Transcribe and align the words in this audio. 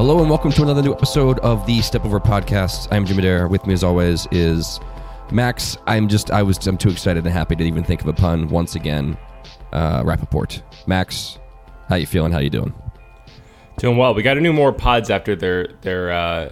Hello 0.00 0.18
and 0.20 0.30
welcome 0.30 0.50
to 0.52 0.62
another 0.62 0.80
new 0.80 0.94
episode 0.94 1.38
of 1.40 1.66
the 1.66 1.82
Step 1.82 2.06
Over 2.06 2.18
Podcast. 2.18 2.88
I'm 2.90 3.04
Jimmy 3.04 3.18
Adair. 3.18 3.48
With 3.48 3.66
me, 3.66 3.74
as 3.74 3.84
always, 3.84 4.26
is 4.30 4.80
Max. 5.30 5.76
I'm 5.86 6.08
just 6.08 6.30
I 6.30 6.42
was 6.42 6.66
I'm 6.66 6.78
too 6.78 6.88
excited 6.88 7.22
and 7.26 7.30
happy 7.30 7.54
to 7.54 7.64
even 7.64 7.84
think 7.84 8.00
of 8.00 8.06
a 8.06 8.14
pun 8.14 8.48
once 8.48 8.76
again. 8.76 9.18
Uh, 9.74 10.02
Rappaport. 10.02 10.62
Max, 10.86 11.38
how 11.90 11.96
you 11.96 12.06
feeling? 12.06 12.32
How 12.32 12.38
you 12.38 12.48
doing? 12.48 12.72
Doing 13.76 13.98
well. 13.98 14.14
We 14.14 14.22
got 14.22 14.34
to 14.34 14.40
do 14.40 14.54
more 14.54 14.72
pods 14.72 15.10
after 15.10 15.36
they're 15.36 15.68
they're 15.82 16.10
uh, 16.10 16.48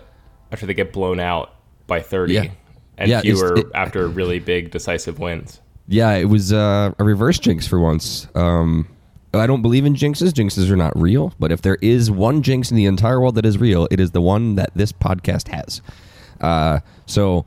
after 0.52 0.66
they 0.66 0.74
get 0.74 0.92
blown 0.92 1.18
out 1.18 1.54
by 1.86 2.02
thirty, 2.02 2.34
Yeah. 2.34 2.48
and 2.98 3.08
Yeah, 3.08 3.22
fewer 3.22 3.60
it- 3.60 3.66
after 3.74 4.08
really 4.08 4.40
big 4.40 4.72
decisive 4.72 5.18
wins. 5.18 5.62
Yeah, 5.86 6.12
it 6.16 6.26
was 6.26 6.52
uh, 6.52 6.92
a 6.98 7.02
reverse 7.02 7.38
jinx 7.38 7.66
for 7.66 7.80
once. 7.80 8.28
Um, 8.34 8.88
I 9.34 9.46
don't 9.46 9.62
believe 9.62 9.84
in 9.84 9.94
jinxes. 9.94 10.32
Jinxes 10.32 10.70
are 10.70 10.76
not 10.76 10.98
real. 10.98 11.34
But 11.38 11.52
if 11.52 11.62
there 11.62 11.76
is 11.82 12.10
one 12.10 12.42
jinx 12.42 12.70
in 12.70 12.76
the 12.76 12.86
entire 12.86 13.20
world 13.20 13.34
that 13.34 13.44
is 13.44 13.58
real, 13.58 13.88
it 13.90 14.00
is 14.00 14.12
the 14.12 14.22
one 14.22 14.54
that 14.54 14.70
this 14.74 14.92
podcast 14.92 15.48
has. 15.48 15.82
Uh, 16.40 16.80
so 17.06 17.44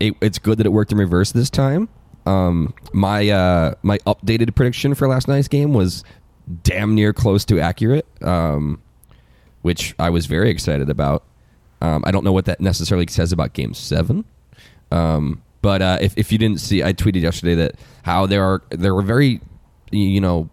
it, 0.00 0.14
it's 0.20 0.38
good 0.38 0.58
that 0.58 0.66
it 0.66 0.70
worked 0.70 0.92
in 0.92 0.98
reverse 0.98 1.32
this 1.32 1.50
time. 1.50 1.88
Um, 2.26 2.74
my 2.92 3.28
uh, 3.28 3.74
my 3.82 3.98
updated 3.98 4.54
prediction 4.54 4.94
for 4.94 5.06
last 5.08 5.28
night's 5.28 5.48
game 5.48 5.74
was 5.74 6.04
damn 6.62 6.94
near 6.94 7.12
close 7.12 7.44
to 7.46 7.60
accurate, 7.60 8.06
um, 8.22 8.80
which 9.62 9.94
I 9.98 10.10
was 10.10 10.26
very 10.26 10.50
excited 10.50 10.88
about. 10.88 11.24
Um, 11.82 12.02
I 12.06 12.10
don't 12.10 12.24
know 12.24 12.32
what 12.32 12.46
that 12.46 12.60
necessarily 12.60 13.06
says 13.08 13.30
about 13.30 13.52
Game 13.52 13.74
Seven. 13.74 14.24
Um, 14.90 15.42
but 15.60 15.82
uh, 15.82 15.98
if, 16.00 16.16
if 16.16 16.32
you 16.32 16.38
didn't 16.38 16.60
see, 16.60 16.82
I 16.82 16.92
tweeted 16.92 17.22
yesterday 17.22 17.54
that 17.56 17.74
how 18.04 18.26
there 18.26 18.42
are 18.42 18.62
there 18.70 18.94
were 18.94 19.02
very 19.02 19.40
you 19.90 20.20
know 20.20 20.48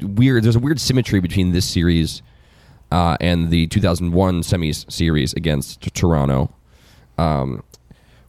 weird. 0.00 0.44
There's 0.44 0.56
a 0.56 0.60
weird 0.60 0.80
symmetry 0.80 1.20
between 1.20 1.52
this 1.52 1.64
series 1.66 2.22
uh, 2.90 3.16
and 3.20 3.50
the 3.50 3.66
2001 3.68 4.42
semis 4.42 4.90
series 4.90 5.32
against 5.34 5.80
Toronto, 5.94 6.52
um, 7.18 7.62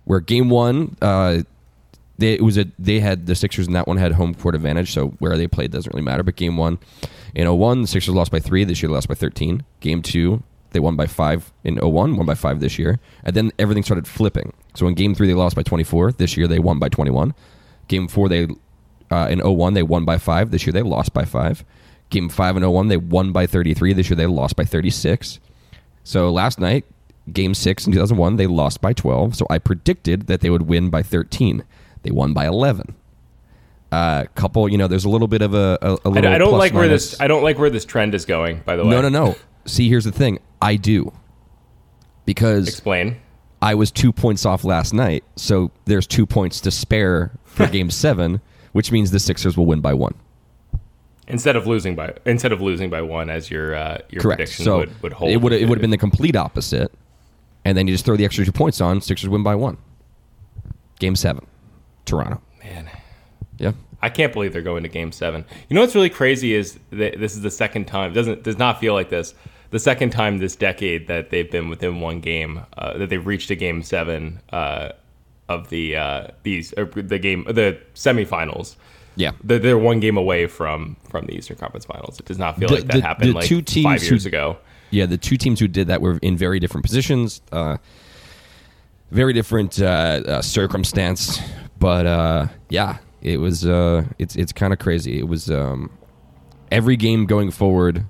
where 0.05 0.19
Game 0.19 0.49
One. 0.49 0.95
Uh, 1.01 1.43
they, 2.17 2.33
it 2.33 2.41
was 2.41 2.57
a 2.57 2.65
they 2.77 2.99
had 2.99 3.25
the 3.25 3.35
Sixers 3.35 3.67
and 3.67 3.75
that 3.75 3.87
one 3.87 3.97
had 3.97 4.13
home 4.13 4.35
court 4.35 4.55
advantage, 4.55 4.93
so 4.93 5.09
where 5.19 5.35
they 5.37 5.47
played 5.47 5.71
doesn't 5.71 5.91
really 5.93 6.05
matter. 6.05 6.23
But 6.23 6.35
game 6.35 6.57
one, 6.57 6.77
in 7.33 7.51
01, 7.51 7.81
the 7.81 7.87
Sixers 7.87 8.13
lost 8.13 8.31
by 8.31 8.39
three. 8.39 8.63
This 8.63 8.81
year 8.81 8.89
they 8.89 8.95
lost 8.95 9.07
by 9.07 9.15
13. 9.15 9.63
Game 9.79 10.01
two, 10.01 10.43
they 10.71 10.79
won 10.79 10.95
by 10.95 11.07
five 11.07 11.51
in 11.63 11.77
01, 11.77 12.15
won 12.15 12.25
by 12.25 12.35
five 12.35 12.59
this 12.59 12.77
year. 12.77 12.99
And 13.23 13.35
then 13.35 13.51
everything 13.57 13.83
started 13.83 14.07
flipping. 14.07 14.53
So 14.75 14.87
in 14.87 14.93
game 14.93 15.15
three, 15.15 15.27
they 15.27 15.33
lost 15.33 15.55
by 15.55 15.63
24. 15.63 16.13
This 16.13 16.37
year 16.37 16.47
they 16.47 16.59
won 16.59 16.79
by 16.79 16.89
21. 16.89 17.33
Game 17.87 18.07
four, 18.07 18.29
they 18.29 18.47
uh, 19.13 19.27
in 19.27 19.39
01, 19.39 19.75
they 19.75 19.83
won 19.83 20.05
by 20.05 20.17
five. 20.17 20.49
This 20.49 20.65
year 20.65 20.73
they 20.73 20.81
lost 20.81 21.13
by 21.13 21.23
five. 21.23 21.63
Game 22.09 22.29
five 22.29 22.57
in 22.57 22.67
01, 22.67 22.87
they 22.87 22.97
won 22.97 23.31
by 23.31 23.45
33. 23.45 23.93
This 23.93 24.09
year 24.09 24.17
they 24.17 24.25
lost 24.25 24.55
by 24.55 24.65
36. 24.65 25.39
So 26.03 26.31
last 26.31 26.59
night, 26.59 26.85
game 27.31 27.53
six 27.53 27.85
in 27.85 27.93
2001, 27.93 28.37
they 28.37 28.47
lost 28.47 28.81
by 28.81 28.93
12. 28.93 29.35
So 29.35 29.45
I 29.49 29.59
predicted 29.59 30.27
that 30.27 30.41
they 30.41 30.49
would 30.49 30.63
win 30.63 30.89
by 30.89 31.03
13. 31.03 31.63
They 32.01 32.11
won 32.11 32.33
by 32.33 32.47
11. 32.47 32.95
Uh, 33.91 34.25
couple, 34.33 34.67
you 34.67 34.77
know, 34.77 34.87
there's 34.87 35.05
a 35.05 35.09
little 35.09 35.27
bit 35.27 35.43
of 35.43 35.53
a, 35.53 35.77
a, 35.81 35.93
a 35.93 35.99
I, 36.05 36.09
little. 36.09 36.31
I 36.31 36.37
don't 36.39 36.49
plus 36.49 36.59
like 36.59 36.73
where 36.73 36.87
this. 36.87 37.21
I 37.21 37.27
don't 37.27 37.43
like 37.43 37.59
where 37.59 37.69
this 37.69 37.85
trend 37.85 38.15
is 38.15 38.25
going. 38.25 38.61
By 38.65 38.75
the 38.75 38.83
way, 38.83 38.89
No, 38.89 39.01
no, 39.01 39.09
no. 39.09 39.35
See, 39.65 39.87
here's 39.87 40.05
the 40.05 40.11
thing. 40.11 40.39
I 40.61 40.75
do. 40.75 41.13
Because 42.25 42.67
Explain. 42.67 43.17
I 43.61 43.75
was 43.75 43.91
two 43.91 44.11
points 44.11 44.45
off 44.45 44.63
last 44.63 44.93
night. 44.93 45.23
So 45.35 45.69
there's 45.85 46.07
two 46.07 46.25
points 46.25 46.59
to 46.61 46.71
spare 46.71 47.31
for 47.43 47.67
game 47.71 47.91
seven, 47.91 48.41
which 48.73 48.91
means 48.91 49.09
the 49.11 49.19
Sixers 49.19 49.57
will 49.57 49.65
win 49.65 49.79
by 49.81 49.93
one. 49.93 50.13
Instead 51.27 51.55
of 51.55 51.65
losing 51.65 51.95
by 51.95 52.13
instead 52.25 52.51
of 52.51 52.61
losing 52.61 52.89
by 52.89 53.01
one, 53.01 53.29
as 53.29 53.49
your 53.49 53.73
uh, 53.75 53.97
your 54.09 54.21
Correct. 54.21 54.39
prediction 54.39 54.65
So 54.65 54.77
would, 54.79 55.01
would 55.01 55.13
hold. 55.13 55.31
it 55.31 55.37
would 55.37 55.53
it 55.53 55.69
would 55.69 55.77
have 55.77 55.81
been 55.81 55.89
the 55.89 55.97
complete 55.97 56.35
opposite. 56.35 56.91
And 57.65 57.77
then 57.77 57.87
you 57.87 57.93
just 57.93 58.03
throw 58.03 58.17
the 58.17 58.25
extra 58.25 58.43
two 58.43 58.51
points 58.51 58.81
on, 58.81 58.99
Sixers 58.99 59.29
win 59.29 59.41
by 59.41 59.55
one. 59.55 59.77
Game 60.99 61.15
seven. 61.15 61.45
Toronto. 62.05 62.41
man. 62.61 62.89
Yeah. 63.57 63.71
I 64.01 64.09
can't 64.09 64.33
believe 64.33 64.51
they're 64.51 64.61
going 64.61 64.83
to 64.83 64.89
Game 64.89 65.13
Seven. 65.13 65.45
You 65.69 65.75
know 65.75 65.79
what's 65.81 65.95
really 65.95 66.09
crazy 66.09 66.53
is 66.53 66.77
that 66.89 67.17
this 67.19 67.35
is 67.35 67.41
the 67.41 67.49
second 67.51 67.85
time. 67.85 68.11
Doesn't 68.11 68.43
does 68.43 68.57
not 68.57 68.81
feel 68.81 68.93
like 68.93 69.07
this. 69.09 69.33
The 69.69 69.79
second 69.79 70.09
time 70.09 70.39
this 70.39 70.57
decade 70.57 71.07
that 71.07 71.29
they've 71.29 71.49
been 71.49 71.69
within 71.69 72.01
one 72.01 72.19
game, 72.19 72.65
uh, 72.77 72.97
that 72.97 73.09
they've 73.09 73.25
reached 73.25 73.49
a 73.49 73.55
Game 73.55 73.81
Seven 73.81 74.41
uh, 74.51 74.89
of 75.53 75.69
the 75.69 75.95
uh, 75.95 76.27
these 76.43 76.73
or 76.77 76.85
the 76.85 77.19
game 77.19 77.43
the 77.45 77.77
semifinals. 77.95 78.75
Yeah. 79.15 79.31
They're, 79.43 79.59
they're 79.59 79.77
one 79.77 79.99
game 79.99 80.17
away 80.17 80.47
from 80.47 80.95
from 81.09 81.25
the 81.27 81.35
Eastern 81.35 81.57
Conference 81.57 81.85
Finals. 81.85 82.19
It 82.19 82.25
does 82.25 82.39
not 82.39 82.57
feel 82.57 82.67
The- 82.69 82.75
like 82.75 82.87
that 82.87 82.93
the- 82.97 83.01
happened 83.01 83.29
the 83.29 83.33
like 83.35 83.45
two 83.45 83.61
teams 83.61 83.85
five 83.85 84.03
years 84.03 84.23
who- 84.23 84.29
ago. 84.29 84.57
Yeah, 84.89 85.07
the 85.07 85.17
two 85.17 85.37
teams 85.37 85.59
who 85.59 85.67
did 85.67 85.87
that 85.87 86.01
were 86.01 86.19
in 86.21 86.37
very 86.37 86.59
different 86.59 86.85
positions, 86.85 87.41
uh, 87.51 87.77
very 89.11 89.33
different 89.33 89.81
uh, 89.81 89.85
uh, 89.85 90.41
circumstance. 90.43 91.39
But 91.79 92.05
uh, 92.05 92.47
yeah, 92.69 92.97
it 93.21 93.37
was 93.39 93.65
uh, 93.65 94.05
it's 94.19 94.35
it's 94.35 94.51
kind 94.53 94.71
of 94.73 94.79
crazy. 94.79 95.17
It 95.19 95.27
was 95.27 95.49
um, 95.49 95.89
every 96.71 96.95
game 96.95 97.25
going 97.25 97.51
forward 97.51 98.05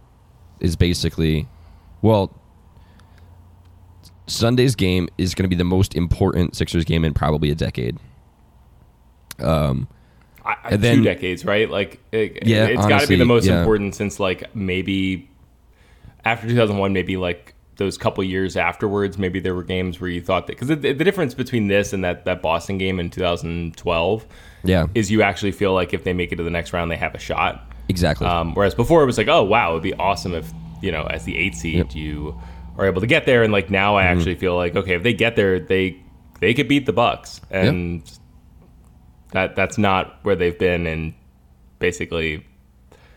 is 0.59 0.75
basically 0.75 1.47
well. 2.01 2.37
Sunday's 4.27 4.75
game 4.75 5.09
is 5.17 5.35
going 5.35 5.43
to 5.43 5.49
be 5.49 5.55
the 5.55 5.63
most 5.63 5.95
important 5.95 6.55
Sixers 6.55 6.85
game 6.85 7.03
in 7.03 7.13
probably 7.13 7.51
a 7.51 7.55
decade. 7.55 7.97
Um, 9.39 9.87
I, 10.45 10.55
I, 10.63 10.75
then- 10.77 10.97
two 10.97 11.03
decades, 11.03 11.45
right? 11.45 11.69
Like, 11.69 11.99
it, 12.11 12.45
Yeah, 12.45 12.65
it's 12.65 12.85
got 12.85 13.01
to 13.01 13.07
be 13.07 13.15
the 13.15 13.25
most 13.25 13.45
yeah. 13.45 13.59
important 13.59 13.95
since 13.95 14.19
like 14.19 14.55
maybe 14.55 15.29
after 16.25 16.47
2001, 16.47 16.93
maybe 16.93 17.17
like 17.17 17.53
those 17.77 17.97
couple 17.97 18.23
years 18.23 18.55
afterwards. 18.55 19.17
Maybe 19.17 19.39
there 19.39 19.55
were 19.55 19.63
games 19.63 19.99
where 19.99 20.09
you 20.09 20.21
thought 20.21 20.47
that 20.47 20.53
because 20.53 20.67
the, 20.69 20.75
the 20.75 21.03
difference 21.03 21.33
between 21.33 21.67
this 21.67 21.93
and 21.93 22.03
that 22.03 22.25
that 22.25 22.41
Boston 22.41 22.77
game 22.77 22.99
in 22.99 23.09
2012 23.09 24.25
yeah, 24.63 24.87
is 24.95 25.11
you 25.11 25.21
actually 25.21 25.51
feel 25.51 25.73
like 25.73 25.93
if 25.93 26.03
they 26.03 26.13
make 26.13 26.31
it 26.31 26.37
to 26.37 26.43
the 26.43 26.49
next 26.49 26.73
round, 26.73 26.91
they 26.91 26.97
have 26.97 27.15
a 27.15 27.19
shot. 27.19 27.69
exactly. 27.89 28.27
Um, 28.27 28.53
whereas 28.53 28.75
before 28.75 29.03
it 29.03 29.05
was 29.05 29.17
like, 29.17 29.27
oh 29.27 29.43
wow, 29.43 29.71
it'd 29.71 29.83
be 29.83 29.93
awesome 29.95 30.33
if 30.33 30.51
you 30.81 30.91
know 30.91 31.03
as 31.05 31.23
the 31.25 31.37
eight 31.37 31.55
seed 31.55 31.77
Yep. 31.77 31.95
You 31.95 32.41
are 32.77 32.85
able 32.85 33.01
to 33.01 33.07
get 33.07 33.25
there. 33.25 33.43
And 33.43 33.51
like 33.51 33.69
now, 33.69 33.95
I 33.95 34.03
actually 34.03 34.35
feel 34.35 34.55
like 34.55 34.75
okay, 34.75 34.95
if 34.95 35.03
they 35.03 35.13
get 35.13 35.35
there, 35.35 35.59
they 35.59 36.01
they 36.39 36.53
could 36.53 36.67
beat 36.67 36.85
the 36.85 36.93
Bucks, 36.93 37.41
and 37.49 38.03
that 39.31 39.55
that's 39.55 39.77
not 39.77 40.19
where 40.23 40.35
they've 40.35 40.57
been 40.57 40.87
in 40.87 41.13
basically 41.79 42.45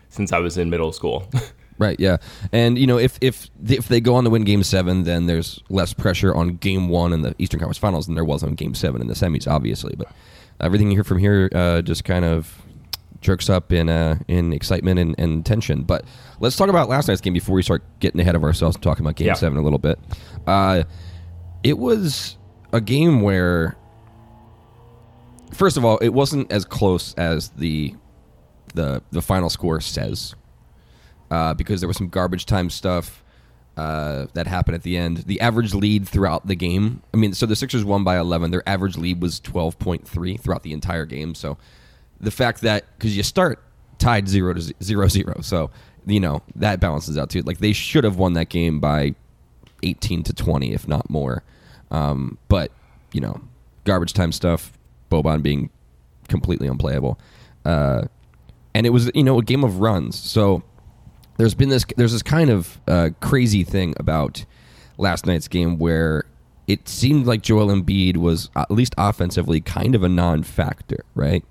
since 0.09 0.31
I 0.31 0.39
was 0.39 0.57
in 0.57 0.69
middle 0.69 0.91
school. 0.91 1.29
Right. 1.79 1.99
Yeah. 1.99 2.17
And 2.51 2.77
you 2.77 2.87
know, 2.87 2.97
if 2.97 3.17
if 3.21 3.49
if 3.67 3.87
they 3.87 4.01
go 4.01 4.15
on 4.15 4.23
to 4.23 4.29
win 4.29 4.43
Game 4.43 4.63
Seven, 4.63 5.03
then 5.03 5.27
there's 5.27 5.61
less 5.69 5.93
pressure 5.93 6.33
on 6.33 6.57
Game 6.57 6.89
One 6.89 7.13
in 7.13 7.21
the 7.21 7.35
Eastern 7.37 7.59
Conference 7.59 7.77
Finals 7.77 8.07
than 8.07 8.15
there 8.15 8.25
was 8.25 8.43
on 8.43 8.55
Game 8.55 8.73
Seven 8.73 8.99
in 8.99 9.07
the 9.07 9.13
semis, 9.13 9.47
obviously. 9.47 9.93
But 9.95 10.07
everything 10.59 10.89
you 10.89 10.97
hear 10.97 11.03
from 11.03 11.19
here 11.19 11.49
uh, 11.53 11.83
just 11.83 12.03
kind 12.03 12.25
of 12.25 12.63
jerks 13.21 13.49
up 13.49 13.71
in 13.71 13.89
uh, 13.89 14.17
in 14.27 14.53
excitement 14.53 14.99
and, 14.99 15.15
and 15.19 15.45
tension. 15.45 15.83
But 15.83 16.05
let's 16.39 16.55
talk 16.55 16.69
about 16.69 16.89
last 16.89 17.07
night's 17.07 17.21
game 17.21 17.33
before 17.33 17.55
we 17.55 17.63
start 17.63 17.83
getting 17.99 18.19
ahead 18.19 18.35
of 18.35 18.43
ourselves 18.43 18.75
and 18.75 18.83
talking 18.83 19.05
about 19.05 19.15
Game 19.15 19.27
Yeah. 19.27 19.33
Seven 19.33 19.57
a 19.57 19.61
little 19.61 19.79
bit. 19.79 19.99
Uh, 20.45 20.83
it 21.63 21.77
was 21.77 22.37
a 22.73 22.81
game 22.81 23.21
where, 23.21 23.75
first 25.53 25.77
of 25.77 25.85
all, 25.85 25.97
it 25.97 26.09
wasn't 26.09 26.51
as 26.51 26.65
close 26.65 27.13
as 27.15 27.49
the 27.49 27.95
the 28.73 29.01
the 29.11 29.21
final 29.21 29.49
score 29.49 29.81
says 29.81 30.35
uh, 31.31 31.53
because 31.53 31.81
there 31.81 31.87
was 31.87 31.97
some 31.97 32.09
garbage 32.09 32.45
time 32.45 32.69
stuff 32.69 33.23
uh, 33.75 34.27
that 34.33 34.47
happened 34.47 34.75
at 34.75 34.83
the 34.83 34.97
end. 34.97 35.17
The 35.19 35.39
average 35.41 35.73
lead 35.73 36.07
throughout 36.07 36.47
the 36.47 36.55
game, 36.55 37.01
I 37.13 37.17
mean, 37.17 37.33
so 37.33 37.45
the 37.45 37.55
Sixers 37.55 37.85
won 37.85 38.03
by 38.03 38.17
11. 38.17 38.49
Their 38.51 38.67
average 38.67 38.97
lead 38.97 39.21
was 39.21 39.39
12.3 39.39 40.39
throughout 40.39 40.63
the 40.63 40.73
entire 40.73 41.05
game. 41.05 41.35
So 41.35 41.57
the 42.19 42.31
fact 42.31 42.61
that, 42.61 42.85
because 42.97 43.15
you 43.15 43.23
start 43.23 43.63
tied 43.97 44.27
0 44.27 44.53
to 44.53 44.73
0 44.83 45.07
0, 45.07 45.41
so, 45.41 45.69
you 46.05 46.19
know, 46.19 46.41
that 46.55 46.79
balances 46.79 47.17
out 47.17 47.29
too. 47.29 47.41
Like, 47.41 47.59
they 47.59 47.73
should 47.73 48.03
have 48.03 48.17
won 48.17 48.33
that 48.33 48.49
game 48.49 48.79
by 48.79 49.15
18 49.83 50.23
to 50.23 50.33
20, 50.33 50.73
if 50.73 50.87
not 50.87 51.09
more. 51.09 51.43
Um, 51.91 52.37
but, 52.47 52.71
you 53.13 53.21
know, 53.21 53.41
garbage 53.83 54.13
time 54.13 54.31
stuff, 54.31 54.77
Boban 55.09 55.41
being 55.41 55.69
completely 56.27 56.67
unplayable. 56.67 57.19
Uh, 57.65 58.03
and 58.73 58.85
it 58.85 58.91
was, 58.91 59.11
you 59.15 59.23
know, 59.23 59.39
a 59.39 59.43
game 59.43 59.63
of 59.63 59.79
runs. 59.79 60.17
So, 60.17 60.63
there's 61.37 61.53
been 61.53 61.69
this 61.69 61.85
there's 61.95 62.11
this 62.11 62.23
kind 62.23 62.49
of 62.49 62.79
uh, 62.87 63.11
crazy 63.21 63.63
thing 63.63 63.93
about 63.97 64.43
last 64.97 65.25
night's 65.25 65.47
game 65.47 65.77
where 65.77 66.25
it 66.67 66.89
seemed 66.89 67.25
like 67.25 67.41
Joel 67.41 67.67
Embiid 67.67 68.17
was 68.17 68.49
at 68.55 68.69
least 68.69 68.93
offensively 68.97 69.61
kind 69.61 69.95
of 69.95 70.03
a 70.03 70.09
non-factor, 70.09 71.05
right? 71.15 71.45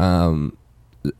Um, 0.00 0.56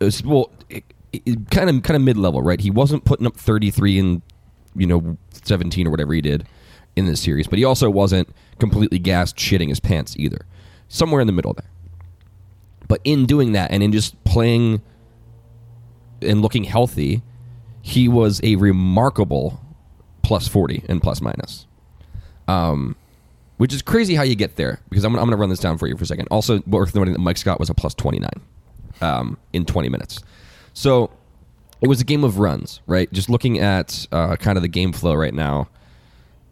it's- 0.00 0.22
well, 0.24 0.50
it, 0.70 0.84
it, 1.12 1.50
kind 1.50 1.68
of 1.70 1.82
kind 1.82 1.96
of 1.96 2.02
mid-level, 2.02 2.42
right? 2.42 2.60
He 2.60 2.70
wasn't 2.70 3.04
putting 3.04 3.26
up 3.26 3.36
33 3.36 3.98
and 3.98 4.22
you 4.76 4.86
know 4.86 5.16
17 5.44 5.86
or 5.86 5.90
whatever 5.90 6.12
he 6.14 6.20
did 6.20 6.46
in 6.96 7.06
this 7.06 7.20
series, 7.20 7.46
but 7.46 7.58
he 7.58 7.64
also 7.64 7.90
wasn't 7.90 8.28
completely 8.58 8.98
gassed, 8.98 9.36
shitting 9.36 9.68
his 9.68 9.80
pants 9.80 10.16
either. 10.16 10.46
Somewhere 10.88 11.20
in 11.20 11.26
the 11.26 11.32
middle 11.32 11.52
there. 11.52 11.68
But 12.86 13.00
in 13.04 13.26
doing 13.26 13.52
that 13.52 13.70
and 13.70 13.82
in 13.82 13.92
just 13.92 14.22
playing 14.24 14.80
and 16.22 16.40
looking 16.42 16.64
healthy, 16.64 17.22
he 17.82 18.08
was 18.08 18.40
a 18.44 18.56
remarkable 18.56 19.60
plus 20.22 20.46
40 20.48 20.84
and 20.88 21.02
plus 21.02 21.20
minus. 21.20 21.66
Um, 22.48 22.96
which 23.56 23.72
is 23.72 23.82
crazy 23.82 24.14
how 24.14 24.22
you 24.22 24.34
get 24.34 24.56
there 24.56 24.80
because 24.88 25.04
I'm, 25.04 25.12
I'm 25.14 25.26
going 25.26 25.30
to 25.30 25.36
run 25.36 25.50
this 25.50 25.60
down 25.60 25.78
for 25.78 25.86
you 25.86 25.96
for 25.96 26.04
a 26.04 26.06
second. 26.06 26.28
Also, 26.30 26.60
worth 26.66 26.94
noting 26.94 27.12
that 27.12 27.20
Mike 27.20 27.36
Scott 27.36 27.60
was 27.60 27.70
a 27.70 27.74
plus 27.74 27.94
29 27.94 28.28
um, 29.00 29.38
in 29.52 29.64
20 29.64 29.88
minutes. 29.88 30.22
So 30.72 31.10
it 31.80 31.88
was 31.88 32.00
a 32.00 32.04
game 32.04 32.24
of 32.24 32.38
runs, 32.38 32.80
right? 32.86 33.12
Just 33.12 33.30
looking 33.30 33.58
at 33.58 34.06
uh, 34.10 34.36
kind 34.36 34.56
of 34.56 34.62
the 34.62 34.68
game 34.68 34.92
flow 34.92 35.14
right 35.14 35.34
now, 35.34 35.68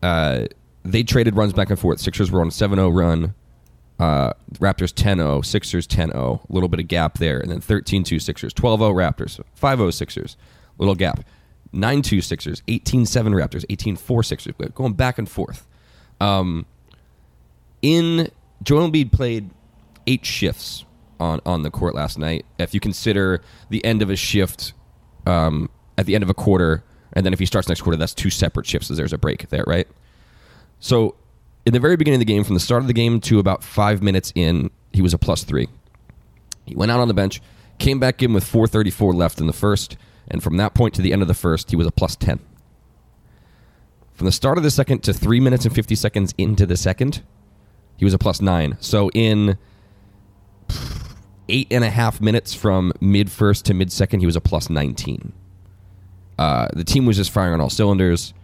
uh, 0.03 0.47
they 0.85 1.03
traded 1.03 1.37
runs 1.37 1.53
back 1.53 1.71
and 1.71 1.79
forth. 1.79 2.01
Sixers 2.01 2.31
were 2.31 2.41
on 2.41 2.49
a 2.49 2.53
7 2.53 2.77
0 2.77 2.89
run. 2.91 3.35
Uh, 3.99 4.33
Raptors 4.55 4.93
10 4.93 5.19
0, 5.19 5.43
Sixers 5.43 5.87
10 5.87 6.11
0, 6.11 6.41
a 6.49 6.53
little 6.53 6.69
bit 6.69 6.81
of 6.81 6.89
gap 6.89 7.19
there. 7.19 7.39
And 7.39 7.51
then 7.51 7.61
13 7.61 8.03
2 8.05 8.19
Sixers, 8.19 8.53
12 8.53 8.81
0 8.81 8.93
Raptors, 8.93 9.41
5 9.55 9.79
0 9.79 9.91
Sixers, 9.91 10.37
little 10.79 10.95
gap. 10.95 11.25
9 11.73 12.03
2 12.03 12.21
Sixers, 12.21 12.63
18 12.69 13.07
7 13.07 13.33
Raptors, 13.33 13.65
18 13.71 13.97
4 13.97 14.23
Sixers, 14.23 14.55
going 14.75 14.93
back 14.95 15.19
and 15.19 15.29
forth. 15.29 15.67
Um, 16.21 16.67
in 17.83 18.31
Joel 18.63 18.91
Embiid 18.91 19.13
played 19.13 19.51
eight 20.07 20.25
shifts 20.25 20.85
on, 21.21 21.41
on 21.45 21.63
the 21.63 21.71
court 21.71 21.95
last 21.95 22.19
night. 22.19 22.47
If 22.59 22.75
you 22.75 22.81
consider 22.81 23.43
the 23.69 23.85
end 23.85 24.03
of 24.03 24.11
a 24.11 24.17
shift 24.17 24.73
um, 25.27 25.69
at 25.99 26.07
the 26.07 26.15
end 26.15 26.23
of 26.23 26.31
a 26.31 26.35
quarter, 26.35 26.83
and 27.13 27.27
then 27.27 27.33
if 27.33 27.39
he 27.39 27.47
starts 27.47 27.69
next 27.69 27.83
quarter, 27.83 27.97
that's 27.97 28.15
two 28.15 28.31
separate 28.31 28.67
shifts, 28.67 28.89
so 28.89 28.95
there's 28.95 29.13
a 29.13 29.19
break 29.19 29.49
there, 29.51 29.65
right? 29.67 29.87
So 30.81 31.17
in 31.67 31.73
the 31.73 31.81
very 31.81 31.97
beginning 31.97 32.21
of 32.21 32.27
the 32.27 32.33
game, 32.33 32.45
from 32.45 32.55
the 32.55 32.61
start 32.61 32.83
of 32.83 32.89
the 32.89 32.95
game 32.95 33.21
to 33.23 33.39
about 33.39 33.63
five 33.63 34.03
minutes 34.03 34.33
in, 34.35 34.71
he 34.93 35.03
was 35.03 35.15
a 35.15 35.19
plus 35.19 35.45
three. 35.45 35.69
He 36.67 36.75
went 36.75 36.91
out 36.91 37.01
on 37.01 37.09
the 37.09 37.15
bench, 37.15 37.41
came 37.79 37.99
back 37.99 38.23
in 38.23 38.33
with 38.33 38.45
434 38.45 39.15
left 39.15 39.41
in 39.41 39.47
the 39.47 39.53
first, 39.53 39.97
and 40.29 40.43
from 40.43 40.57
that 40.57 40.75
point 40.75 40.95
to 40.95 41.03
the 41.03 41.13
end 41.13 41.23
of 41.23 41.29
the 41.29 41.35
first, 41.35 41.71
he 41.71 41.77
was 41.77 41.87
a 41.87 41.93
plus 41.93 42.17
10. 42.17 42.41
From 44.15 44.27
the 44.27 44.33
start 44.33 44.59
of 44.59 44.65
the 44.65 44.71
second 44.71 45.03
to 45.05 45.13
three 45.13 45.41
minutes 45.41 45.65
and 45.65 45.75
50 45.75 45.95
seconds 45.95 46.35
into 46.39 46.67
the 46.67 46.77
second, 46.77 47.23
he 48.03 48.05
was 48.05 48.15
a 48.15 48.19
plus 48.19 48.41
nine. 48.43 48.77
So 48.81 49.11
in 49.15 49.57
eight 51.49 51.69
and 51.71 51.85
a 51.85 51.89
half 51.89 52.21
minutes 52.21 52.53
from 52.53 52.93
mid 53.01 53.31
first 53.31 53.65
to 53.67 53.75
mid 53.75 53.93
second, 53.93 54.19
he 54.19 54.27
was 54.27 54.35
a 54.35 54.41
plus 54.41 54.69
19. 54.69 55.33
Uh, 56.37 56.67
the 56.73 56.83
team 56.83 57.07
was 57.07 57.17
just 57.17 57.31
firing 57.31 57.55
on 57.55 57.61
all 57.61 57.71
cylinders. 57.71 58.35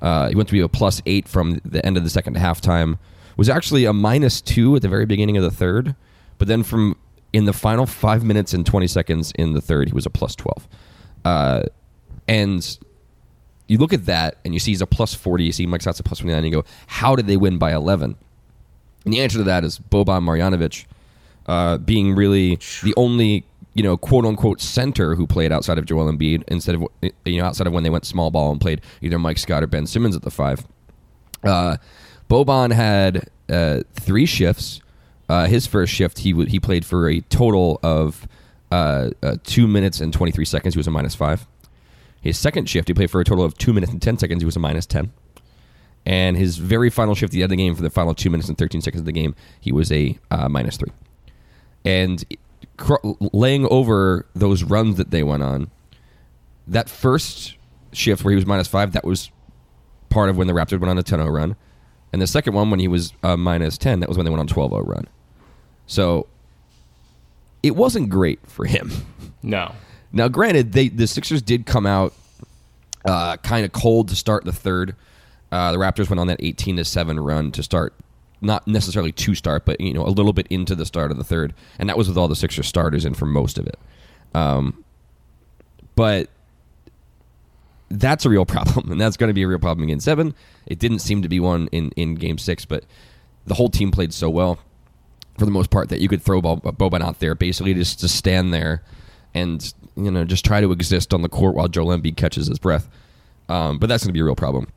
Uh, 0.00 0.28
he 0.28 0.36
went 0.36 0.48
to 0.48 0.52
be 0.52 0.60
a 0.60 0.68
plus 0.68 1.02
eight 1.04 1.26
from 1.26 1.60
the 1.64 1.84
end 1.84 1.96
of 1.96 2.04
the 2.04 2.10
second 2.10 2.34
to 2.34 2.38
halftime. 2.38 2.96
Was 3.36 3.48
actually 3.48 3.86
a 3.86 3.92
minus 3.92 4.40
two 4.40 4.76
at 4.76 4.82
the 4.82 4.88
very 4.88 5.04
beginning 5.04 5.36
of 5.36 5.42
the 5.42 5.50
third, 5.50 5.96
but 6.38 6.46
then 6.46 6.62
from 6.62 6.96
in 7.32 7.44
the 7.44 7.52
final 7.52 7.86
five 7.86 8.22
minutes 8.22 8.54
and 8.54 8.64
20 8.64 8.86
seconds 8.86 9.32
in 9.34 9.52
the 9.52 9.60
third, 9.60 9.88
he 9.88 9.94
was 9.94 10.06
a 10.06 10.10
plus 10.10 10.36
12. 10.36 10.68
Uh, 11.24 11.62
and 12.28 12.78
you 13.66 13.78
look 13.78 13.92
at 13.92 14.06
that 14.06 14.38
and 14.44 14.54
you 14.54 14.60
see 14.60 14.70
he's 14.70 14.80
a 14.80 14.86
plus 14.86 15.12
40, 15.12 15.42
you 15.42 15.50
see 15.50 15.66
Mike 15.66 15.80
Scott's 15.80 15.98
a 15.98 16.04
plus 16.04 16.20
29, 16.20 16.38
and 16.38 16.46
you 16.46 16.52
go, 16.52 16.64
how 16.86 17.16
did 17.16 17.26
they 17.26 17.36
win 17.36 17.58
by 17.58 17.74
11? 17.74 18.16
And 19.08 19.14
the 19.14 19.22
answer 19.22 19.38
to 19.38 19.44
that 19.44 19.64
is 19.64 19.78
Boban 19.78 20.22
Marjanovic 20.22 20.84
uh, 21.46 21.78
being 21.78 22.14
really 22.14 22.56
the 22.82 22.92
only 22.98 23.46
you 23.72 23.82
know 23.82 23.96
quote 23.96 24.26
unquote 24.26 24.60
center 24.60 25.14
who 25.14 25.26
played 25.26 25.50
outside 25.50 25.78
of 25.78 25.86
Joel 25.86 26.12
Embiid 26.12 26.42
instead 26.48 26.74
of 26.74 26.84
you 27.24 27.40
know 27.40 27.46
outside 27.46 27.66
of 27.66 27.72
when 27.72 27.84
they 27.84 27.88
went 27.88 28.04
small 28.04 28.30
ball 28.30 28.52
and 28.52 28.60
played 28.60 28.82
either 29.00 29.18
Mike 29.18 29.38
Scott 29.38 29.62
or 29.62 29.66
Ben 29.66 29.86
Simmons 29.86 30.14
at 30.14 30.20
the 30.20 30.30
five. 30.30 30.66
Uh, 31.42 31.78
Boban 32.28 32.70
had 32.70 33.30
uh, 33.48 33.80
three 33.94 34.26
shifts. 34.26 34.82
Uh, 35.30 35.46
his 35.46 35.66
first 35.66 35.90
shift, 35.90 36.18
he 36.18 36.32
w- 36.32 36.50
he 36.50 36.60
played 36.60 36.84
for 36.84 37.08
a 37.08 37.22
total 37.22 37.80
of 37.82 38.28
uh, 38.70 39.08
uh, 39.22 39.36
two 39.42 39.66
minutes 39.66 40.02
and 40.02 40.12
twenty 40.12 40.32
three 40.32 40.44
seconds. 40.44 40.74
He 40.74 40.78
was 40.78 40.86
a 40.86 40.90
minus 40.90 41.14
five. 41.14 41.46
His 42.20 42.36
second 42.36 42.68
shift, 42.68 42.88
he 42.88 42.92
played 42.92 43.10
for 43.10 43.22
a 43.22 43.24
total 43.24 43.46
of 43.46 43.56
two 43.56 43.72
minutes 43.72 43.90
and 43.90 44.02
ten 44.02 44.18
seconds. 44.18 44.42
He 44.42 44.44
was 44.44 44.56
a 44.56 44.60
minus 44.60 44.84
ten. 44.84 45.12
And 46.08 46.38
his 46.38 46.56
very 46.56 46.88
final 46.88 47.14
shift, 47.14 47.32
at 47.32 47.34
the 47.34 47.42
end 47.42 47.44
of 47.44 47.50
the 47.50 47.56
game, 47.56 47.74
for 47.74 47.82
the 47.82 47.90
final 47.90 48.14
two 48.14 48.30
minutes 48.30 48.48
and 48.48 48.56
13 48.56 48.80
seconds 48.80 49.00
of 49.00 49.04
the 49.04 49.12
game, 49.12 49.34
he 49.60 49.72
was 49.72 49.92
a 49.92 50.18
uh, 50.30 50.48
minus 50.48 50.78
three. 50.78 50.90
And 51.84 52.24
cr- 52.78 52.94
laying 53.34 53.66
over 53.70 54.24
those 54.34 54.62
runs 54.62 54.96
that 54.96 55.10
they 55.10 55.22
went 55.22 55.42
on, 55.42 55.70
that 56.66 56.88
first 56.88 57.56
shift 57.92 58.24
where 58.24 58.32
he 58.32 58.36
was 58.36 58.46
minus 58.46 58.68
five, 58.68 58.92
that 58.92 59.04
was 59.04 59.30
part 60.08 60.30
of 60.30 60.38
when 60.38 60.46
the 60.46 60.54
Raptors 60.54 60.80
went 60.80 60.88
on 60.88 60.96
a 60.96 61.02
10 61.02 61.18
0 61.18 61.30
run. 61.30 61.56
And 62.10 62.22
the 62.22 62.26
second 62.26 62.54
one, 62.54 62.70
when 62.70 62.80
he 62.80 62.88
was 62.88 63.12
uh, 63.22 63.36
minus 63.36 63.76
10, 63.76 64.00
that 64.00 64.08
was 64.08 64.16
when 64.16 64.24
they 64.24 64.30
went 64.30 64.40
on 64.40 64.46
12 64.46 64.70
0 64.70 64.82
run. 64.84 65.06
So 65.86 66.26
it 67.62 67.76
wasn't 67.76 68.08
great 68.08 68.40
for 68.46 68.64
him. 68.64 68.90
No. 69.42 69.74
Now, 70.10 70.28
granted, 70.28 70.72
they 70.72 70.88
the 70.88 71.06
Sixers 71.06 71.42
did 71.42 71.66
come 71.66 71.84
out 71.84 72.14
uh, 73.04 73.36
kind 73.36 73.66
of 73.66 73.72
cold 73.72 74.08
to 74.08 74.16
start 74.16 74.46
the 74.46 74.54
third. 74.54 74.96
Uh, 75.50 75.72
the 75.72 75.78
Raptors 75.78 76.10
went 76.10 76.20
on 76.20 76.26
that 76.26 76.40
18 76.40 76.76
to 76.76 76.84
7 76.84 77.20
run 77.20 77.50
to 77.52 77.62
start, 77.62 77.94
not 78.40 78.66
necessarily 78.66 79.12
to 79.12 79.34
start, 79.34 79.64
but 79.64 79.80
you 79.80 79.94
know 79.94 80.04
a 80.04 80.10
little 80.10 80.32
bit 80.32 80.46
into 80.48 80.74
the 80.74 80.84
start 80.84 81.10
of 81.10 81.16
the 81.16 81.24
third, 81.24 81.54
and 81.78 81.88
that 81.88 81.96
was 81.96 82.08
with 82.08 82.18
all 82.18 82.28
the 82.28 82.36
Sixers 82.36 82.66
starters 82.66 83.04
in 83.04 83.14
for 83.14 83.26
most 83.26 83.58
of 83.58 83.66
it. 83.66 83.78
Um, 84.34 84.84
but 85.94 86.28
that's 87.90 88.24
a 88.26 88.28
real 88.28 88.44
problem, 88.46 88.92
and 88.92 89.00
that's 89.00 89.16
going 89.16 89.28
to 89.28 89.34
be 89.34 89.42
a 89.42 89.48
real 89.48 89.58
problem 89.58 89.84
in 89.84 89.88
Game 89.88 90.00
Seven. 90.00 90.34
It 90.66 90.78
didn't 90.78 90.98
seem 91.00 91.22
to 91.22 91.28
be 91.28 91.40
one 91.40 91.68
in 91.72 91.90
in 91.96 92.14
Game 92.14 92.38
Six, 92.38 92.64
but 92.64 92.84
the 93.46 93.54
whole 93.54 93.70
team 93.70 93.90
played 93.90 94.12
so 94.12 94.28
well 94.28 94.58
for 95.38 95.44
the 95.44 95.50
most 95.50 95.70
part 95.70 95.88
that 95.88 96.00
you 96.00 96.08
could 96.08 96.20
throw 96.20 96.42
Boban 96.42 97.00
out 97.00 97.20
there 97.20 97.34
basically 97.34 97.72
just 97.72 98.00
to 98.00 98.08
stand 98.08 98.52
there 98.52 98.82
and 99.34 99.72
you 99.96 100.10
know 100.10 100.24
just 100.24 100.44
try 100.44 100.60
to 100.60 100.72
exist 100.72 101.14
on 101.14 101.22
the 101.22 101.28
court 101.28 101.54
while 101.54 101.68
Joel 101.68 101.96
Embiid 101.96 102.16
catches 102.16 102.48
his 102.48 102.58
breath. 102.58 102.88
Um, 103.48 103.78
but 103.78 103.88
that's 103.88 104.04
going 104.04 104.10
to 104.10 104.12
be 104.12 104.20
a 104.20 104.24
real 104.24 104.36
problem 104.36 104.70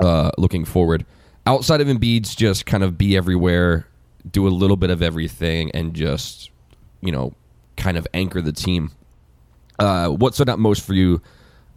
uh, 0.00 0.30
looking 0.38 0.64
forward. 0.64 1.04
Outside 1.46 1.80
of 1.80 1.88
Embiid's 1.88 2.34
just 2.34 2.66
kind 2.66 2.82
of 2.82 2.98
be 2.98 3.16
everywhere, 3.16 3.86
do 4.30 4.46
a 4.46 4.50
little 4.50 4.76
bit 4.76 4.90
of 4.90 5.02
everything, 5.02 5.70
and 5.72 5.94
just 5.94 6.50
you 7.00 7.12
know 7.12 7.34
kind 7.76 7.96
of 7.96 8.06
anchor 8.14 8.40
the 8.40 8.52
team. 8.52 8.90
Uh, 9.78 10.08
what 10.08 10.34
stood 10.34 10.48
out 10.48 10.58
most 10.58 10.84
for 10.84 10.92
you 10.92 11.22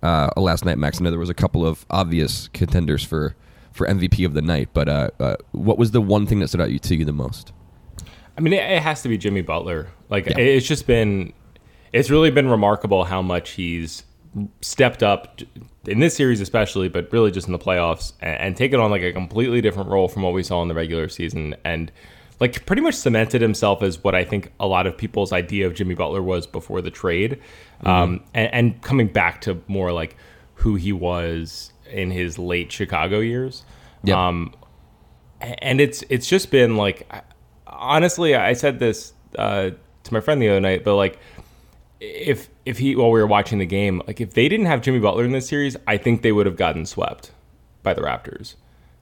uh, 0.01 0.29
last 0.35 0.65
night, 0.65 0.77
Max? 0.77 0.99
I 0.99 1.03
know 1.03 1.09
there 1.09 1.19
was 1.19 1.29
a 1.29 1.33
couple 1.33 1.65
of 1.65 1.85
obvious 1.89 2.49
contenders 2.49 3.03
for 3.03 3.35
for 3.71 3.87
MVP 3.87 4.25
of 4.25 4.33
the 4.33 4.41
night, 4.41 4.69
but 4.73 4.87
uh, 4.87 5.09
uh, 5.19 5.35
what 5.51 5.77
was 5.77 5.91
the 5.91 6.01
one 6.01 6.27
thing 6.27 6.39
that 6.39 6.47
stood 6.47 6.61
out 6.61 6.69
to 6.69 6.95
you 6.95 7.05
the 7.05 7.13
most? 7.13 7.51
I 8.37 8.41
mean, 8.41 8.53
it, 8.53 8.71
it 8.71 8.81
has 8.81 9.01
to 9.03 9.09
be 9.09 9.17
Jimmy 9.17 9.41
Butler. 9.41 9.89
Like 10.09 10.27
yeah. 10.27 10.37
it's 10.37 10.67
just 10.67 10.85
been, 10.85 11.33
it's 11.91 12.09
really 12.09 12.31
been 12.31 12.49
remarkable 12.49 13.03
how 13.03 13.21
much 13.21 13.51
he's 13.51 14.03
stepped 14.61 15.03
up 15.03 15.41
in 15.85 15.99
this 15.99 16.15
series 16.15 16.41
especially, 16.41 16.89
but 16.89 17.11
really 17.11 17.31
just 17.31 17.47
in 17.47 17.53
the 17.53 17.59
playoffs 17.59 18.13
and, 18.21 18.39
and 18.39 18.57
taken 18.57 18.79
on 18.79 18.91
like 18.91 19.01
a 19.01 19.11
completely 19.11 19.61
different 19.61 19.89
role 19.89 20.07
from 20.07 20.23
what 20.23 20.33
we 20.33 20.43
saw 20.43 20.61
in 20.61 20.67
the 20.67 20.73
regular 20.73 21.09
season 21.09 21.55
and 21.63 21.91
like 22.39 22.65
pretty 22.65 22.81
much 22.81 22.95
cemented 22.95 23.41
himself 23.41 23.83
as 23.83 24.03
what 24.03 24.15
I 24.15 24.25
think 24.25 24.51
a 24.59 24.67
lot 24.67 24.87
of 24.87 24.97
people's 24.97 25.31
idea 25.31 25.67
of 25.67 25.75
Jimmy 25.75 25.95
Butler 25.95 26.21
was 26.21 26.47
before 26.47 26.81
the 26.81 26.91
trade, 26.91 27.39
mm-hmm. 27.79 27.87
um, 27.87 28.23
and, 28.33 28.53
and, 28.53 28.81
coming 28.81 29.07
back 29.07 29.41
to 29.41 29.61
more 29.67 29.91
like 29.91 30.17
who 30.55 30.75
he 30.75 30.91
was 30.91 31.71
in 31.89 32.11
his 32.11 32.39
late 32.39 32.71
Chicago 32.71 33.19
years. 33.19 33.63
Yep. 34.03 34.17
Um, 34.17 34.53
and 35.39 35.79
it's 35.79 36.03
it's 36.09 36.27
just 36.27 36.51
been 36.51 36.75
like 36.75 37.07
honestly, 37.67 38.35
I 38.35 38.53
said 38.53 38.79
this 38.79 39.13
uh, 39.37 39.71
to 40.03 40.13
my 40.13 40.19
friend 40.19 40.41
the 40.41 40.49
other 40.49 40.59
night, 40.59 40.83
but 40.83 40.95
like 40.95 41.19
if 42.03 42.49
if 42.65 42.77
he 42.77 42.95
while 42.95 43.11
we 43.11 43.19
were 43.19 43.27
watching 43.27 43.59
the 43.59 43.65
game, 43.65 44.01
like 44.07 44.19
if 44.19 44.33
they 44.33 44.49
didn't 44.49 44.65
have 44.65 44.81
Jimmy 44.81 44.99
Butler 44.99 45.23
in 45.23 45.31
this 45.31 45.47
series, 45.47 45.77
I 45.87 45.97
think 45.97 46.21
they 46.21 46.31
would 46.31 46.45
have 46.45 46.57
gotten 46.57 46.85
swept 46.85 47.31
by 47.81 47.93
the 47.93 48.01
Raptors. 48.01 48.55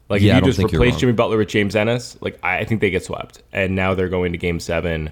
Like 0.10 0.22
yeah, 0.22 0.38
if 0.38 0.46
you 0.46 0.51
just 0.51 0.60
replace 0.60 0.98
Jimmy 0.98 1.13
Butler 1.13 1.38
with 1.38 1.48
James 1.48 1.75
Ennis, 1.75 2.17
like 2.22 2.38
I 2.43 2.65
think 2.65 2.81
they 2.81 2.89
get 2.89 3.03
swept. 3.05 3.41
And 3.53 3.75
now 3.75 3.93
they're 3.93 4.10
going 4.10 4.34
to 4.34 4.38
game 4.38 4.60
seven 4.60 5.12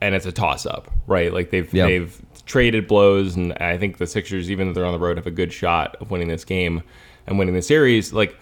and 0.00 0.14
it's 0.14 0.26
a 0.26 0.32
toss 0.32 0.64
up, 0.64 0.90
right? 1.06 1.32
Like 1.32 1.50
they've 1.50 1.70
they've 1.86 2.22
traded 2.46 2.86
blows 2.86 3.36
and 3.36 3.52
I 3.54 3.76
think 3.78 3.98
the 3.98 4.06
Sixers, 4.06 4.50
even 4.50 4.68
though 4.68 4.74
they're 4.74 4.86
on 4.86 4.92
the 4.92 4.98
road, 4.98 5.16
have 5.16 5.26
a 5.26 5.32
good 5.32 5.52
shot 5.52 5.96
of 5.96 6.10
winning 6.10 6.28
this 6.28 6.44
game 6.44 6.82
and 7.26 7.38
winning 7.38 7.54
the 7.54 7.62
series. 7.62 8.12
Like 8.12 8.38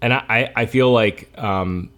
and 0.00 0.12
I, 0.12 0.52
I 0.54 0.66
feel 0.66 0.92
like 0.92 1.28
um, 1.38 1.90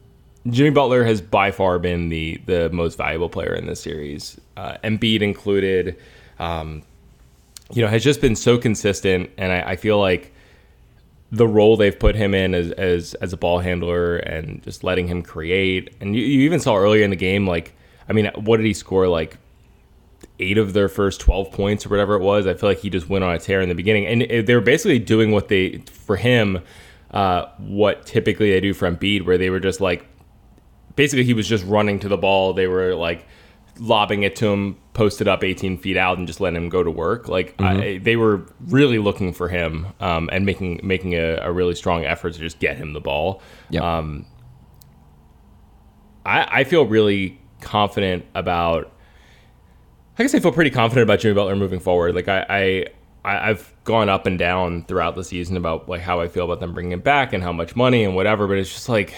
Jimmy 0.49 0.71
Butler 0.71 1.05
has 1.05 1.21
by 1.21 1.50
far 1.50 1.79
been 1.79 2.09
the 2.09 2.40
the 2.47 2.71
most 2.71 2.97
valuable 2.97 3.29
player 3.29 3.55
in 3.55 3.67
this 3.67 3.83
series. 3.83 4.40
Uh, 4.61 4.76
Embiid 4.85 5.23
included, 5.23 5.97
um, 6.38 6.83
you 7.73 7.81
know, 7.81 7.88
has 7.88 8.05
just 8.05 8.21
been 8.21 8.37
so 8.37 8.59
consistent, 8.59 9.31
and 9.38 9.50
I, 9.50 9.71
I, 9.71 9.76
feel 9.76 9.99
like 9.99 10.35
the 11.33 11.49
role 11.49 11.79
they've 11.79 11.99
put 11.99 12.14
him 12.14 12.35
in 12.35 12.55
as, 12.55 12.71
as 12.73 13.14
as 13.14 13.33
a 13.33 13.38
ball 13.38 13.61
handler 13.61 14.19
and 14.19 14.62
just 14.62 14.85
letting 14.85 15.09
him 15.09 15.23
create. 15.23 15.97
And 16.02 16.14
you, 16.14 16.21
you 16.21 16.43
even 16.43 16.61
saw 16.61 16.76
earlier 16.76 17.02
in 17.02 17.09
the 17.09 17.17
game, 17.17 17.47
like, 17.47 17.75
I 18.07 18.12
mean, 18.12 18.31
what 18.35 18.59
did 18.59 18.67
he 18.67 18.75
score? 18.75 19.09
Like 19.09 19.38
eight 20.38 20.59
of 20.59 20.75
their 20.75 20.90
first 20.90 21.23
12 21.23 21.52
points 21.52 21.87
or 21.87 21.88
whatever 21.88 22.14
it 22.17 22.21
was. 22.21 22.47
I 22.47 22.52
feel 22.52 22.69
like 22.69 22.81
he 22.81 22.90
just 22.90 23.09
went 23.09 23.25
on 23.25 23.35
a 23.35 23.38
tear 23.38 23.62
in 23.62 23.71
the 23.71 23.75
beginning. 23.75 24.07
And 24.07 24.47
they 24.47 24.55
were 24.55 24.61
basically 24.61 24.99
doing 24.99 25.31
what 25.31 25.49
they, 25.49 25.79
for 25.90 26.17
him, 26.17 26.61
uh, 27.12 27.47
what 27.57 28.05
typically 28.05 28.50
they 28.50 28.61
do 28.61 28.75
for 28.75 28.90
Embiid, 28.90 29.25
where 29.25 29.38
they 29.38 29.49
were 29.49 29.61
just 29.61 29.81
like 29.81 30.07
basically 30.97 31.25
he 31.25 31.33
was 31.33 31.49
just 31.49 31.64
running 31.64 31.99
to 32.00 32.09
the 32.09 32.19
ball. 32.19 32.52
They 32.52 32.67
were 32.67 32.95
like 32.95 33.26
lobbing 33.79 34.23
it 34.23 34.37
to 34.37 34.49
him, 34.49 34.77
posted 34.93 35.29
up 35.29 35.45
18 35.45 35.79
feet 35.79 35.97
out, 35.97 36.19
and 36.19 36.27
just 36.27 36.41
letting 36.41 36.57
him 36.62 36.69
go 36.69 36.83
to 36.83 36.91
work. 36.91 37.29
Like 37.29 37.55
I, 37.59 37.99
they 37.99 38.17
were 38.17 38.47
really 38.67 38.99
looking 38.99 39.33
for 39.33 39.49
him 39.49 39.87
um, 40.00 40.29
and 40.33 40.45
making 40.45 40.81
making 40.83 41.15
a, 41.15 41.37
a 41.43 41.53
really 41.53 41.75
strong 41.75 42.05
effort 42.05 42.35
to 42.35 42.41
just 42.41 42.59
get 42.59 42.77
him 42.77 42.93
the 42.93 43.00
ball. 43.00 43.43
Yep. 43.71 43.83
Um, 43.83 44.27
I, 46.25 46.61
I 46.61 46.65
feel 46.65 46.87
really 46.87 47.41
confident 47.61 48.25
about. 48.35 48.93
I 50.19 50.23
guess 50.23 50.35
I 50.35 50.41
feel 50.41 50.53
pretty 50.53 50.71
confident 50.71 51.05
about 51.05 51.21
Jimmy 51.21 51.35
Butler 51.35 51.57
moving 51.57 51.81
forward. 51.81 52.15
Like 52.15 52.29
I, 52.29 52.45
I, 52.49 52.87
I 53.25 53.50
I've 53.50 53.75
gone 53.85 54.11
up 54.11 54.27
and 54.27 54.39
down 54.39 54.85
throughout 54.85 55.17
the 55.17 55.25
season 55.25 55.57
about 55.57 55.89
like 55.89 56.03
how 56.03 56.21
I 56.21 56.29
feel 56.29 56.45
about 56.45 56.61
them 56.61 56.75
bringing 56.75 56.93
him 56.93 57.00
back 57.00 57.33
and 57.33 57.43
how 57.43 57.53
much 57.53 57.75
money 57.75 58.05
and 58.05 58.15
whatever. 58.15 58.47
But 58.47 58.59
it's 58.59 58.71
just 58.71 58.89
like 58.89 59.15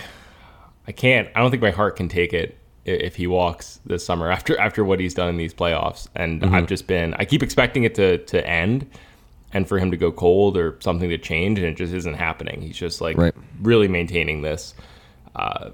I 0.87 0.93
can't. 0.93 1.29
I 1.35 1.41
don't 1.41 1.51
think 1.51 1.63
my 1.63 1.71
heart 1.71 1.97
can 1.97 2.09
take 2.09 2.33
it 2.33 2.57
if 2.85 3.17
he 3.17 3.27
walks 3.27 3.81
this 3.87 4.05
summer 4.05 4.31
after 4.31 4.59
after 4.59 4.85
what 4.85 4.99
he's 5.01 5.15
done 5.15 5.29
in 5.29 5.37
these 5.37 5.55
playoffs. 5.55 6.09
And 6.17 6.45
I've 6.45 6.67
just 6.67 6.87
been. 6.87 7.15
I 7.15 7.25
keep 7.25 7.43
expecting 7.43 7.85
it 7.85 7.95
to 7.97 8.19
to 8.19 8.47
end 8.47 8.87
and 9.53 9.69
for 9.69 9.79
him 9.79 9.91
to 9.91 9.97
go 9.97 10.11
cold 10.11 10.57
or 10.57 10.77
something 10.81 11.11
to 11.11 11.19
change, 11.19 11.59
and 11.59 11.69
it 11.69 11.77
just 11.77 11.93
isn't 11.93 12.15
happening. 12.15 12.63
He's 12.63 12.77
just 12.77 13.01
like 13.01 13.17
Right. 13.19 13.35
really 13.61 13.87
maintaining 13.89 14.43
this 14.43 14.75
uh, 15.37 15.71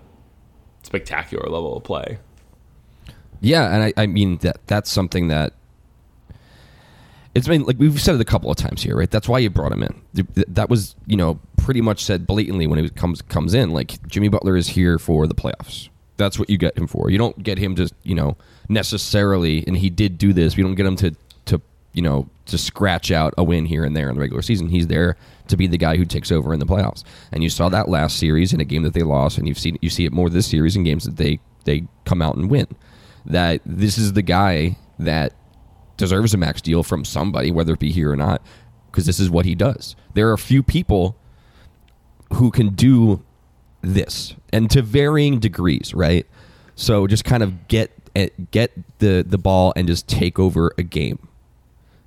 spectacular 0.82 1.48
level 1.48 1.76
of 1.76 1.84
play. 1.84 2.18
Yeah, 3.40 3.72
and 3.72 3.84
I, 3.84 3.92
I 3.96 4.06
mean 4.06 4.38
that 4.38 4.66
that's 4.66 4.90
something 4.90 5.28
that 5.28 5.52
it's 7.34 7.46
been 7.46 7.62
like 7.64 7.78
we've 7.78 8.00
said 8.00 8.14
it 8.16 8.20
a 8.20 8.24
couple 8.24 8.50
of 8.50 8.56
times 8.56 8.82
here, 8.82 8.96
right? 8.96 9.10
That's 9.10 9.28
why 9.28 9.38
you 9.38 9.48
brought 9.50 9.70
him 9.72 9.82
in. 9.82 10.02
Th- 10.14 10.26
th- 10.34 10.46
That 10.50 10.68
was 10.68 10.96
you 11.06 11.16
know 11.16 11.38
pretty 11.56 11.80
much 11.80 12.02
said 12.04 12.26
blatantly 12.26 12.66
when 12.66 12.78
he 12.82 12.88
comes 12.90 13.22
comes 13.22 13.54
in. 13.54 13.70
Like 13.70 14.06
Jimmy 14.08 14.28
Butler 14.28 14.56
is 14.56 14.68
here 14.68 14.98
for 14.98 15.26
the 15.26 15.34
playoffs. 15.34 15.88
That's 16.18 16.38
what 16.38 16.50
you 16.50 16.58
get 16.58 16.76
him 16.76 16.86
for. 16.86 17.10
You 17.10 17.16
don't 17.16 17.42
get 17.42 17.58
him 17.58 17.74
to 17.76 17.90
you 18.02 18.14
know 18.14 18.36
necessarily, 18.68 19.64
and 19.66 19.78
he 19.78 19.88
did 19.88 20.18
do 20.18 20.34
this. 20.34 20.56
You 20.56 20.64
don't 20.64 20.74
get 20.74 20.84
him 20.84 20.96
to 20.96 21.16
to 21.46 21.62
you 21.94 22.02
know 22.02 22.28
to 22.46 22.58
scratch 22.58 23.10
out 23.10 23.32
a 23.38 23.44
win 23.44 23.64
here 23.64 23.84
and 23.84 23.96
there 23.96 24.08
in 24.08 24.14
the 24.14 24.20
regular 24.20 24.42
season. 24.42 24.68
He's 24.68 24.88
there 24.88 25.16
to 25.46 25.56
be 25.56 25.66
the 25.66 25.78
guy 25.78 25.96
who 25.96 26.04
takes 26.04 26.30
over 26.30 26.52
in 26.52 26.60
the 26.60 26.66
playoffs. 26.66 27.04
And 27.32 27.42
you 27.42 27.50
saw 27.50 27.68
that 27.70 27.88
last 27.88 28.18
series 28.18 28.52
in 28.52 28.60
a 28.60 28.64
game 28.64 28.82
that 28.82 28.92
they 28.92 29.02
lost, 29.02 29.38
and 29.38 29.48
you've 29.48 29.58
seen 29.58 29.78
you 29.80 29.88
see 29.88 30.04
it 30.04 30.12
more 30.12 30.28
this 30.28 30.46
series 30.46 30.76
in 30.76 30.84
games 30.84 31.04
that 31.04 31.16
they 31.16 31.40
they 31.64 31.84
come 32.04 32.20
out 32.20 32.36
and 32.36 32.50
win. 32.50 32.66
That 33.24 33.60
this 33.64 33.96
is 33.96 34.12
the 34.12 34.22
guy 34.22 34.76
that 34.98 35.32
deserves 35.96 36.34
a 36.34 36.36
max 36.36 36.60
deal 36.60 36.82
from 36.82 37.04
somebody, 37.04 37.50
whether 37.50 37.74
it 37.74 37.78
be 37.78 37.92
here 37.92 38.10
or 38.10 38.16
not, 38.16 38.42
because 38.90 39.06
this 39.06 39.20
is 39.20 39.30
what 39.30 39.44
he 39.44 39.54
does. 39.54 39.94
There 40.14 40.28
are 40.28 40.32
a 40.32 40.38
few 40.38 40.62
people 40.62 41.16
who 42.34 42.50
can 42.50 42.70
do 42.70 43.22
this, 43.80 44.34
and 44.52 44.70
to 44.70 44.82
varying 44.82 45.38
degrees, 45.38 45.94
right? 45.94 46.26
So 46.74 47.06
just 47.06 47.24
kind 47.24 47.42
of 47.42 47.68
get 47.68 47.90
eh, 48.16 48.28
get 48.50 48.72
the 48.98 49.24
the 49.26 49.38
ball 49.38 49.72
and 49.76 49.86
just 49.86 50.08
take 50.08 50.38
over 50.38 50.72
a 50.78 50.82
game. 50.82 51.28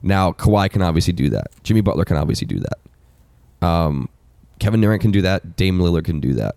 Now 0.02 0.32
Kawhi 0.32 0.70
can 0.70 0.82
obviously 0.82 1.14
do 1.14 1.30
that. 1.30 1.48
Jimmy 1.64 1.82
Butler 1.82 2.06
can 2.06 2.18
obviously 2.18 2.48
do 2.48 2.60
that. 2.60 3.68
Um, 3.68 4.10
Kevin 4.60 4.82
Durant 4.82 5.02
can 5.02 5.12
do 5.12 5.22
that. 5.22 5.56
Dame 5.56 5.80
Lillard 5.80 6.06
can 6.06 6.20
do 6.20 6.34
that. 6.36 6.56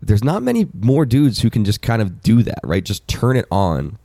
There's 0.00 0.22
not 0.22 0.42
many 0.42 0.68
more 0.80 1.04
dudes 1.04 1.40
who 1.40 1.50
can 1.50 1.64
just 1.64 1.82
kind 1.82 2.00
of 2.00 2.22
do 2.22 2.44
that, 2.44 2.60
right? 2.62 2.84
Just 2.84 3.08
turn 3.08 3.36
it 3.36 3.46
on 3.50 3.98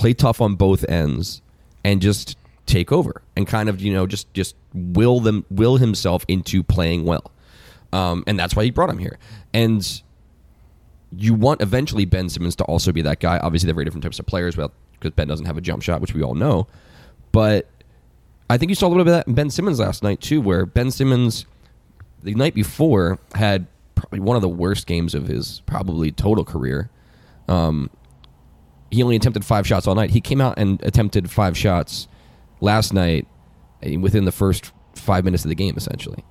play 0.00 0.14
tough 0.14 0.40
on 0.40 0.54
both 0.54 0.82
ends 0.88 1.42
and 1.84 2.00
just 2.00 2.38
take 2.64 2.90
over 2.90 3.20
and 3.36 3.46
kind 3.46 3.68
of 3.68 3.82
you 3.82 3.92
know 3.92 4.06
just 4.06 4.32
just 4.32 4.56
will 4.72 5.20
them 5.20 5.44
will 5.50 5.76
himself 5.76 6.24
into 6.26 6.62
playing 6.62 7.04
well 7.04 7.30
um, 7.92 8.24
and 8.26 8.38
that's 8.38 8.54
why 8.54 8.64
he 8.64 8.70
brought 8.70 8.90
him 8.90 8.98
here 8.98 9.18
and 9.52 10.02
you 11.16 11.34
want 11.34 11.60
eventually 11.60 12.04
Ben 12.04 12.28
Simmons 12.28 12.54
to 12.56 12.64
also 12.64 12.92
be 12.92 13.02
that 13.02 13.20
guy 13.20 13.38
obviously 13.38 13.66
they're 13.66 13.74
very 13.74 13.84
different 13.84 14.04
types 14.04 14.18
of 14.18 14.26
players 14.26 14.56
well 14.56 14.72
because 14.92 15.10
Ben 15.12 15.28
doesn't 15.28 15.46
have 15.46 15.56
a 15.56 15.60
jump 15.60 15.82
shot 15.82 16.00
which 16.00 16.14
we 16.14 16.22
all 16.22 16.34
know 16.34 16.66
but 17.32 17.68
I 18.48 18.58
think 18.58 18.70
you 18.70 18.74
saw 18.74 18.86
a 18.86 18.90
little 18.90 19.04
bit 19.04 19.12
of 19.12 19.18
that 19.18 19.28
in 19.28 19.34
Ben 19.34 19.50
Simmons 19.50 19.80
last 19.80 20.02
night 20.02 20.20
too 20.20 20.40
where 20.40 20.66
Ben 20.66 20.90
Simmons 20.90 21.46
the 22.22 22.34
night 22.34 22.54
before 22.54 23.18
had 23.34 23.66
probably 23.94 24.20
one 24.20 24.36
of 24.36 24.42
the 24.42 24.48
worst 24.48 24.86
games 24.86 25.14
of 25.14 25.26
his 25.26 25.60
probably 25.66 26.12
total 26.12 26.44
career 26.44 26.90
he 28.90 29.02
only 29.02 29.16
attempted 29.16 29.44
five 29.44 29.66
shots 29.66 29.86
all 29.86 29.94
night. 29.94 30.10
He 30.10 30.20
came 30.20 30.40
out 30.40 30.54
and 30.58 30.82
attempted 30.82 31.30
five 31.30 31.56
shots 31.56 32.08
last 32.60 32.92
night 32.92 33.26
eh, 33.82 33.96
within 33.96 34.24
the 34.24 34.32
first 34.32 34.72
five 34.94 35.24
minutes 35.24 35.44
of 35.44 35.48
the 35.48 35.54
game, 35.54 35.74
essentially. 35.76 36.24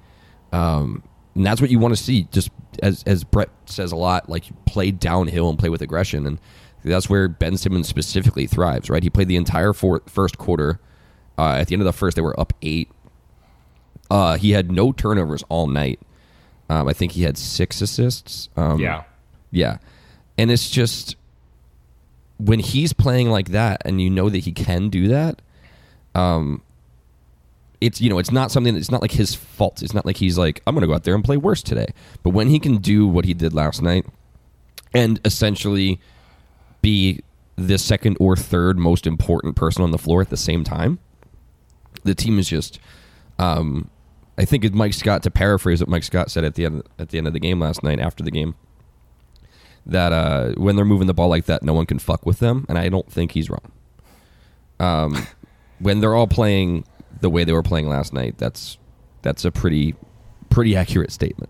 Um, 0.52 1.04
and 1.40 1.46
that's 1.48 1.62
what 1.62 1.70
you 1.70 1.80
want 1.80 1.96
to 1.96 2.04
see. 2.04 2.28
Just 2.34 2.50
as 2.84 3.02
as 3.08 3.24
Brett 3.24 3.48
says 3.66 3.94
a 3.94 3.96
lot, 3.96 4.28
like 4.28 4.44
play 4.66 4.92
downhill 4.92 5.50
and 5.50 5.58
play 5.58 5.70
with 5.70 5.82
aggression, 5.82 6.26
and 6.26 6.38
that's 6.84 7.10
where 7.10 7.30
Ben 7.30 7.56
Simmons 7.56 7.88
specifically 7.88 8.46
thrives. 8.46 8.90
Right? 8.90 9.02
He 9.02 9.10
played 9.10 9.30
the 9.30 9.38
entire 9.38 9.72
four, 9.72 10.02
first 10.06 10.38
quarter. 10.38 10.82
Uh, 11.38 11.54
at 11.54 11.68
the 11.68 11.76
end 11.76 11.82
of 11.82 11.86
the 11.86 11.94
first, 11.94 12.18
they 12.18 12.22
were 12.22 12.38
up 12.38 12.52
eight. 12.62 12.90
Uh, 14.12 14.36
he 14.38 14.52
had 14.52 14.70
no 14.70 14.92
turnovers 14.92 15.42
all 15.48 15.68
night. 15.68 16.02
Um, 16.70 16.90
I 16.90 16.92
think 16.94 17.14
he 17.14 17.24
had 17.24 17.38
six 17.38 17.80
assists. 17.82 18.50
Um, 18.58 18.78
Yeah. 18.82 19.04
yeah. 19.50 19.78
And 20.38 20.52
it's 20.52 20.70
just 20.70 21.16
when 22.38 22.60
he's 22.60 22.92
playing 22.92 23.30
like 23.30 23.50
that 23.50 23.82
and 23.86 24.02
you 24.02 24.10
know 24.10 24.30
that 24.30 24.40
he 24.40 24.52
can 24.52 24.90
do 24.90 25.08
that, 25.08 25.42
um 26.16 26.62
it's 27.82 28.02
you 28.02 28.10
know, 28.10 28.20
it's 28.20 28.32
not 28.32 28.52
something 28.52 28.76
it's 28.76 28.92
not 28.92 29.02
like 29.02 29.12
his 29.12 29.36
fault. 29.36 29.82
It's 29.82 29.94
not 29.94 30.06
like 30.06 30.18
he's 30.18 30.38
like, 30.38 30.62
I'm 30.68 30.76
gonna 30.76 30.88
go 30.88 30.94
out 30.94 31.04
there 31.04 31.16
and 31.16 31.24
play 31.24 31.38
worse 31.38 31.62
today. 31.62 31.88
But 32.24 32.32
when 32.32 32.50
he 32.50 32.60
can 32.60 32.78
do 32.78 33.08
what 33.08 33.26
he 33.26 33.34
did 33.34 33.54
last 33.54 33.82
night 33.82 34.06
and 34.94 35.20
essentially 35.24 36.00
be 36.82 37.22
the 37.56 37.78
second 37.78 38.18
or 38.20 38.36
third 38.36 38.78
most 38.78 39.06
important 39.06 39.56
person 39.56 39.84
on 39.84 39.92
the 39.92 39.98
floor 39.98 40.22
at 40.22 40.30
the 40.30 40.38
same 40.38 40.64
time, 40.64 41.00
the 42.04 42.16
team 42.16 42.40
is 42.40 42.50
just 42.50 42.80
um 43.38 43.90
I 44.38 44.46
think 44.46 44.64
it's 44.64 44.76
Mike 44.76 44.94
Scott 44.94 45.24
to 45.24 45.32
paraphrase 45.32 45.82
what 45.82 45.90
Mike 45.90 46.04
Scott 46.04 46.32
said 46.32 46.44
at 46.44 46.56
the 46.56 46.66
end 46.66 46.84
at 46.98 47.10
the 47.10 47.18
end 47.18 47.28
of 47.28 47.34
the 47.34 47.40
game 47.40 47.60
last 47.60 47.84
night 47.84 48.00
after 48.00 48.24
the 48.24 48.32
game 48.32 48.56
that 49.86 50.14
uh, 50.14 50.52
when 50.54 50.76
they're 50.76 50.86
moving 50.86 51.08
the 51.08 51.14
ball 51.14 51.30
like 51.30 51.46
that, 51.46 51.64
no 51.64 51.74
one 51.74 51.86
can 51.86 52.00
fuck 52.00 52.26
with 52.26 52.40
them, 52.40 52.66
and 52.70 52.78
I 52.78 52.90
don't 52.90 53.12
think 53.12 53.32
he's 53.32 53.50
wrong. 53.50 53.72
Um, 54.80 55.28
when 55.80 56.00
they're 56.00 56.16
all 56.16 56.28
playing 56.28 56.86
the 57.22 57.30
way 57.30 57.44
they 57.44 57.54
were 57.54 57.64
playing 57.64 57.88
last 57.88 58.14
night, 58.14 58.38
that's 58.38 58.78
that's 59.22 59.46
a 59.46 59.52
pretty 59.52 59.96
pretty 60.50 60.76
accurate 60.76 61.12
statement. 61.12 61.50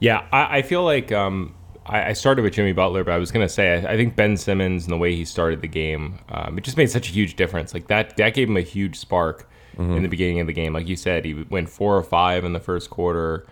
Yeah, 0.00 0.26
I, 0.32 0.58
I 0.58 0.62
feel 0.62 0.84
like 0.84 1.12
um, 1.12 1.54
I, 1.86 2.08
I 2.08 2.12
started 2.12 2.42
with 2.42 2.54
Jimmy 2.54 2.72
Butler, 2.72 3.04
but 3.04 3.12
I 3.12 3.18
was 3.18 3.30
going 3.30 3.46
to 3.46 3.52
say 3.52 3.74
I, 3.74 3.92
I 3.92 3.96
think 3.96 4.16
Ben 4.16 4.36
Simmons 4.36 4.84
and 4.84 4.92
the 4.92 4.98
way 4.98 5.14
he 5.14 5.24
started 5.24 5.60
the 5.60 5.68
game, 5.68 6.18
um, 6.28 6.58
it 6.58 6.64
just 6.64 6.76
made 6.76 6.90
such 6.90 7.08
a 7.08 7.12
huge 7.12 7.36
difference. 7.36 7.72
Like 7.74 7.88
that, 7.88 8.16
that 8.16 8.34
gave 8.34 8.48
him 8.48 8.56
a 8.56 8.62
huge 8.62 8.98
spark 8.98 9.48
in 9.78 10.02
the 10.02 10.08
beginning 10.08 10.38
of 10.40 10.46
the 10.46 10.52
game. 10.52 10.74
Like 10.74 10.86
you 10.86 10.96
said, 10.96 11.24
he 11.24 11.32
went 11.32 11.68
four 11.70 11.96
or 11.96 12.02
five 12.02 12.44
in 12.44 12.52
the 12.52 12.60
first 12.60 12.90
quarter, 12.90 13.46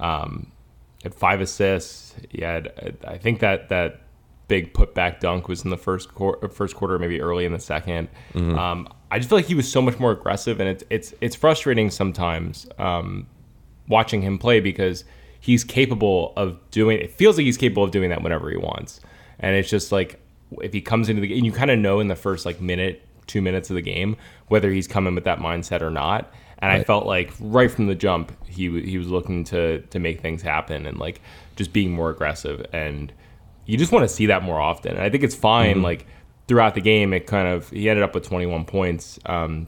um, 0.00 0.50
had 1.02 1.14
five 1.14 1.40
assists. 1.42 2.14
He 2.30 2.42
had, 2.42 2.96
I 3.06 3.18
think 3.18 3.40
that 3.40 3.68
that 3.68 4.00
big 4.48 4.72
putback 4.72 5.20
dunk 5.20 5.48
was 5.48 5.64
in 5.64 5.70
the 5.70 5.76
first 5.76 6.14
quarter, 6.14 6.48
first 6.48 6.76
quarter, 6.76 6.98
maybe 6.98 7.20
early 7.20 7.44
in 7.44 7.52
the 7.52 7.58
2nd 7.58 8.08
Um, 8.56 8.88
I 9.10 9.18
just 9.18 9.28
feel 9.28 9.38
like 9.38 9.46
he 9.46 9.54
was 9.54 9.70
so 9.70 9.80
much 9.80 9.98
more 9.98 10.12
aggressive, 10.12 10.60
and 10.60 10.68
it's 10.68 10.84
it's 10.90 11.14
it's 11.20 11.36
frustrating 11.36 11.90
sometimes. 11.90 12.66
Um, 12.78 13.26
watching 13.88 14.22
him 14.22 14.38
play 14.38 14.60
because 14.60 15.04
he's 15.40 15.64
capable 15.64 16.32
of 16.36 16.58
doing 16.70 16.98
it 16.98 17.10
feels 17.12 17.36
like 17.36 17.44
he's 17.44 17.56
capable 17.56 17.84
of 17.84 17.90
doing 17.90 18.10
that 18.10 18.22
whenever 18.22 18.50
he 18.50 18.56
wants. 18.56 19.00
And 19.38 19.54
it's 19.54 19.70
just 19.70 19.92
like 19.92 20.20
if 20.62 20.72
he 20.72 20.80
comes 20.80 21.08
into 21.08 21.20
the 21.20 21.28
game 21.28 21.44
you 21.44 21.52
kind 21.52 21.70
of 21.70 21.78
know 21.78 22.00
in 22.00 22.08
the 22.08 22.16
first 22.16 22.46
like 22.46 22.60
minute 22.60 23.02
two 23.26 23.42
minutes 23.42 23.70
of 23.70 23.74
the 23.74 23.82
game 23.82 24.16
whether 24.48 24.70
he's 24.70 24.86
coming 24.86 25.14
with 25.14 25.24
that 25.24 25.38
mindset 25.38 25.82
or 25.82 25.90
not. 25.90 26.32
And 26.58 26.72
I 26.72 26.82
felt 26.84 27.06
like 27.06 27.32
right 27.38 27.70
from 27.70 27.86
the 27.86 27.94
jump 27.94 28.32
he 28.46 28.66
w- 28.68 28.84
he 28.84 28.98
was 28.98 29.08
looking 29.08 29.44
to 29.44 29.80
to 29.80 29.98
make 29.98 30.20
things 30.20 30.42
happen 30.42 30.86
and 30.86 30.98
like 30.98 31.20
just 31.54 31.72
being 31.72 31.92
more 31.92 32.10
aggressive. 32.10 32.64
And 32.72 33.12
you 33.66 33.76
just 33.76 33.92
want 33.92 34.08
to 34.08 34.08
see 34.08 34.26
that 34.26 34.42
more 34.42 34.60
often. 34.60 34.92
And 34.92 35.02
I 35.02 35.10
think 35.10 35.22
it's 35.22 35.34
fine 35.34 35.82
like 35.82 36.06
throughout 36.48 36.74
the 36.74 36.80
game 36.80 37.12
it 37.12 37.26
kind 37.26 37.48
of 37.48 37.68
he 37.70 37.88
ended 37.88 38.02
up 38.02 38.14
with 38.14 38.24
21 38.24 38.64
points 38.64 39.18
um, 39.26 39.66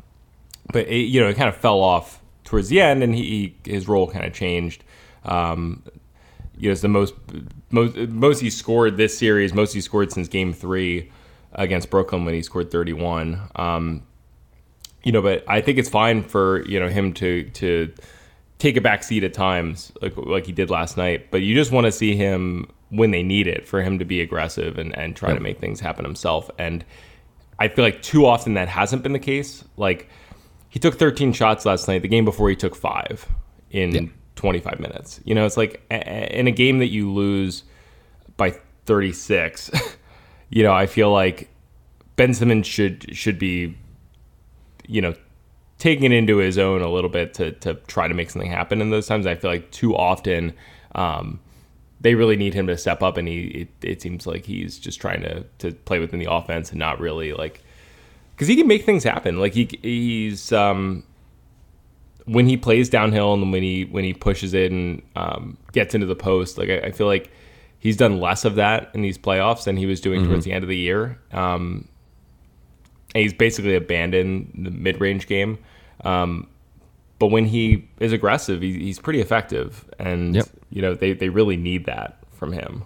but 0.72 0.88
it, 0.88 1.06
you 1.06 1.20
know, 1.20 1.28
it 1.28 1.36
kind 1.36 1.48
of 1.48 1.56
fell 1.56 1.80
off 1.80 2.20
towards 2.44 2.68
the 2.68 2.80
end, 2.80 3.02
and 3.02 3.14
he, 3.14 3.56
his 3.64 3.88
role 3.88 4.08
kind 4.08 4.24
of 4.24 4.32
changed. 4.32 4.84
Um, 5.24 5.82
you 6.56 6.68
know, 6.68 6.72
it's 6.72 6.80
the 6.80 6.88
most 6.88 7.14
most 7.70 7.96
most 7.96 8.40
he 8.40 8.50
scored 8.50 8.96
this 8.96 9.16
series, 9.16 9.54
most 9.54 9.72
he 9.72 9.80
scored 9.80 10.12
since 10.12 10.28
Game 10.28 10.52
Three 10.52 11.10
against 11.52 11.90
Brooklyn 11.90 12.24
when 12.24 12.34
he 12.34 12.42
scored 12.42 12.70
31. 12.70 13.40
Um, 13.56 14.02
you 15.04 15.12
know, 15.12 15.22
but 15.22 15.44
I 15.48 15.60
think 15.60 15.78
it's 15.78 15.88
fine 15.88 16.22
for 16.22 16.66
you 16.66 16.80
know 16.80 16.88
him 16.88 17.12
to 17.14 17.44
to 17.44 17.92
take 18.58 18.76
a 18.76 18.80
back 18.80 19.04
seat 19.04 19.24
at 19.24 19.32
times, 19.32 19.92
like 20.02 20.16
like 20.16 20.46
he 20.46 20.52
did 20.52 20.70
last 20.70 20.96
night. 20.96 21.30
But 21.30 21.42
you 21.42 21.54
just 21.54 21.72
want 21.72 21.86
to 21.86 21.92
see 21.92 22.16
him 22.16 22.68
when 22.90 23.10
they 23.10 23.22
need 23.22 23.46
it 23.46 23.66
for 23.66 23.82
him 23.82 23.98
to 23.98 24.04
be 24.04 24.20
aggressive 24.20 24.78
and 24.78 24.96
and 24.96 25.14
try 25.16 25.34
to 25.34 25.40
make 25.40 25.58
things 25.58 25.80
happen 25.80 26.04
himself. 26.04 26.50
And 26.58 26.84
I 27.58 27.68
feel 27.68 27.84
like 27.84 28.02
too 28.02 28.24
often 28.26 28.54
that 28.54 28.68
hasn't 28.68 29.02
been 29.02 29.12
the 29.12 29.18
case. 29.18 29.64
Like 29.76 30.08
he 30.68 30.78
took 30.78 30.98
13 30.98 31.32
shots 31.32 31.64
last 31.66 31.88
night. 31.88 32.02
The 32.02 32.08
game 32.08 32.24
before 32.24 32.48
he 32.48 32.56
took 32.56 32.74
five 32.76 33.26
in 33.70 33.94
Yeah. 33.94 34.02
25 34.36 34.78
minutes. 34.80 35.20
You 35.24 35.34
know, 35.34 35.44
it's 35.44 35.56
like 35.56 35.82
in 35.90 36.46
a 36.46 36.52
game 36.52 36.78
that 36.78 36.88
you 36.88 37.12
lose 37.12 37.64
by 38.36 38.54
36. 38.86 39.70
you 40.50 40.62
know, 40.62 40.72
I 40.72 40.86
feel 40.86 41.10
like 41.10 41.50
Ben 42.16 42.32
Simmons 42.34 42.66
should 42.66 43.14
should 43.16 43.38
be, 43.38 43.76
you 44.86 45.02
know, 45.02 45.14
taking 45.78 46.12
it 46.12 46.16
into 46.16 46.36
his 46.38 46.56
own 46.58 46.82
a 46.82 46.88
little 46.90 47.10
bit 47.10 47.34
to 47.34 47.52
to 47.52 47.74
try 47.88 48.08
to 48.08 48.14
make 48.14 48.30
something 48.30 48.50
happen 48.50 48.80
in 48.80 48.90
those 48.90 49.06
times. 49.06 49.26
I 49.26 49.34
feel 49.34 49.50
like 49.50 49.70
too 49.72 49.96
often. 49.96 50.54
Um, 50.94 51.40
they 52.00 52.14
really 52.14 52.36
need 52.36 52.54
him 52.54 52.66
to 52.68 52.76
step 52.76 53.02
up, 53.02 53.16
and 53.16 53.26
he 53.28 53.46
it, 53.46 53.68
it 53.82 54.02
seems 54.02 54.26
like 54.26 54.44
he's 54.44 54.78
just 54.78 55.00
trying 55.00 55.22
to 55.22 55.44
to 55.58 55.72
play 55.72 55.98
within 55.98 56.18
the 56.18 56.30
offense 56.30 56.70
and 56.70 56.78
not 56.78 57.00
really 57.00 57.32
like 57.32 57.62
because 58.34 58.48
he 58.48 58.56
can 58.56 58.68
make 58.68 58.84
things 58.84 59.02
happen. 59.04 59.40
Like 59.40 59.54
he 59.54 59.68
he's 59.82 60.52
um, 60.52 61.02
when 62.24 62.46
he 62.46 62.56
plays 62.56 62.88
downhill 62.88 63.34
and 63.34 63.50
when 63.50 63.62
he 63.62 63.84
when 63.86 64.04
he 64.04 64.12
pushes 64.12 64.54
it 64.54 64.70
and 64.70 65.02
um, 65.16 65.56
gets 65.72 65.94
into 65.94 66.06
the 66.06 66.14
post. 66.14 66.58
Like 66.58 66.68
I, 66.68 66.78
I, 66.78 66.92
feel 66.92 67.06
like 67.06 67.30
he's 67.78 67.96
done 67.96 68.20
less 68.20 68.44
of 68.44 68.54
that 68.56 68.90
in 68.94 69.02
these 69.02 69.18
playoffs 69.18 69.64
than 69.64 69.76
he 69.76 69.86
was 69.86 70.00
doing 70.00 70.20
mm-hmm. 70.20 70.30
towards 70.30 70.44
the 70.44 70.52
end 70.52 70.62
of 70.62 70.68
the 70.68 70.76
year. 70.76 71.18
Um, 71.32 71.88
he's 73.14 73.32
basically 73.32 73.74
abandoned 73.74 74.52
the 74.54 74.70
mid 74.70 75.00
range 75.00 75.26
game. 75.26 75.58
Um, 76.04 76.48
but 77.18 77.28
when 77.28 77.46
he 77.46 77.88
is 78.00 78.12
aggressive, 78.12 78.62
he, 78.62 78.78
he's 78.78 78.98
pretty 78.98 79.20
effective, 79.20 79.88
and 79.98 80.36
yep. 80.36 80.48
you 80.70 80.82
know 80.82 80.94
they 80.94 81.12
they 81.12 81.28
really 81.28 81.56
need 81.56 81.86
that 81.86 82.18
from 82.32 82.52
him. 82.52 82.84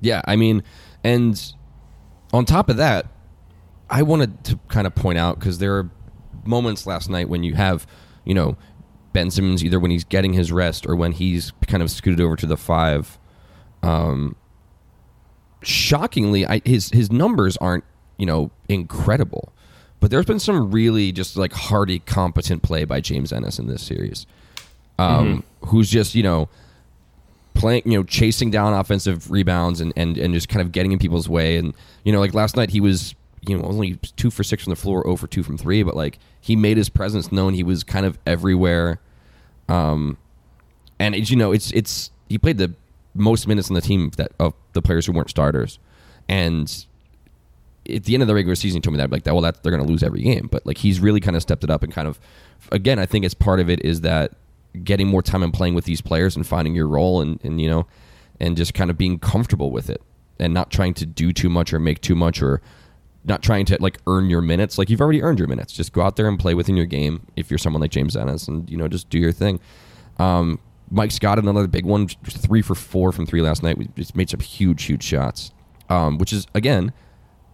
Yeah, 0.00 0.22
I 0.24 0.36
mean, 0.36 0.62
and 1.04 1.40
on 2.32 2.44
top 2.44 2.68
of 2.68 2.76
that, 2.76 3.06
I 3.88 4.02
wanted 4.02 4.44
to 4.44 4.58
kind 4.68 4.86
of 4.86 4.94
point 4.94 5.18
out 5.18 5.38
because 5.38 5.58
there 5.58 5.76
are 5.76 5.90
moments 6.44 6.86
last 6.86 7.08
night 7.08 7.28
when 7.28 7.42
you 7.42 7.54
have, 7.54 7.86
you 8.24 8.34
know, 8.34 8.56
Ben 9.12 9.30
Simmons 9.30 9.64
either 9.64 9.80
when 9.80 9.90
he's 9.90 10.04
getting 10.04 10.32
his 10.32 10.52
rest 10.52 10.86
or 10.86 10.96
when 10.96 11.12
he's 11.12 11.52
kind 11.66 11.82
of 11.82 11.90
scooted 11.90 12.20
over 12.20 12.36
to 12.36 12.46
the 12.46 12.56
five. 12.56 13.18
Um, 13.82 14.36
shockingly, 15.62 16.46
I, 16.46 16.60
his 16.64 16.90
his 16.90 17.10
numbers 17.10 17.56
aren't 17.58 17.84
you 18.18 18.26
know 18.26 18.50
incredible. 18.68 19.52
But 20.00 20.10
there's 20.10 20.26
been 20.26 20.40
some 20.40 20.70
really 20.70 21.12
just 21.12 21.36
like 21.36 21.52
hardy, 21.52 22.00
competent 22.00 22.62
play 22.62 22.84
by 22.84 23.00
James 23.00 23.32
Ennis 23.32 23.58
in 23.58 23.66
this 23.66 23.82
series, 23.82 24.26
um, 24.98 25.42
mm-hmm. 25.42 25.66
who's 25.68 25.90
just 25.90 26.14
you 26.14 26.22
know 26.22 26.48
playing, 27.56 27.82
you 27.86 27.98
know, 27.98 28.04
chasing 28.04 28.50
down 28.50 28.72
offensive 28.74 29.30
rebounds 29.30 29.80
and, 29.80 29.92
and 29.96 30.16
and 30.18 30.34
just 30.34 30.48
kind 30.48 30.60
of 30.60 30.72
getting 30.72 30.92
in 30.92 30.98
people's 30.98 31.28
way. 31.28 31.56
And 31.56 31.74
you 32.04 32.12
know, 32.12 32.20
like 32.20 32.34
last 32.34 32.56
night 32.56 32.70
he 32.70 32.80
was 32.80 33.14
you 33.46 33.56
know 33.56 33.64
only 33.64 33.96
two 34.16 34.30
for 34.30 34.44
six 34.44 34.64
from 34.64 34.70
the 34.70 34.76
floor, 34.76 35.06
over 35.06 35.26
two 35.26 35.42
from 35.42 35.58
three, 35.58 35.82
but 35.82 35.96
like 35.96 36.18
he 36.40 36.54
made 36.54 36.76
his 36.76 36.88
presence 36.88 37.32
known. 37.32 37.54
He 37.54 37.62
was 37.62 37.82
kind 37.82 38.06
of 38.06 38.18
everywhere. 38.26 39.00
Um, 39.68 40.18
and 40.98 41.14
it's 41.14 41.30
you 41.30 41.36
know 41.36 41.52
it's 41.52 41.72
it's 41.72 42.10
he 42.28 42.38
played 42.38 42.58
the 42.58 42.74
most 43.14 43.48
minutes 43.48 43.70
on 43.70 43.74
the 43.74 43.80
team 43.80 44.10
that 44.16 44.32
of 44.38 44.54
the 44.72 44.82
players 44.82 45.06
who 45.06 45.12
weren't 45.12 45.30
starters, 45.30 45.78
and 46.28 46.85
at 47.88 48.04
the 48.04 48.14
end 48.14 48.22
of 48.22 48.26
the 48.26 48.34
regular 48.34 48.54
season, 48.54 48.78
he 48.78 48.80
told 48.80 48.94
me 48.94 48.98
that 48.98 49.10
like 49.10 49.24
that. 49.24 49.34
Well, 49.34 49.42
that 49.42 49.62
they're 49.62 49.72
going 49.72 49.84
to 49.84 49.88
lose 49.88 50.02
every 50.02 50.22
game, 50.22 50.48
but 50.50 50.66
like 50.66 50.78
he's 50.78 51.00
really 51.00 51.20
kind 51.20 51.36
of 51.36 51.42
stepped 51.42 51.64
it 51.64 51.70
up 51.70 51.82
and 51.82 51.92
kind 51.92 52.08
of, 52.08 52.18
again, 52.72 52.98
I 52.98 53.06
think 53.06 53.24
it's 53.24 53.34
part 53.34 53.60
of 53.60 53.68
it 53.70 53.84
is 53.84 54.02
that 54.02 54.32
getting 54.84 55.06
more 55.06 55.22
time 55.22 55.42
and 55.42 55.52
playing 55.52 55.74
with 55.74 55.84
these 55.84 56.00
players 56.00 56.36
and 56.36 56.46
finding 56.46 56.74
your 56.74 56.86
role 56.86 57.20
and 57.20 57.40
and 57.44 57.60
you 57.60 57.68
know, 57.68 57.86
and 58.40 58.56
just 58.56 58.74
kind 58.74 58.90
of 58.90 58.98
being 58.98 59.18
comfortable 59.18 59.70
with 59.70 59.90
it 59.90 60.02
and 60.38 60.52
not 60.52 60.70
trying 60.70 60.94
to 60.94 61.06
do 61.06 61.32
too 61.32 61.48
much 61.48 61.72
or 61.72 61.78
make 61.78 62.00
too 62.00 62.14
much 62.14 62.42
or 62.42 62.60
not 63.24 63.42
trying 63.42 63.64
to 63.66 63.76
like 63.80 63.98
earn 64.06 64.30
your 64.30 64.40
minutes. 64.40 64.78
Like 64.78 64.88
you've 64.88 65.00
already 65.00 65.22
earned 65.22 65.38
your 65.38 65.48
minutes. 65.48 65.72
Just 65.72 65.92
go 65.92 66.02
out 66.02 66.16
there 66.16 66.28
and 66.28 66.38
play 66.38 66.54
within 66.54 66.76
your 66.76 66.86
game. 66.86 67.26
If 67.36 67.50
you're 67.50 67.58
someone 67.58 67.80
like 67.80 67.90
James 67.90 68.16
Ennis, 68.16 68.48
and 68.48 68.68
you 68.70 68.76
know, 68.76 68.88
just 68.88 69.10
do 69.10 69.18
your 69.18 69.32
thing. 69.32 69.60
Um, 70.18 70.60
Mike 70.90 71.10
Scott, 71.10 71.38
another 71.38 71.66
big 71.66 71.84
one, 71.84 72.06
three 72.06 72.62
for 72.62 72.76
four 72.76 73.10
from 73.10 73.26
three 73.26 73.42
last 73.42 73.62
night. 73.62 73.76
We 73.76 73.88
just 73.96 74.14
made 74.14 74.30
some 74.30 74.40
huge, 74.40 74.84
huge 74.84 75.02
shots, 75.02 75.50
um, 75.88 76.18
which 76.18 76.32
is 76.32 76.46
again 76.54 76.92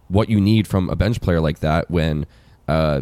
what 0.07 0.29
you 0.29 0.39
need 0.39 0.67
from 0.67 0.89
a 0.89 0.95
bench 0.95 1.21
player 1.21 1.39
like 1.39 1.59
that 1.59 1.89
when 1.89 2.25
uh, 2.67 3.01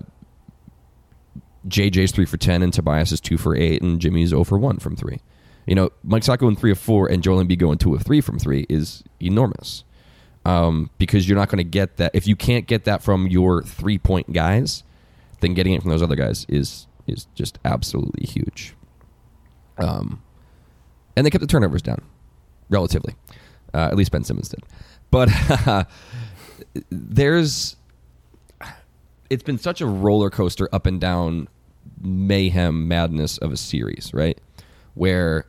JJ's 1.68 2.12
three 2.12 2.26
for 2.26 2.38
ten 2.38 2.62
and 2.62 2.74
Tobias 2.74 3.12
is 3.12 3.22
two 3.22 3.38
for 3.38 3.56
eight 3.56 3.82
and 3.82 4.00
Jimmy's 4.00 4.30
zero 4.30 4.44
for 4.44 4.58
one 4.58 4.80
from 4.80 4.96
three. 4.96 5.20
You 5.66 5.76
know, 5.76 5.92
Mike 6.04 6.24
Scott 6.24 6.40
going 6.40 6.56
three 6.56 6.72
of 6.72 6.80
four 6.80 7.08
and 7.08 7.22
Joel 7.22 7.44
Embiid 7.44 7.60
going 7.60 7.78
two 7.78 7.94
of 7.94 8.02
three 8.04 8.22
from 8.22 8.40
three 8.40 8.66
is 8.70 9.04
enormous. 9.20 9.84
Um, 10.44 10.90
because 10.98 11.30
you're 11.30 11.38
not 11.38 11.50
going 11.50 11.60
to 11.60 11.64
get 11.64 11.98
that 11.98 12.12
if 12.16 12.26
you 12.26 12.36
can't 12.36 12.66
get 12.66 12.86
that 12.86 13.04
from 13.04 13.28
your 13.28 13.62
three 13.62 14.00
point 14.00 14.34
guys, 14.34 14.84
then 15.40 15.54
getting 15.54 15.74
it 15.74 15.84
from 15.84 15.92
those 15.92 16.02
other 16.02 16.16
guys 16.16 16.48
is 16.50 16.88
is 17.06 17.28
just 17.36 17.60
absolutely 17.64 18.26
huge. 18.26 18.74
Um, 19.78 20.24
and 21.16 21.26
they 21.26 21.30
kept 21.30 21.42
the 21.42 21.48
turnovers 21.48 21.82
down, 21.82 22.02
relatively. 22.70 23.16
Uh, 23.74 23.88
at 23.92 23.96
least 23.96 24.12
Ben 24.12 24.24
Simmons 24.24 24.50
did. 24.50 24.64
But 25.12 25.30
there's 26.90 27.76
it's 29.30 29.44
been 29.44 29.58
such 29.58 29.80
a 29.82 29.86
roller 29.86 30.30
coaster 30.30 30.68
up 30.74 30.86
and 30.86 31.00
down 31.00 31.48
mayhem 32.02 32.88
madness 32.88 33.38
of 33.38 33.52
a 33.52 33.58
series, 33.58 34.12
right? 34.14 34.40
Where 34.94 35.46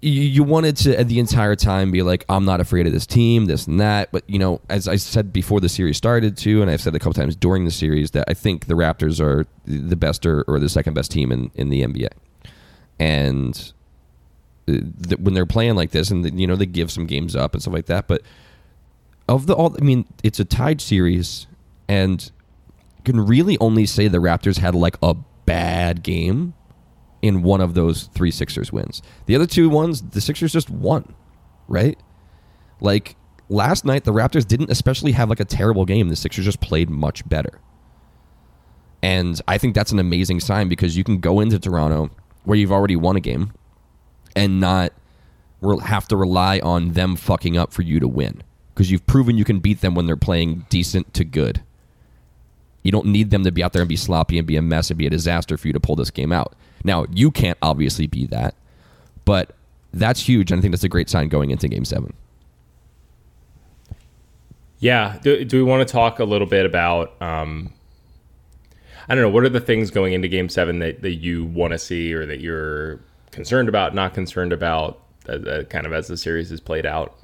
you, 0.00 0.22
you 0.22 0.42
wanted 0.42 0.76
to 0.78 1.04
the 1.04 1.18
entire 1.18 1.56
time 1.56 1.90
be 1.90 2.02
like, 2.02 2.24
I'm 2.28 2.44
not 2.44 2.60
afraid 2.60 2.86
of 2.86 2.92
this 2.92 3.06
team, 3.06 3.46
this 3.46 3.66
and 3.66 3.80
that. 3.80 4.12
But 4.12 4.28
you 4.28 4.38
know, 4.38 4.60
as 4.68 4.86
I 4.86 4.96
said 4.96 5.32
before 5.32 5.60
the 5.60 5.68
series 5.68 5.96
started 5.96 6.36
too, 6.36 6.62
and 6.62 6.70
I've 6.70 6.80
said 6.80 6.94
a 6.94 6.98
couple 6.98 7.14
times 7.14 7.36
during 7.36 7.64
the 7.64 7.70
series 7.70 8.10
that 8.12 8.24
I 8.28 8.34
think 8.34 8.66
the 8.66 8.74
Raptors 8.74 9.20
are 9.20 9.46
the 9.64 9.96
best 9.96 10.26
or, 10.26 10.42
or 10.42 10.58
the 10.58 10.68
second 10.68 10.94
best 10.94 11.10
team 11.10 11.32
in, 11.32 11.50
in 11.54 11.70
the 11.70 11.82
NBA. 11.82 12.08
And 12.98 13.72
uh, 14.68 15.16
when 15.18 15.34
they're 15.34 15.46
playing 15.46 15.74
like 15.74 15.90
this, 15.90 16.10
and 16.10 16.38
you 16.38 16.46
know 16.46 16.56
they 16.56 16.66
give 16.66 16.90
some 16.90 17.06
games 17.06 17.34
up 17.34 17.54
and 17.54 17.62
stuff 17.62 17.74
like 17.74 17.86
that, 17.86 18.06
but 18.06 18.22
of 19.28 19.46
the 19.46 19.54
all, 19.54 19.74
I 19.78 19.84
mean, 19.84 20.06
it's 20.22 20.40
a 20.40 20.44
tied 20.44 20.80
series, 20.80 21.46
and 21.88 22.30
can 23.04 23.20
really 23.20 23.58
only 23.58 23.86
say 23.86 24.08
the 24.08 24.18
Raptors 24.18 24.58
had 24.58 24.74
like 24.74 24.96
a 25.02 25.14
bad 25.46 26.02
game 26.02 26.54
in 27.22 27.42
one 27.42 27.60
of 27.60 27.74
those 27.74 28.04
three 28.14 28.30
Sixers 28.30 28.72
wins. 28.72 29.02
The 29.26 29.34
other 29.34 29.46
two 29.46 29.68
ones, 29.68 30.02
the 30.02 30.20
Sixers 30.20 30.52
just 30.52 30.70
won, 30.70 31.14
right? 31.68 31.98
Like 32.80 33.16
last 33.48 33.84
night, 33.84 34.04
the 34.04 34.12
Raptors 34.12 34.46
didn't 34.46 34.70
especially 34.70 35.12
have 35.12 35.28
like 35.28 35.40
a 35.40 35.44
terrible 35.44 35.84
game. 35.84 36.08
The 36.08 36.16
Sixers 36.16 36.44
just 36.44 36.60
played 36.60 36.90
much 36.90 37.26
better. 37.28 37.60
And 39.02 39.40
I 39.46 39.58
think 39.58 39.74
that's 39.74 39.92
an 39.92 39.98
amazing 39.98 40.40
sign 40.40 40.68
because 40.68 40.96
you 40.96 41.04
can 41.04 41.18
go 41.18 41.40
into 41.40 41.58
Toronto 41.58 42.10
where 42.44 42.56
you've 42.56 42.72
already 42.72 42.96
won 42.96 43.16
a 43.16 43.20
game 43.20 43.52
and 44.34 44.60
not 44.60 44.92
have 45.82 46.08
to 46.08 46.16
rely 46.16 46.58
on 46.60 46.92
them 46.92 47.16
fucking 47.16 47.56
up 47.56 47.72
for 47.72 47.82
you 47.82 48.00
to 48.00 48.08
win 48.08 48.42
because 48.74 48.90
you've 48.90 49.06
proven 49.06 49.38
you 49.38 49.44
can 49.44 49.60
beat 49.60 49.80
them 49.80 49.94
when 49.94 50.06
they're 50.06 50.16
playing 50.16 50.66
decent 50.68 51.14
to 51.14 51.24
good. 51.24 51.62
You 52.82 52.90
don't 52.90 53.06
need 53.06 53.30
them 53.30 53.44
to 53.44 53.52
be 53.52 53.62
out 53.62 53.72
there 53.72 53.82
and 53.82 53.88
be 53.88 53.96
sloppy 53.96 54.36
and 54.36 54.46
be 54.46 54.56
a 54.56 54.62
mess 54.62 54.90
and 54.90 54.98
be 54.98 55.06
a 55.06 55.10
disaster 55.10 55.56
for 55.56 55.68
you 55.68 55.72
to 55.72 55.80
pull 55.80 55.96
this 55.96 56.10
game 56.10 56.32
out. 56.32 56.54
Now, 56.82 57.06
you 57.10 57.30
can't 57.30 57.56
obviously 57.62 58.06
be 58.06 58.26
that, 58.26 58.54
but 59.24 59.54
that's 59.92 60.20
huge. 60.20 60.50
And 60.50 60.58
I 60.58 60.60
think 60.60 60.72
that's 60.72 60.84
a 60.84 60.88
great 60.88 61.08
sign 61.08 61.28
going 61.28 61.50
into 61.50 61.68
game 61.68 61.84
seven. 61.84 62.12
Yeah. 64.80 65.18
Do, 65.22 65.44
do 65.44 65.56
we 65.56 65.62
want 65.62 65.86
to 65.86 65.90
talk 65.90 66.18
a 66.18 66.24
little 66.24 66.46
bit 66.46 66.66
about, 66.66 67.14
um, 67.22 67.72
I 69.08 69.14
don't 69.14 69.22
know, 69.22 69.30
what 69.30 69.44
are 69.44 69.48
the 69.48 69.60
things 69.60 69.90
going 69.90 70.12
into 70.12 70.28
game 70.28 70.50
seven 70.50 70.80
that, 70.80 71.00
that 71.00 71.14
you 71.14 71.44
want 71.44 71.72
to 71.72 71.78
see 71.78 72.12
or 72.12 72.26
that 72.26 72.40
you're 72.40 73.00
concerned 73.30 73.70
about, 73.70 73.94
not 73.94 74.12
concerned 74.12 74.52
about, 74.52 75.00
uh, 75.26 75.32
uh, 75.32 75.62
kind 75.64 75.86
of 75.86 75.94
as 75.94 76.08
the 76.08 76.18
series 76.18 76.52
is 76.52 76.60
played 76.60 76.84
out? 76.84 77.16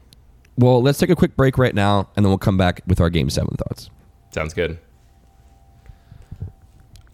Well, 0.60 0.82
let's 0.82 0.98
take 0.98 1.08
a 1.08 1.16
quick 1.16 1.36
break 1.36 1.56
right 1.56 1.74
now, 1.74 2.10
and 2.14 2.24
then 2.24 2.30
we'll 2.30 2.36
come 2.36 2.58
back 2.58 2.82
with 2.86 3.00
our 3.00 3.08
game 3.08 3.30
seven 3.30 3.56
thoughts. 3.56 3.88
Sounds 4.30 4.52
good. 4.52 4.78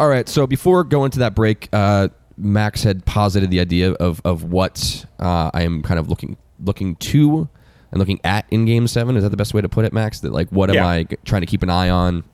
All 0.00 0.08
right. 0.08 0.28
So 0.28 0.48
before 0.48 0.82
going 0.82 1.12
to 1.12 1.20
that 1.20 1.36
break, 1.36 1.68
uh, 1.72 2.08
Max 2.36 2.82
had 2.82 3.06
posited 3.06 3.50
the 3.50 3.60
idea 3.60 3.92
of 3.92 4.20
of 4.24 4.42
what 4.42 5.06
uh, 5.20 5.52
I 5.54 5.62
am 5.62 5.82
kind 5.82 6.00
of 6.00 6.08
looking 6.08 6.36
looking 6.58 6.96
to 6.96 7.48
and 7.92 8.00
looking 8.00 8.20
at 8.24 8.46
in 8.50 8.64
Game 8.64 8.88
Seven. 8.88 9.16
Is 9.16 9.22
that 9.22 9.30
the 9.30 9.36
best 9.36 9.54
way 9.54 9.62
to 9.62 9.68
put 9.68 9.84
it, 9.84 9.92
Max? 9.92 10.20
That 10.20 10.32
like, 10.32 10.50
what 10.50 10.68
am 10.68 10.84
I 10.84 11.04
trying 11.24 11.42
to 11.42 11.46
keep 11.46 11.62
an 11.62 11.70
eye 11.70 11.88
on? 11.88 12.24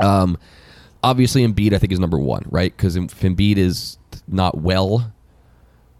Um, 0.00 0.38
obviously, 1.02 1.46
Embiid 1.46 1.74
I 1.74 1.78
think 1.78 1.92
is 1.92 2.00
number 2.00 2.18
one, 2.18 2.46
right? 2.48 2.74
Because 2.74 2.96
if 2.96 3.20
Embiid 3.20 3.58
is 3.58 3.98
not 4.26 4.56
well, 4.56 5.12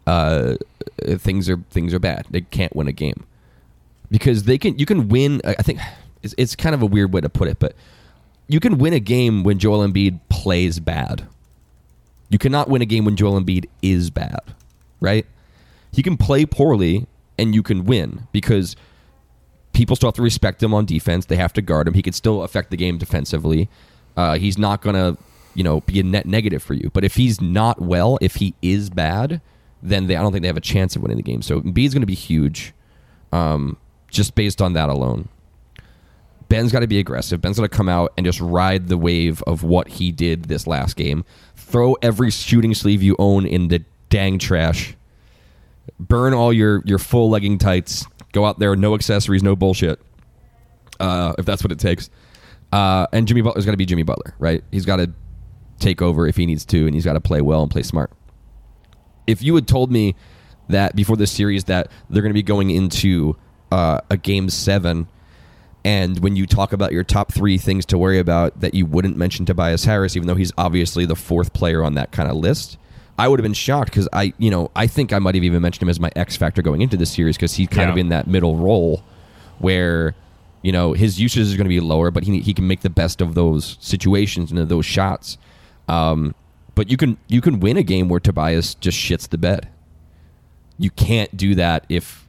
uh, 0.07 0.55
things 1.03 1.47
are 1.47 1.57
things 1.69 1.93
are 1.93 1.99
bad. 1.99 2.25
They 2.31 2.41
can't 2.41 2.75
win 2.75 2.87
a 2.87 2.91
game 2.91 3.27
because 4.09 4.43
they 4.43 4.57
can 4.57 4.77
you 4.79 4.85
can 4.85 5.07
win. 5.09 5.41
I 5.45 5.61
think 5.61 5.79
it's, 6.21 6.35
it's 6.37 6.55
kind 6.55 6.75
of 6.75 6.81
a 6.81 6.85
weird 6.85 7.13
way 7.13 7.21
to 7.21 7.29
put 7.29 7.47
it, 7.47 7.59
but 7.59 7.75
you 8.47 8.59
can 8.59 8.77
win 8.77 8.93
a 8.93 8.99
game 8.99 9.43
when 9.43 9.59
Joel 9.59 9.87
Embiid 9.87 10.19
plays 10.29 10.79
bad. 10.79 11.27
You 12.29 12.37
cannot 12.37 12.69
win 12.69 12.81
a 12.81 12.85
game 12.85 13.05
when 13.05 13.15
Joel 13.15 13.39
Embiid 13.39 13.65
is 13.81 14.09
bad, 14.09 14.41
right? 14.99 15.25
He 15.91 16.03
can 16.03 16.17
play 16.17 16.45
poorly 16.45 17.07
and 17.37 17.53
you 17.55 17.63
can 17.63 17.85
win 17.85 18.27
because 18.31 18.75
people 19.73 19.95
still 19.95 20.07
have 20.07 20.15
to 20.15 20.21
respect 20.21 20.61
him 20.61 20.73
on 20.73 20.85
defense. 20.85 21.25
They 21.25 21.35
have 21.35 21.53
to 21.53 21.61
guard 21.61 21.87
him. 21.87 21.93
He 21.93 22.01
could 22.01 22.15
still 22.15 22.43
affect 22.43 22.71
the 22.71 22.77
game 22.77 22.97
defensively. 22.97 23.69
Uh, 24.17 24.37
he's 24.37 24.57
not 24.57 24.81
going 24.81 24.95
to, 24.95 25.21
you 25.53 25.63
know, 25.63 25.81
be 25.81 25.99
a 25.99 26.03
net 26.03 26.25
negative 26.25 26.63
for 26.63 26.73
you. 26.73 26.89
But 26.93 27.03
if 27.03 27.15
he's 27.15 27.41
not 27.41 27.81
well, 27.81 28.17
if 28.21 28.35
he 28.35 28.53
is 28.61 28.89
bad, 28.89 29.41
then 29.81 30.07
they, 30.07 30.15
I 30.15 30.21
don't 30.21 30.31
think 30.31 30.41
they 30.41 30.47
have 30.47 30.57
a 30.57 30.61
chance 30.61 30.95
of 30.95 31.01
winning 31.01 31.17
the 31.17 31.23
game. 31.23 31.41
So 31.41 31.61
Embiid's 31.61 31.93
going 31.93 32.01
to 32.01 32.07
be 32.07 32.15
huge. 32.15 32.73
Um, 33.31 33.77
just 34.15 34.35
based 34.35 34.61
on 34.61 34.73
that 34.73 34.89
alone. 34.89 35.29
Ben's 36.47 36.71
got 36.71 36.81
to 36.81 36.87
be 36.87 36.99
aggressive. 36.99 37.41
Ben's 37.41 37.57
got 37.57 37.63
to 37.63 37.69
come 37.69 37.89
out 37.89 38.13
and 38.17 38.25
just 38.25 38.39
ride 38.39 38.87
the 38.87 38.97
wave 38.97 39.41
of 39.47 39.63
what 39.63 39.87
he 39.87 40.11
did 40.11 40.45
this 40.45 40.67
last 40.67 40.95
game. 40.95 41.25
Throw 41.55 41.93
every 42.01 42.29
shooting 42.29 42.73
sleeve 42.73 43.01
you 43.01 43.15
own 43.17 43.45
in 43.45 43.69
the 43.69 43.83
dang 44.09 44.37
trash. 44.37 44.95
Burn 45.99 46.33
all 46.33 46.53
your 46.53 46.81
your 46.85 46.99
full 46.99 47.29
legging 47.29 47.57
tights. 47.57 48.05
Go 48.31 48.45
out 48.45 48.59
there, 48.59 48.75
no 48.75 48.95
accessories, 48.95 49.43
no 49.43 49.55
bullshit. 49.55 49.99
Uh, 50.99 51.33
if 51.37 51.45
that's 51.45 51.63
what 51.63 51.71
it 51.71 51.79
takes. 51.79 52.09
Uh, 52.71 53.07
and 53.11 53.27
Jimmy 53.27 53.41
Butler's 53.41 53.65
got 53.65 53.71
to 53.71 53.77
be 53.77 53.85
Jimmy 53.85 54.03
Butler, 54.03 54.35
right? 54.39 54.63
He's 54.71 54.85
got 54.85 54.97
to 54.97 55.11
take 55.79 56.01
over 56.01 56.27
if 56.27 56.35
he 56.35 56.45
needs 56.45 56.65
to, 56.65 56.85
and 56.85 56.93
he's 56.93 57.05
got 57.05 57.13
to 57.13 57.21
play 57.21 57.41
well 57.41 57.61
and 57.61 57.71
play 57.71 57.83
smart. 57.83 58.11
If 59.27 59.41
you 59.41 59.55
had 59.55 59.67
told 59.67 59.91
me 59.91 60.15
that 60.69 60.95
before 60.95 61.17
this 61.17 61.31
series 61.31 61.65
that 61.65 61.89
they're 62.09 62.21
going 62.21 62.31
to 62.31 62.35
be 62.35 62.43
going 62.43 62.69
into 62.69 63.37
uh, 63.75 63.99
a 64.09 64.17
game 64.17 64.49
seven 64.49 65.07
and 65.83 66.19
when 66.19 66.35
you 66.35 66.47
talk 66.47 66.73
about 66.73 66.93
your 66.93 67.03
top 67.03 67.31
three 67.31 67.59
things 67.59 67.85
to 67.87 67.97
worry 67.97 68.17
about, 68.17 68.59
that 68.61 68.73
you 68.73 68.87
wouldn't 68.87 69.17
mention 69.17 69.45
Tobias 69.45 69.85
Harris, 69.85 70.15
even 70.15 70.27
though 70.27 70.33
he's 70.35 70.51
obviously 70.57 71.05
the 71.05 71.15
fourth 71.15 71.53
player 71.53 71.83
on 71.83 71.93
that 71.93 72.11
kind 72.11 72.27
of 72.27 72.35
list. 72.37 72.77
I 73.19 73.27
would 73.27 73.39
have 73.39 73.43
been 73.43 73.53
shocked 73.53 73.91
because 73.91 74.09
I, 74.11 74.33
you 74.39 74.49
know, 74.49 74.71
I 74.75 74.87
think 74.87 75.13
I 75.13 75.19
might 75.19 75.35
have 75.35 75.43
even 75.43 75.61
mentioned 75.61 75.83
him 75.83 75.89
as 75.89 75.99
my 75.99 76.11
X 76.15 76.35
factor 76.35 76.63
going 76.63 76.81
into 76.81 76.97
this 76.97 77.11
series 77.11 77.37
because 77.37 77.53
he's 77.53 77.67
kind 77.67 77.87
Yeah. 77.87 77.91
of 77.91 77.97
in 77.99 78.09
that 78.09 78.25
middle 78.25 78.55
role 78.55 79.03
where, 79.59 80.15
you 80.63 80.71
know, 80.71 80.93
his 80.93 81.21
usage 81.21 81.41
is 81.43 81.55
going 81.55 81.65
to 81.65 81.69
be 81.69 81.79
lower, 81.79 82.09
but 82.09 82.23
he 82.23 82.39
he 82.39 82.53
can 82.55 82.67
make 82.67 82.81
the 82.81 82.89
best 82.89 83.21
of 83.21 83.35
those 83.35 83.77
situations 83.79 84.49
and 84.49 84.59
of 84.59 84.69
those 84.69 84.87
shots. 84.87 85.37
Um, 85.87 86.33
but 86.73 86.89
you 86.89 86.97
can 86.97 87.17
you 87.27 87.41
can 87.41 87.59
win 87.59 87.77
a 87.77 87.83
game 87.83 88.09
where 88.09 88.19
Tobias 88.19 88.73
just 88.73 88.97
shits 88.97 89.29
the 89.29 89.37
bed. 89.37 89.69
You 90.79 90.89
can't 90.89 91.37
do 91.37 91.53
that 91.55 91.85
if 91.89 92.24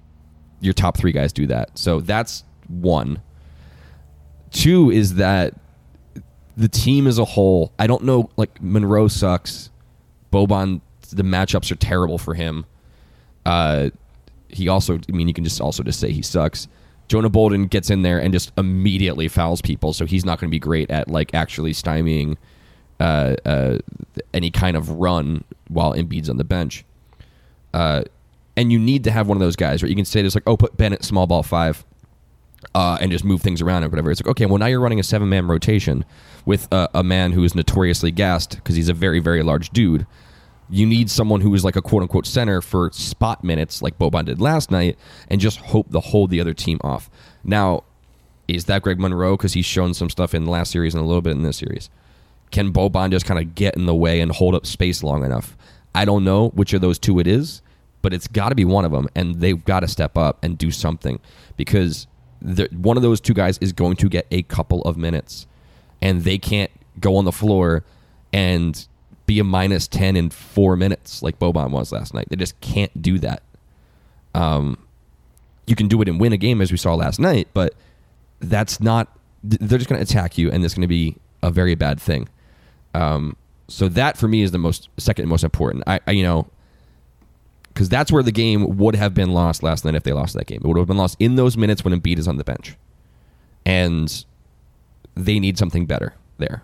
your 0.60 0.72
top 0.72 0.96
three 0.96 1.12
guys 1.12 1.32
do 1.32 1.46
that. 1.46 1.78
So 1.78 2.00
that's 2.00 2.44
one. 2.68 3.20
Two 4.50 4.90
is 4.90 5.16
that 5.16 5.54
the 6.56 6.68
team 6.68 7.06
as 7.06 7.18
a 7.18 7.24
whole, 7.24 7.72
I 7.78 7.86
don't 7.86 8.04
know, 8.04 8.30
like 8.36 8.62
Monroe 8.62 9.08
sucks. 9.08 9.70
Boban, 10.32 10.80
the 11.10 11.22
matchups 11.22 11.70
are 11.70 11.76
terrible 11.76 12.18
for 12.18 12.34
him. 12.34 12.64
Uh, 13.44 13.90
he 14.48 14.68
also, 14.68 14.94
I 14.96 15.12
mean, 15.12 15.28
you 15.28 15.34
can 15.34 15.44
just 15.44 15.60
also 15.60 15.82
just 15.82 16.00
say 16.00 16.10
he 16.12 16.22
sucks. 16.22 16.68
Jonah 17.08 17.28
Bolden 17.28 17.66
gets 17.66 17.90
in 17.90 18.02
there 18.02 18.18
and 18.20 18.32
just 18.32 18.50
immediately 18.58 19.28
fouls 19.28 19.60
people, 19.62 19.92
so 19.92 20.06
he's 20.06 20.24
not 20.24 20.40
going 20.40 20.48
to 20.48 20.54
be 20.54 20.58
great 20.58 20.90
at 20.90 21.08
like 21.08 21.34
actually 21.34 21.72
stymieing 21.72 22.36
uh, 22.98 23.36
uh, 23.44 23.78
any 24.34 24.50
kind 24.50 24.76
of 24.76 24.90
run 24.90 25.44
while 25.68 25.92
Embiid's 25.92 26.28
on 26.28 26.36
the 26.36 26.44
bench. 26.44 26.84
Uh, 27.72 28.02
and 28.56 28.72
you 28.72 28.78
need 28.78 29.04
to 29.04 29.10
have 29.10 29.28
one 29.28 29.36
of 29.36 29.40
those 29.40 29.56
guys 29.56 29.82
right? 29.82 29.90
you 29.90 29.96
can 29.96 30.04
say 30.04 30.22
this 30.22 30.34
like, 30.34 30.44
oh, 30.46 30.56
put 30.56 30.76
Bennett 30.76 31.04
small 31.04 31.26
ball 31.26 31.42
five, 31.42 31.84
uh, 32.74 32.98
and 33.00 33.10
just 33.12 33.24
move 33.24 33.42
things 33.42 33.60
around 33.60 33.84
or 33.84 33.88
whatever. 33.88 34.10
It's 34.10 34.20
like, 34.20 34.30
okay, 34.30 34.46
well 34.46 34.58
now 34.58 34.66
you're 34.66 34.80
running 34.80 35.00
a 35.00 35.04
seven 35.04 35.28
man 35.28 35.46
rotation 35.46 36.04
with 36.44 36.68
a, 36.72 36.88
a 36.94 37.02
man 37.02 37.32
who 37.32 37.44
is 37.44 37.54
notoriously 37.54 38.10
gassed 38.10 38.56
because 38.56 38.76
he's 38.76 38.88
a 38.88 38.94
very 38.94 39.20
very 39.20 39.42
large 39.42 39.70
dude. 39.70 40.06
You 40.68 40.84
need 40.84 41.10
someone 41.10 41.42
who 41.42 41.54
is 41.54 41.64
like 41.64 41.76
a 41.76 41.82
quote 41.82 42.02
unquote 42.02 42.26
center 42.26 42.60
for 42.60 42.90
spot 42.92 43.44
minutes, 43.44 43.82
like 43.82 43.98
Boban 43.98 44.24
did 44.24 44.40
last 44.40 44.70
night, 44.70 44.98
and 45.28 45.40
just 45.40 45.58
hope 45.58 45.92
to 45.92 46.00
hold 46.00 46.30
the 46.30 46.40
other 46.40 46.54
team 46.54 46.78
off. 46.82 47.08
Now, 47.44 47.84
is 48.48 48.64
that 48.64 48.82
Greg 48.82 48.98
Monroe? 48.98 49.36
Because 49.36 49.52
he's 49.52 49.64
shown 49.64 49.94
some 49.94 50.10
stuff 50.10 50.34
in 50.34 50.44
the 50.44 50.50
last 50.50 50.70
series 50.72 50.94
and 50.94 51.02
a 51.02 51.06
little 51.06 51.22
bit 51.22 51.32
in 51.32 51.42
this 51.42 51.58
series. 51.58 51.90
Can 52.50 52.72
Boban 52.72 53.10
just 53.10 53.26
kind 53.26 53.40
of 53.40 53.54
get 53.54 53.76
in 53.76 53.86
the 53.86 53.94
way 53.94 54.20
and 54.20 54.32
hold 54.32 54.54
up 54.54 54.66
space 54.66 55.02
long 55.02 55.24
enough? 55.24 55.56
I 55.94 56.04
don't 56.04 56.24
know 56.24 56.50
which 56.50 56.72
of 56.72 56.80
those 56.80 56.98
two 56.98 57.18
it 57.18 57.26
is, 57.26 57.62
but 58.02 58.12
it's 58.12 58.28
got 58.28 58.50
to 58.50 58.54
be 58.54 58.64
one 58.64 58.84
of 58.84 58.92
them, 58.92 59.08
and 59.14 59.36
they've 59.36 59.64
got 59.64 59.80
to 59.80 59.88
step 59.88 60.16
up 60.16 60.42
and 60.42 60.56
do 60.58 60.70
something 60.70 61.20
because 61.56 62.06
one 62.72 62.96
of 62.96 63.02
those 63.02 63.20
two 63.20 63.34
guys 63.34 63.58
is 63.58 63.72
going 63.72 63.96
to 63.96 64.08
get 64.08 64.26
a 64.30 64.42
couple 64.42 64.82
of 64.82 64.96
minutes, 64.96 65.46
and 66.00 66.22
they 66.22 66.38
can't 66.38 66.70
go 67.00 67.16
on 67.16 67.24
the 67.24 67.32
floor 67.32 67.84
and 68.32 68.86
be 69.26 69.38
a 69.38 69.44
minus 69.44 69.88
10 69.88 70.16
in 70.16 70.30
four 70.30 70.76
minutes 70.76 71.22
like 71.22 71.38
Boban 71.38 71.70
was 71.70 71.90
last 71.92 72.14
night. 72.14 72.26
They 72.28 72.36
just 72.36 72.58
can't 72.60 73.02
do 73.02 73.18
that. 73.18 73.42
Um, 74.34 74.78
you 75.66 75.74
can 75.74 75.88
do 75.88 76.00
it 76.00 76.08
and 76.08 76.20
win 76.20 76.32
a 76.32 76.36
game 76.36 76.60
as 76.60 76.70
we 76.70 76.78
saw 76.78 76.94
last 76.94 77.18
night, 77.18 77.48
but 77.52 77.74
that's 78.40 78.80
not. 78.80 79.08
They're 79.42 79.78
just 79.78 79.88
going 79.88 80.04
to 80.04 80.10
attack 80.10 80.38
you, 80.38 80.50
and 80.50 80.64
it's 80.64 80.74
going 80.74 80.82
to 80.82 80.88
be 80.88 81.16
a 81.42 81.50
very 81.50 81.74
bad 81.74 82.00
thing. 82.00 82.28
Um, 82.94 83.36
so 83.68 83.88
that 83.88 84.16
for 84.16 84.28
me 84.28 84.42
is 84.42 84.52
the 84.52 84.58
most 84.58 84.88
second 84.96 85.28
most 85.28 85.44
important. 85.44 85.84
I, 85.86 86.00
I 86.06 86.12
you 86.12 86.22
know, 86.22 86.46
because 87.76 87.90
that's 87.90 88.10
where 88.10 88.22
the 88.22 88.32
game 88.32 88.78
would 88.78 88.96
have 88.96 89.12
been 89.12 89.34
lost 89.34 89.62
last 89.62 89.84
night 89.84 89.94
if 89.94 90.02
they 90.02 90.14
lost 90.14 90.32
that 90.32 90.46
game. 90.46 90.62
It 90.64 90.66
would 90.66 90.78
have 90.78 90.86
been 90.86 90.96
lost 90.96 91.14
in 91.20 91.36
those 91.36 91.58
minutes 91.58 91.84
when 91.84 91.92
Embiid 91.92 92.18
is 92.18 92.26
on 92.26 92.38
the 92.38 92.44
bench, 92.44 92.74
and 93.66 94.24
they 95.14 95.38
need 95.38 95.58
something 95.58 95.84
better 95.84 96.14
there. 96.38 96.62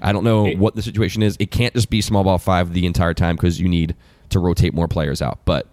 I 0.00 0.10
don't 0.10 0.24
know 0.24 0.48
what 0.52 0.74
the 0.74 0.80
situation 0.80 1.22
is. 1.22 1.36
It 1.38 1.50
can't 1.50 1.74
just 1.74 1.90
be 1.90 2.00
small 2.00 2.24
ball 2.24 2.38
five 2.38 2.72
the 2.72 2.86
entire 2.86 3.12
time 3.12 3.36
because 3.36 3.60
you 3.60 3.68
need 3.68 3.94
to 4.30 4.38
rotate 4.38 4.72
more 4.72 4.88
players 4.88 5.20
out, 5.20 5.38
but 5.44 5.66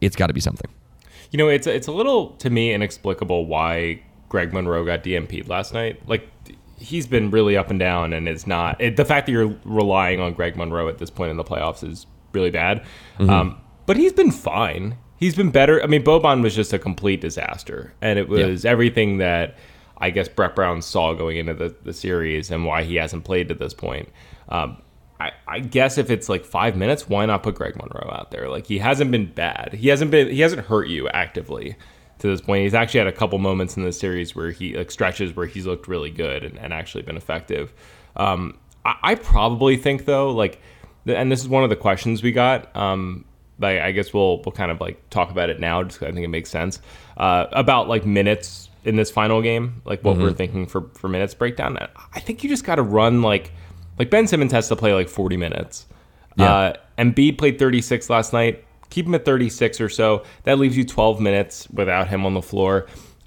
it's 0.00 0.16
got 0.16 0.28
to 0.28 0.32
be 0.32 0.40
something. 0.40 0.70
You 1.30 1.36
know, 1.36 1.48
it's 1.48 1.66
it's 1.66 1.86
a 1.86 1.92
little 1.92 2.30
to 2.36 2.48
me 2.48 2.72
inexplicable 2.72 3.44
why 3.44 4.02
Greg 4.30 4.54
Monroe 4.54 4.86
got 4.86 5.04
DNP'd 5.04 5.48
last 5.48 5.74
night. 5.74 6.00
Like 6.08 6.26
he's 6.78 7.06
been 7.06 7.30
really 7.30 7.58
up 7.58 7.68
and 7.68 7.78
down, 7.78 8.14
and 8.14 8.26
it's 8.26 8.46
not 8.46 8.80
it, 8.80 8.96
the 8.96 9.04
fact 9.04 9.26
that 9.26 9.32
you're 9.32 9.54
relying 9.66 10.18
on 10.18 10.32
Greg 10.32 10.56
Monroe 10.56 10.88
at 10.88 10.96
this 10.96 11.10
point 11.10 11.30
in 11.30 11.36
the 11.36 11.44
playoffs 11.44 11.86
is 11.86 12.06
really 12.32 12.50
bad. 12.50 12.86
Mm-hmm. 13.18 13.28
Um, 13.28 13.58
but 13.86 13.96
he's 13.96 14.12
been 14.12 14.30
fine. 14.30 14.96
He's 15.16 15.34
been 15.36 15.50
better. 15.50 15.82
I 15.82 15.86
mean, 15.86 16.02
Boban 16.02 16.42
was 16.42 16.54
just 16.54 16.72
a 16.72 16.78
complete 16.78 17.20
disaster, 17.20 17.94
and 18.00 18.18
it 18.18 18.28
was 18.28 18.64
everything 18.64 19.18
that 19.18 19.56
I 19.98 20.10
guess 20.10 20.28
Brett 20.28 20.56
Brown 20.56 20.82
saw 20.82 21.14
going 21.14 21.36
into 21.36 21.54
the, 21.54 21.74
the 21.84 21.92
series 21.92 22.50
and 22.50 22.64
why 22.66 22.82
he 22.82 22.96
hasn't 22.96 23.24
played 23.24 23.48
to 23.48 23.54
this 23.54 23.72
point. 23.72 24.08
Um, 24.48 24.82
I, 25.20 25.30
I 25.46 25.60
guess 25.60 25.96
if 25.96 26.10
it's 26.10 26.28
like 26.28 26.44
five 26.44 26.76
minutes, 26.76 27.08
why 27.08 27.24
not 27.26 27.44
put 27.44 27.54
Greg 27.54 27.76
Monroe 27.76 28.10
out 28.12 28.32
there? 28.32 28.48
Like 28.48 28.66
he 28.66 28.78
hasn't 28.78 29.12
been 29.12 29.32
bad. 29.32 29.74
He 29.74 29.88
hasn't 29.88 30.10
been. 30.10 30.28
He 30.28 30.40
hasn't 30.40 30.66
hurt 30.66 30.88
you 30.88 31.08
actively 31.10 31.76
to 32.18 32.26
this 32.26 32.40
point. 32.40 32.64
He's 32.64 32.74
actually 32.74 32.98
had 32.98 33.06
a 33.06 33.12
couple 33.12 33.38
moments 33.38 33.76
in 33.76 33.84
the 33.84 33.92
series 33.92 34.34
where 34.34 34.50
he 34.50 34.76
like 34.76 34.90
stretches 34.90 35.36
where 35.36 35.46
he's 35.46 35.66
looked 35.66 35.86
really 35.86 36.10
good 36.10 36.42
and, 36.42 36.58
and 36.58 36.72
actually 36.72 37.02
been 37.02 37.16
effective. 37.16 37.72
Um, 38.16 38.58
I, 38.84 38.96
I 39.02 39.14
probably 39.14 39.76
think 39.76 40.04
though, 40.04 40.32
like, 40.32 40.60
and 41.06 41.30
this 41.30 41.40
is 41.40 41.48
one 41.48 41.62
of 41.62 41.70
the 41.70 41.76
questions 41.76 42.24
we 42.24 42.32
got. 42.32 42.74
Um, 42.76 43.24
like 43.62 43.80
I 43.80 43.92
guess 43.92 44.12
we'll 44.12 44.38
we'll 44.42 44.52
kind 44.52 44.70
of 44.70 44.80
like 44.80 45.08
talk 45.10 45.30
about 45.30 45.50
it 45.50 45.60
now, 45.60 45.82
just 45.82 46.02
I 46.02 46.12
think 46.12 46.24
it 46.24 46.28
makes 46.28 46.50
sense 46.50 46.80
uh, 47.16 47.46
about 47.52 47.88
like 47.88 48.04
minutes 48.04 48.68
in 48.84 48.96
this 48.96 49.10
final 49.10 49.40
game, 49.42 49.80
like 49.84 50.02
what 50.04 50.16
we're 50.16 50.32
thinking 50.32 50.66
for 50.66 50.88
for 50.94 51.08
minutes 51.08 51.34
breakdown. 51.34 51.78
I 52.14 52.20
think 52.20 52.42
you 52.42 52.48
just 52.48 52.64
got 52.64 52.76
to 52.76 52.82
run 52.82 53.22
like 53.22 53.52
like 53.98 54.10
Ben 54.10 54.26
Simmons 54.26 54.52
has 54.52 54.68
to 54.68 54.76
play 54.76 54.92
like 54.94 55.08
40 55.08 55.36
minutes. 55.36 55.86
Yeah. 56.36 56.52
Uh, 56.52 56.72
Embiid 56.98 57.38
played 57.38 57.58
36 57.58 58.08
last 58.10 58.32
night. 58.32 58.64
Keep 58.90 59.06
him 59.06 59.14
at 59.14 59.24
36 59.24 59.80
or 59.80 59.88
so. 59.88 60.24
That 60.44 60.58
leaves 60.58 60.76
you 60.76 60.84
12 60.84 61.20
minutes 61.20 61.68
without 61.70 62.08
him 62.08 62.26
on 62.26 62.34
the 62.34 62.42
floor. 62.42 62.86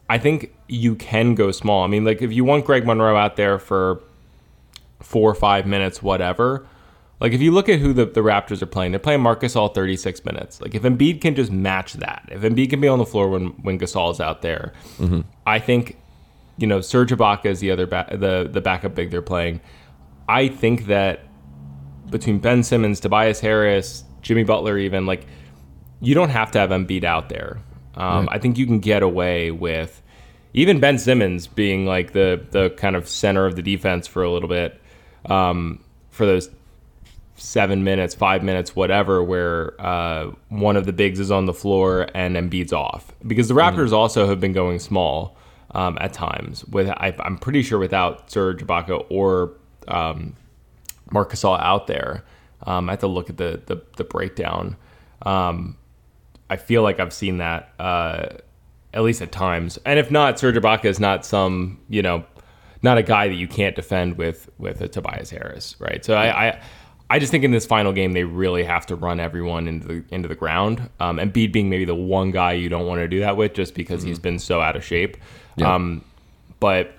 I 0.10 0.18
think 0.18 0.54
you 0.68 0.96
can 0.96 1.36
go 1.36 1.52
small. 1.52 1.84
I 1.84 1.88
mean, 1.88 2.04
like 2.04 2.22
if 2.22 2.32
you 2.32 2.44
want 2.44 2.66
Greg 2.66 2.86
Monroe 2.86 3.16
out 3.16 3.36
there 3.36 3.58
for 3.58 4.02
four 5.02 5.30
or 5.30 5.36
five 5.36 5.66
minutes, 5.66 6.02
whatever. 6.04 6.68
Like 7.20 7.32
if 7.32 7.42
you 7.42 7.52
look 7.52 7.70
at 7.70 7.80
who 7.80 7.94
the, 7.94 8.06
the 8.06 8.22
Raptors 8.22 8.62
are 8.62 8.66
playing, 8.68 8.92
they're 8.92 9.00
playing 9.00 9.22
Marc 9.22 9.42
Gasol 9.42 9.74
36 9.74 10.26
minutes. 10.26 10.60
Like 10.62 10.76
if 10.76 10.82
Embiid 10.84 11.22
can 11.22 11.34
just 11.36 11.52
match 11.52 11.94
that, 11.94 12.28
if 12.32 12.42
Embiid 12.42 12.70
can 12.70 12.82
be 12.82 12.88
on 12.88 13.00
the 13.00 13.06
floor 13.06 13.30
when 13.30 13.48
when 13.64 13.80
Gasol 13.80 14.12
is 14.12 14.20
out 14.20 14.42
there, 14.42 14.74
I 15.48 15.60
think 15.60 15.98
you 16.58 16.68
know 16.68 16.82
Serge 16.82 17.12
Ibaka 17.12 17.46
is 17.46 17.60
the 17.62 17.72
other 17.72 17.86
ba- 17.88 18.08
the 18.12 18.50
the 18.52 18.62
backup 18.62 18.96
big 18.96 19.12
they're 19.12 19.22
playing. 19.22 19.62
I 20.28 20.50
think 20.50 20.88
that 20.88 21.22
between 22.10 22.40
Ben 22.40 22.64
Simmons, 22.64 23.00
Tobias 23.00 23.40
Harris, 23.40 24.04
Jimmy 24.22 24.44
Butler, 24.44 24.78
even 24.78 25.06
like 25.06 25.26
you 26.02 26.14
don't 26.16 26.30
have 26.30 26.52
to 26.52 26.60
have 26.60 26.72
Embiid 26.72 27.04
out 27.04 27.30
there. 27.30 27.60
Um, 27.96 28.28
I 28.30 28.40
think 28.40 28.58
you 28.58 28.66
can 28.66 28.80
get 28.80 29.04
away 29.04 29.52
with 29.52 30.02
even 30.54 30.80
Ben 30.82 30.98
Simmons 30.98 31.48
being 31.48 31.86
like 31.86 32.12
the 32.12 32.46
the 32.52 32.72
kind 32.72 32.96
of 32.98 33.08
center 33.08 33.46
of 33.46 33.56
the 33.56 33.62
defense 33.62 34.06
for 34.06 34.22
a 34.22 34.30
little 34.30 34.50
bit 34.50 34.82
um, 35.28 35.82
for 36.10 36.26
those 36.26 36.50
seven 37.36 37.84
minutes, 37.84 38.16
five 38.16 38.44
minutes, 38.44 38.76
whatever, 38.76 39.24
where 39.24 39.80
uh, 39.82 40.32
one 40.50 40.78
of 40.78 40.86
the 40.86 40.94
bigs 40.94 41.20
is 41.20 41.32
on 41.32 41.46
the 41.46 41.54
floor 41.54 42.08
and 42.14 42.36
Embiid's 42.36 42.74
off. 42.74 43.12
Because 43.26 43.48
the 43.48 43.54
Raptors 43.54 43.92
also 43.92 44.28
have 44.28 44.40
been 44.40 44.54
going 44.54 44.80
small 44.80 45.38
um, 45.72 45.98
at 46.02 46.14
times. 46.14 46.66
With 46.66 46.90
I, 46.90 47.14
I'm 47.20 47.38
pretty 47.38 47.62
sure 47.62 47.78
without 47.78 48.32
Serge 48.32 48.66
Ibaka 48.66 49.06
or 49.10 49.52
um, 49.88 50.36
Marc 51.12 51.32
Gasol 51.32 51.60
out 51.60 51.88
there. 51.88 52.24
Um, 52.64 52.90
I 52.90 52.94
have 52.94 53.00
to 53.02 53.08
look 53.08 53.30
at 53.30 53.38
the 53.38 53.62
the, 53.66 53.82
the 53.98 54.04
breakdown. 54.04 54.78
Um, 55.24 55.78
I 56.50 56.56
feel 56.56 56.84
like 56.84 57.00
I've 57.00 57.14
seen 57.14 57.38
that 57.38 57.74
uh, 57.80 58.28
at 58.94 59.04
least 59.04 59.22
at 59.22 59.32
times. 59.32 59.78
And 59.86 60.00
if 60.00 60.10
not, 60.10 60.40
Serge 60.40 60.56
Ibaka 60.56 60.86
is 60.86 61.00
not 61.00 61.26
some 61.26 61.80
you 61.90 62.02
know 62.02 62.24
not 62.82 62.98
a 62.98 63.04
guy 63.04 63.28
that 63.28 63.36
you 63.36 63.48
can't 63.48 63.76
defend 63.76 64.18
with 64.18 64.50
with 64.58 64.80
a 64.82 64.88
Tobias 64.88 65.30
Harris, 65.30 65.76
right? 65.80 66.06
So 66.06 66.16
I 66.16 66.48
I, 66.48 66.62
I 67.10 67.20
just 67.20 67.32
think 67.32 67.44
in 67.44 67.52
this 67.52 67.66
final 67.66 67.94
game 67.94 68.14
they 68.14 68.24
really 68.24 68.64
have 68.64 68.86
to 68.88 68.96
run 68.96 69.20
everyone 69.20 69.68
into 69.68 69.88
the 69.88 70.04
into 70.10 70.28
the 70.28 70.36
ground. 70.36 70.90
Um, 71.00 71.20
and 71.20 71.32
Embiid 71.32 71.52
being 71.52 71.70
maybe 71.70 71.86
the 71.86 71.96
one 71.96 72.32
guy 72.32 72.54
you 72.54 72.70
don't 72.70 72.88
want 72.88 73.00
to 73.00 73.08
do 73.08 73.20
that 73.20 73.38
with, 73.38 73.54
just 73.54 73.76
because 73.76 74.02
he's 74.04 74.20
been 74.20 74.40
so 74.40 74.60
out 74.62 74.76
of 74.76 74.84
shape. 74.84 75.18
Yeah. 75.56 75.74
Um, 75.74 76.04
but 76.60 76.94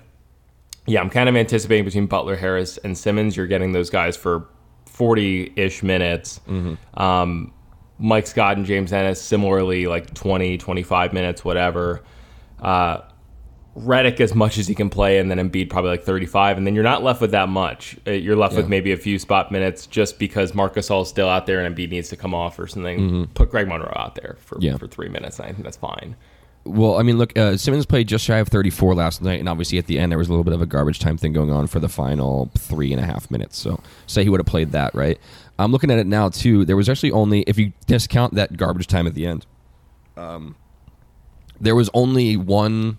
yeah, 0.85 1.01
I'm 1.01 1.09
kind 1.09 1.27
of 1.27 1.35
anticipating 1.35 1.83
between 1.83 2.07
Butler, 2.07 2.37
Harris, 2.37 2.77
and 2.77 2.97
Simmons, 2.97 3.35
you're 3.35 3.47
getting 3.47 3.73
those 3.73 3.89
guys 3.89 4.15
for 4.15 4.47
40 4.85 5.51
ish 5.57 5.83
minutes. 5.83 6.39
Um, 6.93 7.53
Mike 7.99 8.27
Scott 8.27 8.57
and 8.57 8.65
James 8.65 8.93
Ennis, 8.93 9.21
similarly, 9.21 9.87
like 9.87 10.13
20, 10.13 10.57
25 10.57 11.13
minutes, 11.13 11.43
whatever. 11.43 12.03
Uh, 12.61 13.01
Reddick 13.79 14.19
as 14.19 14.33
much 14.33 14.57
as 14.57 14.67
he 14.67 14.73
can 14.73 14.89
play, 14.89 15.19
and 15.19 15.29
then 15.29 15.37
Embiid 15.37 15.69
probably 15.69 15.91
like 15.91 16.03
35, 16.03 16.57
and 16.57 16.65
then 16.65 16.73
you're 16.73 16.83
not 16.83 17.03
left 17.03 17.21
with 17.21 17.31
that 17.31 17.47
much. 17.47 17.95
Uh, 18.07 18.11
You're 18.11 18.35
left 18.35 18.55
with 18.55 18.67
maybe 18.67 18.91
a 18.91 18.97
few 18.97 19.19
spot 19.19 19.51
minutes 19.51 19.85
just 19.85 20.17
because 20.17 20.55
Marcus 20.55 20.89
is 20.89 21.07
still 21.07 21.29
out 21.29 21.45
there 21.45 21.63
and 21.63 21.75
Embiid 21.75 21.91
needs 21.91 22.09
to 22.09 22.15
come 22.17 22.33
off 22.33 22.57
or 22.57 22.65
something. 22.65 23.27
Put 23.35 23.51
Greg 23.51 23.67
Monroe 23.67 23.93
out 23.95 24.15
there 24.15 24.37
for, 24.39 24.55
Mm-hmm. 24.55 24.63
Yeah. 24.65 24.77
for 24.77 24.87
three 24.87 25.09
minutes, 25.09 25.37
and 25.37 25.47
I 25.47 25.51
think 25.51 25.63
that's 25.63 25.77
fine. 25.77 26.15
Well, 26.65 26.97
I 26.97 27.03
mean, 27.03 27.17
look, 27.17 27.37
uh, 27.37 27.55
Simmons 27.55 27.85
played 27.85 28.07
just 28.07 28.25
shy 28.25 28.37
of 28.39 28.47
34 28.49 28.95
last 28.95 29.21
night, 29.21 29.39
and 29.39 29.47
obviously 29.47 29.77
at 29.77 29.85
the 29.85 29.99
end 29.99 30.11
there 30.11 30.17
was 30.17 30.27
a 30.27 30.31
little 30.31 30.43
bit 30.43 30.53
of 30.53 30.61
a 30.61 30.65
garbage 30.65 30.99
time 30.99 31.15
thing 31.17 31.31
going 31.31 31.51
on 31.51 31.67
for 31.67 31.79
the 31.79 31.87
final 31.87 32.49
three 32.57 32.91
and 32.91 33.01
a 33.01 33.05
half 33.05 33.29
minutes. 33.31 33.57
So, 33.57 33.79
say 34.07 34.23
he 34.23 34.29
would 34.29 34.39
have 34.39 34.47
played 34.47 34.71
that, 34.71 34.93
right? 34.95 35.17
I'm 35.59 35.71
looking 35.71 35.91
at 35.91 35.97
it 35.99 36.07
now 36.07 36.29
too. 36.29 36.65
There 36.65 36.75
was 36.75 36.89
actually 36.89 37.11
only, 37.11 37.41
if 37.41 37.57
you 37.57 37.71
discount 37.85 38.33
that 38.33 38.57
garbage 38.57 38.87
time 38.87 39.07
at 39.07 39.13
the 39.13 39.25
end, 39.27 39.45
um, 40.17 40.55
there 41.61 41.75
was 41.75 41.89
only 41.93 42.35
one, 42.35 42.97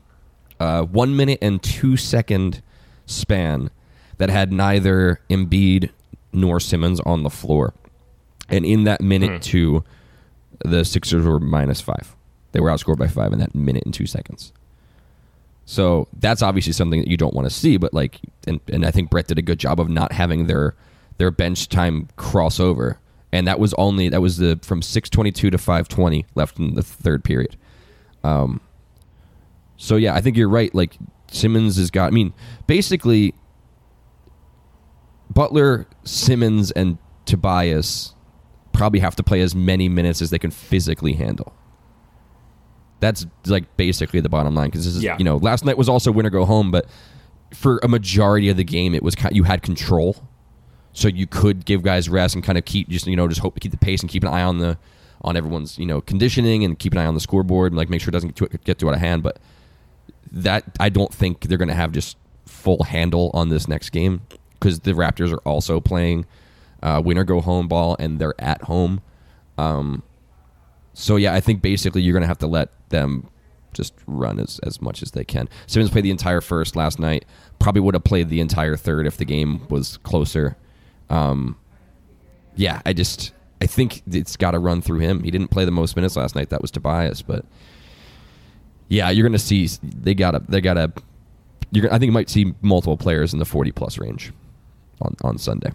uh, 0.60 0.82
one 0.82 1.16
minute 1.16 1.38
and 1.42 1.62
two 1.62 1.96
second 1.96 2.62
span 3.06 3.70
that 4.18 4.30
had 4.30 4.52
neither 4.52 5.20
Embiid 5.30 5.90
nor 6.32 6.60
Simmons 6.60 7.00
on 7.00 7.22
the 7.22 7.30
floor, 7.30 7.74
and 8.48 8.64
in 8.64 8.84
that 8.84 9.00
minute 9.00 9.42
two, 9.42 9.84
the 10.64 10.84
Sixers 10.84 11.24
were 11.24 11.40
minus 11.40 11.80
five. 11.80 12.14
They 12.52 12.60
were 12.60 12.70
outscored 12.70 12.98
by 12.98 13.06
five 13.08 13.32
in 13.32 13.38
that 13.38 13.54
minute 13.54 13.84
and 13.84 13.94
two 13.94 14.06
seconds. 14.06 14.52
So 15.64 16.08
that's 16.18 16.40
obviously 16.40 16.72
something 16.72 17.00
that 17.00 17.08
you 17.08 17.18
don't 17.18 17.34
want 17.34 17.46
to 17.46 17.54
see, 17.54 17.76
but 17.76 17.92
like, 17.92 18.20
and, 18.46 18.58
and 18.72 18.86
I 18.86 18.90
think 18.90 19.10
Brett 19.10 19.26
did 19.26 19.38
a 19.38 19.42
good 19.42 19.58
job 19.58 19.78
of 19.78 19.90
not 19.90 20.12
having 20.12 20.46
their 20.46 20.74
their 21.18 21.30
bench 21.30 21.68
time 21.68 22.08
crossover, 22.16 22.96
and 23.32 23.46
that 23.46 23.58
was 23.58 23.74
only 23.74 24.08
that 24.08 24.22
was 24.22 24.38
the 24.38 24.58
from 24.62 24.80
six 24.80 25.10
twenty 25.10 25.30
two 25.30 25.50
to 25.50 25.58
five 25.58 25.86
twenty 25.86 26.24
left 26.34 26.58
in 26.58 26.74
the 26.74 26.82
third 26.82 27.22
period. 27.22 27.56
Um, 28.24 28.62
so 29.78 29.96
yeah, 29.96 30.14
I 30.14 30.20
think 30.20 30.36
you're 30.36 30.48
right. 30.50 30.74
Like 30.74 30.98
Simmons 31.30 31.76
has 31.78 31.90
got. 31.90 32.08
I 32.08 32.10
mean, 32.10 32.34
basically, 32.66 33.32
Butler, 35.30 35.86
Simmons, 36.04 36.70
and 36.72 36.98
Tobias 37.24 38.14
probably 38.72 39.00
have 39.00 39.16
to 39.16 39.22
play 39.22 39.40
as 39.40 39.54
many 39.54 39.88
minutes 39.88 40.22
as 40.22 40.30
they 40.30 40.38
can 40.38 40.50
physically 40.50 41.14
handle. 41.14 41.52
That's 43.00 43.26
like 43.46 43.76
basically 43.76 44.20
the 44.20 44.28
bottom 44.28 44.54
line 44.54 44.68
because 44.68 44.84
this 44.84 44.96
is 44.96 45.02
Yeah. 45.02 45.16
you 45.18 45.24
know 45.24 45.36
last 45.36 45.64
night 45.64 45.78
was 45.78 45.88
also 45.88 46.10
win 46.10 46.26
or 46.26 46.30
go 46.30 46.44
home, 46.44 46.70
but 46.70 46.86
for 47.54 47.78
a 47.82 47.88
majority 47.88 48.48
of 48.48 48.56
the 48.56 48.64
game 48.64 48.94
it 48.94 49.02
was 49.02 49.14
you 49.30 49.44
had 49.44 49.62
control, 49.62 50.16
so 50.92 51.06
you 51.08 51.26
could 51.26 51.64
give 51.64 51.82
guys 51.82 52.08
rest 52.08 52.34
and 52.34 52.42
kind 52.42 52.58
of 52.58 52.64
keep 52.64 52.88
just 52.88 53.06
you 53.06 53.14
know 53.16 53.28
just 53.28 53.40
hope 53.40 53.54
to 53.54 53.60
keep 53.60 53.70
the 53.70 53.78
pace 53.78 54.00
and 54.00 54.10
keep 54.10 54.22
an 54.24 54.28
eye 54.28 54.42
on 54.42 54.58
the 54.58 54.76
on 55.22 55.36
everyone's 55.36 55.78
you 55.78 55.86
know 55.86 56.00
conditioning 56.00 56.64
and 56.64 56.78
keep 56.78 56.92
an 56.92 56.98
eye 56.98 57.06
on 57.06 57.14
the 57.14 57.20
scoreboard 57.20 57.72
and 57.72 57.76
like 57.78 57.88
make 57.88 58.00
sure 58.00 58.08
it 58.08 58.12
doesn't 58.12 58.34
get 58.34 58.50
too, 58.50 58.58
get 58.64 58.78
too 58.78 58.88
out 58.88 58.94
of 58.94 59.00
hand. 59.00 59.22
But 59.22 59.38
that 60.32 60.64
I 60.80 60.88
don't 60.88 61.12
think 61.12 61.42
they're 61.42 61.58
going 61.58 61.68
to 61.68 61.74
have 61.74 61.92
just 61.92 62.16
full 62.46 62.82
handle 62.84 63.30
on 63.34 63.48
this 63.48 63.68
next 63.68 63.90
game 63.90 64.22
because 64.54 64.80
the 64.80 64.92
Raptors 64.92 65.32
are 65.32 65.42
also 65.44 65.80
playing 65.80 66.26
uh, 66.82 67.02
winner 67.04 67.24
go 67.24 67.40
home 67.40 67.68
ball 67.68 67.96
and 67.98 68.18
they're 68.18 68.34
at 68.38 68.62
home. 68.62 69.00
Um, 69.56 70.02
so 70.94 71.16
yeah, 71.16 71.34
I 71.34 71.40
think 71.40 71.62
basically 71.62 72.02
you're 72.02 72.12
going 72.12 72.22
to 72.22 72.28
have 72.28 72.38
to 72.38 72.46
let 72.46 72.70
them 72.88 73.28
just 73.72 73.94
run 74.06 74.40
as, 74.40 74.58
as 74.60 74.80
much 74.80 75.02
as 75.02 75.12
they 75.12 75.24
can. 75.24 75.48
Simmons 75.66 75.90
played 75.90 76.04
the 76.04 76.10
entire 76.10 76.40
first 76.40 76.74
last 76.74 76.98
night. 76.98 77.24
Probably 77.58 77.80
would 77.80 77.94
have 77.94 78.04
played 78.04 78.28
the 78.28 78.40
entire 78.40 78.76
third 78.76 79.06
if 79.06 79.16
the 79.16 79.24
game 79.24 79.66
was 79.68 79.98
closer. 79.98 80.56
Um, 81.10 81.56
yeah, 82.56 82.82
I 82.84 82.92
just 82.92 83.32
I 83.60 83.66
think 83.66 84.02
it's 84.10 84.36
got 84.36 84.52
to 84.52 84.58
run 84.58 84.82
through 84.82 85.00
him. 85.00 85.22
He 85.22 85.30
didn't 85.30 85.48
play 85.48 85.64
the 85.64 85.70
most 85.70 85.96
minutes 85.96 86.16
last 86.16 86.34
night. 86.34 86.50
That 86.50 86.62
was 86.62 86.70
Tobias, 86.70 87.22
but 87.22 87.44
yeah, 88.88 89.10
you're 89.10 89.26
gonna 89.26 89.38
see 89.38 89.68
they 89.82 90.14
gotta 90.14 90.42
they 90.48 90.60
gotta. 90.60 90.92
You're 91.70 91.82
gonna, 91.82 91.94
I 91.94 91.98
think 91.98 92.08
you 92.08 92.12
might 92.12 92.30
see 92.30 92.54
multiple 92.62 92.96
players 92.96 93.32
in 93.32 93.38
the 93.38 93.44
40 93.44 93.72
plus 93.72 93.98
range 93.98 94.32
on 95.00 95.14
on 95.22 95.38
Sunday. 95.38 95.72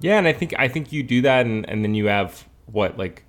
Yeah, 0.00 0.18
and 0.18 0.28
I 0.28 0.32
think 0.32 0.54
I 0.58 0.68
think 0.68 0.92
you 0.92 1.02
do 1.02 1.22
that, 1.22 1.46
and, 1.46 1.68
and 1.68 1.82
then 1.82 1.94
you 1.94 2.06
have 2.06 2.46
what 2.66 2.98
like, 2.98 3.24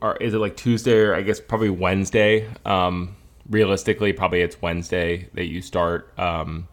or 0.00 0.16
is 0.16 0.32
it 0.34 0.38
like 0.38 0.56
Tuesday 0.56 0.96
or 0.96 1.14
I 1.14 1.22
guess 1.22 1.40
probably 1.40 1.70
Wednesday? 1.70 2.48
Um, 2.64 3.16
realistically, 3.50 4.12
probably 4.12 4.40
it's 4.40 4.60
Wednesday 4.62 5.28
that 5.34 5.46
you 5.46 5.60
start 5.60 6.16
um, 6.18 6.68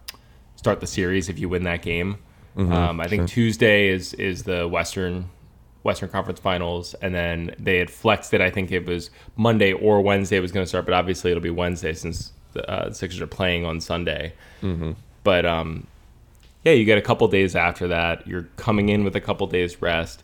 start 0.56 0.80
the 0.80 0.88
series 0.88 1.30
if 1.30 1.40
you 1.40 1.50
win 1.50 1.64
that 1.64 1.82
game. 1.82 2.18
um, 2.72 3.02
I 3.02 3.08
think 3.08 3.22
sure. 3.22 3.28
Tuesday 3.28 3.90
is 3.90 4.14
is 4.14 4.44
the 4.44 4.68
Western 4.68 5.30
Western 5.84 6.10
Conference 6.10 6.40
Finals, 6.40 6.94
and 7.02 7.14
then 7.14 7.54
they 7.60 7.78
had 7.78 7.90
flexed 7.90 8.34
it. 8.34 8.42
I 8.42 8.50
think 8.50 8.72
it 8.72 8.86
was 8.86 9.10
Monday 9.36 9.74
or 9.74 10.02
Wednesday 10.02 10.38
it 10.38 10.42
was 10.42 10.52
going 10.52 10.64
to 10.64 10.68
start, 10.68 10.86
but 10.86 10.94
obviously 10.94 11.32
it'll 11.32 11.44
be 11.44 11.50
Wednesday 11.50 11.94
since 11.94 12.32
the, 12.54 12.70
uh, 12.70 12.90
the 12.90 12.96
Sixers 12.96 13.22
are 13.22 13.28
playing 13.28 13.66
on 13.66 13.80
Sunday. 13.82 14.34
But 15.24 15.46
um, 15.46 15.88
yeah, 16.64 16.72
you 16.74 16.86
get 16.86 16.98
a 16.98 17.02
couple 17.02 17.28
days 17.28 17.56
after 17.56 17.88
that. 17.90 18.26
You're 18.28 18.48
coming 18.56 18.90
in 18.90 19.04
with 19.04 19.16
a 19.16 19.22
couple 19.22 19.46
days 19.48 19.82
rest. 19.82 20.24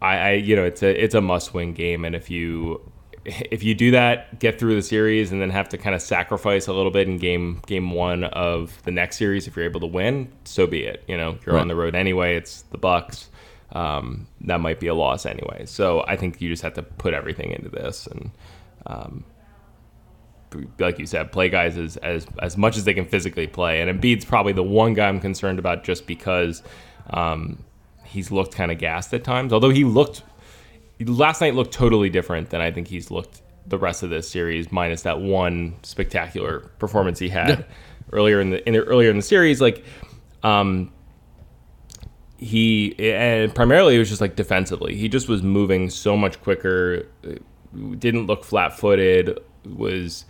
I, 0.00 0.16
I 0.16 0.30
you 0.32 0.56
know 0.56 0.64
it's 0.64 0.82
a 0.82 1.04
it's 1.04 1.14
a 1.14 1.20
must 1.20 1.54
win 1.54 1.74
game, 1.74 2.04
and 2.04 2.14
if 2.16 2.30
you 2.30 2.80
if 3.24 3.62
you 3.62 3.74
do 3.74 3.90
that, 3.92 4.40
get 4.40 4.58
through 4.58 4.74
the 4.74 4.82
series, 4.82 5.30
and 5.32 5.40
then 5.40 5.50
have 5.50 5.68
to 5.68 5.78
kind 5.78 5.94
of 5.94 6.02
sacrifice 6.02 6.66
a 6.66 6.72
little 6.72 6.90
bit 6.90 7.06
in 7.08 7.18
game 7.18 7.60
game 7.66 7.90
one 7.92 8.24
of 8.24 8.82
the 8.84 8.90
next 8.90 9.16
series, 9.18 9.46
if 9.46 9.54
you're 9.54 9.64
able 9.64 9.80
to 9.80 9.86
win, 9.86 10.32
so 10.44 10.66
be 10.66 10.82
it. 10.84 11.04
You 11.06 11.16
know 11.18 11.38
you're 11.46 11.54
Right. 11.54 11.60
on 11.60 11.68
the 11.68 11.76
road 11.76 11.94
anyway. 11.94 12.36
It's 12.36 12.62
the 12.72 12.78
Bucks. 12.78 13.28
Um, 13.72 14.26
that 14.42 14.60
might 14.60 14.80
be 14.80 14.86
a 14.86 14.94
loss 14.94 15.26
anyway. 15.26 15.64
So 15.66 16.04
I 16.06 16.16
think 16.16 16.40
you 16.40 16.48
just 16.48 16.62
have 16.62 16.74
to 16.74 16.82
put 16.82 17.14
everything 17.14 17.50
into 17.52 17.68
this 17.68 18.06
and. 18.06 18.30
Um, 18.86 19.24
like 20.78 20.98
you 20.98 21.06
said, 21.06 21.32
play 21.32 21.48
guys 21.48 21.78
as, 21.78 21.96
as 21.98 22.26
as 22.40 22.56
much 22.56 22.76
as 22.76 22.84
they 22.84 22.92
can 22.92 23.06
physically 23.06 23.46
play. 23.46 23.80
And 23.80 23.88
Embiid's 23.88 24.26
probably 24.26 24.52
the 24.52 24.62
one 24.62 24.92
guy 24.92 25.08
I'm 25.08 25.20
concerned 25.20 25.58
about 25.58 25.82
just 25.82 26.06
because 26.06 26.62
um, 27.10 27.64
he's 28.04 28.30
looked 28.30 28.54
kind 28.54 28.70
of 28.70 28.78
gassed 28.78 29.14
at 29.14 29.24
times. 29.24 29.52
Although 29.52 29.70
he 29.70 29.84
looked 29.84 30.22
last 31.00 31.40
night 31.40 31.54
looked 31.54 31.72
totally 31.72 32.10
different 32.10 32.50
than 32.50 32.60
I 32.60 32.70
think 32.70 32.88
he's 32.88 33.10
looked 33.10 33.40
the 33.66 33.78
rest 33.78 34.02
of 34.02 34.10
this 34.10 34.28
series, 34.28 34.70
minus 34.70 35.02
that 35.02 35.20
one 35.20 35.76
spectacular 35.82 36.60
performance 36.78 37.18
he 37.18 37.28
had 37.28 37.64
earlier 38.12 38.40
in 38.40 38.50
the, 38.50 38.66
in 38.66 38.74
the 38.74 38.80
earlier 38.80 39.10
in 39.10 39.16
the 39.16 39.22
series. 39.22 39.60
Like, 39.60 39.84
um, 40.42 40.92
he 42.42 42.94
and 42.98 43.54
primarily 43.54 43.96
it 43.96 43.98
was 43.98 44.08
just 44.08 44.20
like 44.20 44.36
defensively. 44.36 44.94
He 44.96 45.08
just 45.08 45.28
was 45.28 45.42
moving 45.42 45.90
so 45.90 46.16
much 46.16 46.40
quicker. 46.42 47.06
uh, 47.26 47.36
Didn't 47.98 48.26
look 48.26 48.44
flat-footed. 48.44 49.38
Was 49.64 50.24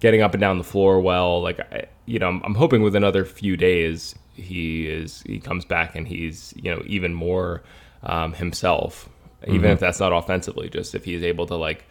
getting 0.00 0.22
up 0.22 0.32
and 0.34 0.40
down 0.40 0.58
the 0.58 0.64
floor 0.64 1.00
well. 1.00 1.42
Like 1.42 1.60
I, 1.60 1.86
you 2.06 2.18
know, 2.18 2.28
I'm, 2.28 2.42
I'm 2.42 2.54
hoping 2.54 2.82
with 2.82 2.96
another 2.96 3.24
few 3.24 3.56
days 3.56 4.14
he 4.34 4.86
is 4.88 5.22
he 5.26 5.40
comes 5.40 5.64
back 5.64 5.94
and 5.96 6.06
he's 6.08 6.54
you 6.56 6.74
know 6.74 6.82
even 6.86 7.12
more 7.14 7.62
um, 8.02 8.32
himself. 8.32 9.08
Even 9.46 9.70
if 9.70 9.78
that's 9.78 10.00
not 10.00 10.12
offensively, 10.12 10.68
just 10.68 10.94
if 10.96 11.04
he's 11.04 11.22
able 11.22 11.46
to 11.46 11.54
like 11.54 11.84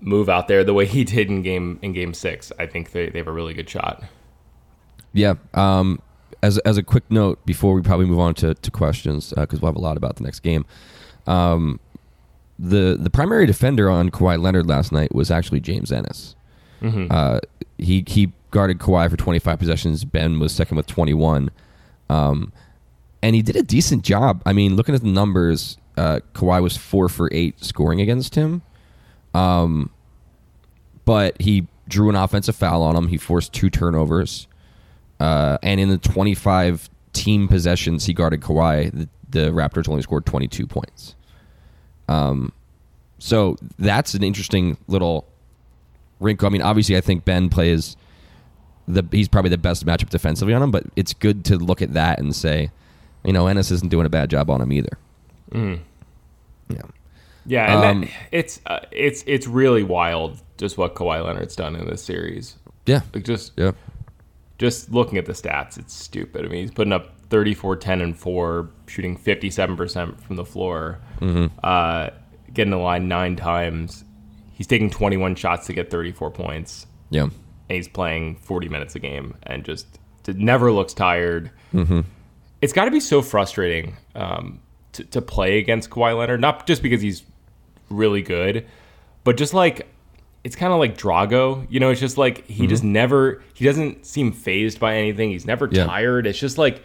move 0.00 0.28
out 0.28 0.48
there 0.48 0.62
the 0.64 0.72
way 0.72 0.86
he 0.86 1.02
did 1.04 1.28
in 1.28 1.42
game 1.42 1.78
in 1.82 1.92
game 1.92 2.14
six, 2.14 2.52
I 2.58 2.66
think 2.66 2.92
they, 2.92 3.08
they 3.08 3.18
have 3.18 3.26
a 3.26 3.32
really 3.32 3.54
good 3.54 3.68
shot. 3.68 4.04
Yeah. 5.12 5.34
Um, 5.54 6.00
as 6.42 6.58
as 6.58 6.78
a 6.78 6.82
quick 6.82 7.04
note 7.10 7.44
before 7.46 7.74
we 7.74 7.82
probably 7.82 8.06
move 8.06 8.18
on 8.18 8.34
to, 8.34 8.54
to 8.54 8.70
questions 8.70 9.32
because 9.36 9.60
we'll 9.60 9.70
have 9.70 9.76
a 9.76 9.80
lot 9.80 9.96
about 9.96 10.16
the 10.16 10.24
next 10.24 10.40
game. 10.40 10.64
Um, 11.26 11.80
the 12.58 12.96
the 13.00 13.10
primary 13.10 13.46
defender 13.46 13.88
on 13.88 14.10
Kawhi 14.10 14.40
Leonard 14.40 14.66
last 14.66 14.92
night 14.92 15.14
was 15.14 15.30
actually 15.30 15.60
James 15.60 15.90
Ennis. 15.92 16.34
Uh, 17.10 17.40
he 17.78 18.04
he 18.06 18.32
guarded 18.50 18.78
Kawhi 18.78 19.08
for 19.10 19.16
25 19.16 19.58
possessions. 19.58 20.04
Ben 20.04 20.38
was 20.40 20.52
second 20.52 20.76
with 20.76 20.86
21. 20.86 21.50
Um, 22.08 22.52
and 23.22 23.34
he 23.34 23.42
did 23.42 23.56
a 23.56 23.62
decent 23.62 24.02
job. 24.02 24.42
I 24.44 24.52
mean, 24.52 24.76
looking 24.76 24.94
at 24.94 25.02
the 25.02 25.08
numbers, 25.08 25.78
uh, 25.96 26.20
Kawhi 26.34 26.62
was 26.62 26.76
four 26.76 27.08
for 27.08 27.28
eight 27.32 27.62
scoring 27.62 28.00
against 28.00 28.34
him. 28.34 28.62
Um, 29.34 29.90
but 31.04 31.40
he 31.40 31.66
drew 31.88 32.08
an 32.08 32.16
offensive 32.16 32.56
foul 32.56 32.82
on 32.82 32.96
him. 32.96 33.08
He 33.08 33.18
forced 33.18 33.52
two 33.52 33.70
turnovers. 33.70 34.46
Uh, 35.20 35.58
and 35.62 35.78
in 35.78 35.88
the 35.90 35.98
25 35.98 36.88
team 37.12 37.46
possessions 37.46 38.06
he 38.06 38.14
guarded 38.14 38.40
Kawhi, 38.40 38.90
the, 38.90 39.08
the 39.28 39.50
Raptors 39.50 39.88
only 39.88 40.02
scored 40.02 40.26
22 40.26 40.66
points. 40.66 41.14
Um, 42.08 42.52
so 43.18 43.56
that's 43.78 44.14
an 44.14 44.24
interesting 44.24 44.76
little 44.88 45.26
wrinkle. 46.20 46.46
I 46.46 46.50
mean, 46.50 46.62
obviously, 46.62 46.96
I 46.96 47.00
think 47.00 47.24
Ben 47.24 47.48
plays 47.50 47.96
the 48.88 49.04
he's 49.12 49.28
probably 49.28 49.50
the 49.50 49.58
best 49.58 49.84
matchup 49.86 50.08
defensively 50.08 50.54
on 50.54 50.62
him, 50.62 50.70
but 50.70 50.84
it's 50.96 51.12
good 51.12 51.44
to 51.44 51.56
look 51.58 51.82
at 51.82 51.92
that 51.92 52.18
and 52.18 52.34
say 52.34 52.70
You 53.24 53.32
know, 53.34 53.46
Ennis 53.46 53.70
isn't 53.70 53.90
doing 53.90 54.06
a 54.06 54.08
bad 54.08 54.30
job 54.30 54.48
on 54.50 54.60
him 54.62 54.72
either. 54.72 54.98
Mm. 55.52 55.80
Yeah. 56.70 56.82
Yeah, 57.46 57.74
and 57.74 57.84
Um, 57.84 58.00
that, 58.02 58.10
it's 58.32 58.60
uh, 58.66 58.80
it's 58.90 59.22
it's 59.26 59.46
really 59.46 59.82
wild 59.82 60.40
just 60.56 60.78
what 60.78 60.94
Kawhi 60.94 61.24
Leonard's 61.24 61.54
done 61.56 61.76
in 61.76 61.86
this 61.86 62.02
series. 62.02 62.56
Yeah. 62.86 63.02
Like 63.14 63.24
just 63.24 63.52
Yeah. 63.56 63.72
Just 64.60 64.92
looking 64.92 65.18
at 65.18 65.24
the 65.26 65.32
stats, 65.32 65.78
it's 65.78 65.92
stupid. 65.94 66.44
I 66.44 66.48
mean, 66.48 66.60
he's 66.60 66.70
putting 66.70 66.92
up 66.92 67.18
34, 67.30 67.76
10, 67.76 68.00
and 68.02 68.16
4, 68.16 68.70
shooting 68.86 69.16
57% 69.18 70.20
from 70.20 70.36
the 70.36 70.44
floor, 70.44 71.00
uh, 71.64 72.10
getting 72.52 72.70
the 72.70 72.76
line 72.76 73.08
nine 73.08 73.34
times. 73.36 74.04
He's 74.52 74.66
taking 74.66 74.90
21 74.90 75.34
shots 75.36 75.66
to 75.68 75.72
get 75.72 75.90
34 75.90 76.30
points, 76.30 76.86
Yeah. 77.08 77.22
and 77.24 77.32
he's 77.68 77.88
playing 77.88 78.36
40 78.36 78.68
minutes 78.68 78.94
a 78.94 78.98
game 78.98 79.34
and 79.44 79.64
just 79.64 79.86
never 80.28 80.70
looks 80.70 80.92
tired. 80.92 81.50
It's 82.60 82.74
got 82.74 82.84
to 82.84 82.90
be 82.90 83.00
so 83.00 83.22
frustrating 83.22 83.96
um, 84.14 84.60
to, 84.92 85.04
to 85.04 85.22
play 85.22 85.58
against 85.58 85.88
Kawhi 85.88 86.16
Leonard, 86.18 86.42
not 86.42 86.66
just 86.66 86.82
because 86.82 87.00
he's 87.00 87.22
really 87.88 88.20
good, 88.20 88.66
but 89.24 89.38
just 89.38 89.54
like 89.54 89.88
it's 90.44 90.56
kind 90.56 90.72
of 90.72 90.78
like 90.78 90.96
Drago. 90.96 91.66
You 91.70 91.80
know, 91.80 91.90
it's 91.90 92.00
just 92.00 92.16
like 92.18 92.46
he 92.46 92.66
just 92.66 92.82
never 92.84 93.42
he 93.54 93.64
doesn't 93.64 94.06
seem 94.06 94.32
fazed 94.32 94.80
by 94.80 94.94
anything. 94.96 95.30
He's 95.30 95.46
never 95.46 95.68
Yeah. 95.70 95.84
tired. 95.84 96.26
It's 96.26 96.38
just 96.38 96.56
like 96.58 96.82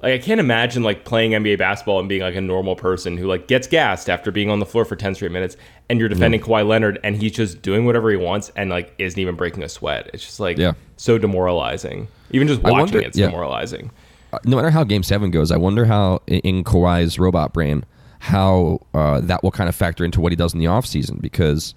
like 0.00 0.12
I 0.14 0.18
can't 0.18 0.38
imagine 0.40 0.82
like 0.84 1.04
playing 1.04 1.32
NBA 1.32 1.58
basketball 1.58 1.98
and 1.98 2.08
being 2.08 2.22
like 2.22 2.36
a 2.36 2.40
normal 2.40 2.76
person 2.76 3.16
who 3.16 3.26
like 3.26 3.48
gets 3.48 3.66
gassed 3.66 4.08
after 4.08 4.30
being 4.30 4.48
on 4.48 4.60
the 4.60 4.66
floor 4.66 4.84
for 4.84 4.94
10 4.94 5.16
straight 5.16 5.32
minutes 5.32 5.56
and 5.90 5.98
you're 5.98 6.08
defending 6.08 6.40
Kawhi 6.40 6.66
Leonard 6.66 7.00
and 7.02 7.16
he's 7.16 7.32
just 7.32 7.62
doing 7.62 7.84
whatever 7.84 8.08
he 8.10 8.16
wants 8.16 8.50
and 8.54 8.70
like 8.70 8.94
isn't 8.98 9.18
even 9.18 9.34
breaking 9.34 9.62
a 9.64 9.68
sweat. 9.68 10.08
It's 10.14 10.24
just 10.24 10.38
like 10.40 10.56
Yeah. 10.56 10.72
so 10.96 11.18
demoralizing. 11.18 12.06
Even 12.30 12.46
just 12.46 12.62
watching 12.62 12.78
wonder- 12.78 13.00
it's 13.00 13.18
yeah. 13.18 13.26
demoralizing. 13.26 13.90
Uh, 14.32 14.38
no 14.44 14.56
matter 14.56 14.70
how 14.70 14.84
Game 14.84 15.02
Seven 15.02 15.30
goes, 15.30 15.50
I 15.50 15.56
wonder 15.56 15.86
how 15.86 16.20
in 16.26 16.62
Kawhi's 16.62 17.18
robot 17.18 17.52
brain 17.52 17.84
how 18.20 18.80
uh, 18.94 19.20
that 19.22 19.42
will 19.42 19.50
kind 19.50 19.68
of 19.68 19.74
factor 19.74 20.04
into 20.04 20.20
what 20.20 20.32
he 20.32 20.36
does 20.36 20.52
in 20.52 20.60
the 20.60 20.66
offseason 20.66 21.20
because 21.20 21.74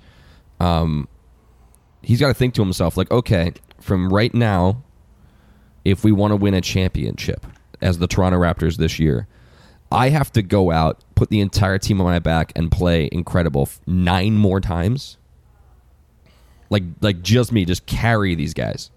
um, 0.62 1.08
he's 2.04 2.20
got 2.20 2.28
to 2.28 2.34
think 2.36 2.54
to 2.54 2.62
himself 2.62 2.96
like, 2.96 3.10
okay, 3.10 3.54
from 3.80 4.14
right 4.14 4.34
now, 4.34 4.84
if 5.84 6.04
we 6.04 6.12
want 6.12 6.32
to 6.32 6.36
win 6.36 6.54
a 6.54 6.62
championship 6.62 7.48
as 7.82 7.98
the 7.98 8.08
Toronto 8.08 8.40
Raptors 8.40 8.78
this 8.78 9.00
year, 9.00 9.28
I 9.92 10.10
have 10.10 10.32
to 10.34 10.44
go 10.44 10.72
out, 10.72 11.04
put 11.16 11.30
the 11.30 11.40
entire 11.40 11.80
team 11.80 12.00
on 12.00 12.06
my 12.06 12.20
back, 12.20 12.52
and 12.56 12.72
play 12.72 13.10
incredible 13.12 13.68
nine 13.88 14.38
more 14.38 14.62
times. 14.62 15.18
Like, 16.70 16.84
like 17.02 17.24
just 17.24 17.52
me, 17.52 17.66
just 17.66 17.88
carry 17.88 18.36
these 18.36 18.54
guys 18.54 18.92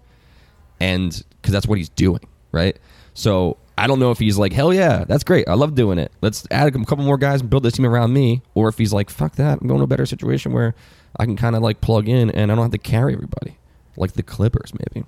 and 0.79 1.23
because 1.41 1.51
that's 1.51 1.67
what 1.67 1.77
he's 1.77 1.89
doing, 1.89 2.21
right? 2.51 2.77
So 3.13 3.57
I 3.77 3.87
don't 3.87 3.99
know 3.99 4.11
if 4.11 4.19
he's 4.19 4.37
like, 4.37 4.53
hell 4.53 4.73
yeah, 4.73 5.03
that's 5.05 5.23
great, 5.23 5.49
I 5.49 5.55
love 5.55 5.73
doing 5.75 5.97
it. 5.97 6.11
Let's 6.21 6.47
add 6.51 6.67
a 6.67 6.85
couple 6.85 7.03
more 7.03 7.17
guys 7.17 7.41
and 7.41 7.49
build 7.49 7.63
this 7.63 7.73
team 7.73 7.85
around 7.85 8.13
me, 8.13 8.43
or 8.53 8.69
if 8.69 8.77
he's 8.77 8.93
like, 8.93 9.09
fuck 9.09 9.35
that, 9.35 9.59
I'm 9.59 9.67
going 9.67 9.79
to 9.79 9.83
a 9.83 9.87
better 9.87 10.05
situation 10.05 10.53
where 10.53 10.75
I 11.19 11.25
can 11.25 11.35
kind 11.35 11.55
of 11.55 11.61
like 11.61 11.81
plug 11.81 12.07
in 12.07 12.29
and 12.31 12.51
I 12.51 12.55
don't 12.55 12.63
have 12.63 12.71
to 12.71 12.77
carry 12.77 13.13
everybody, 13.13 13.57
like 13.97 14.13
the 14.13 14.23
Clippers 14.23 14.71
maybe. 14.73 15.05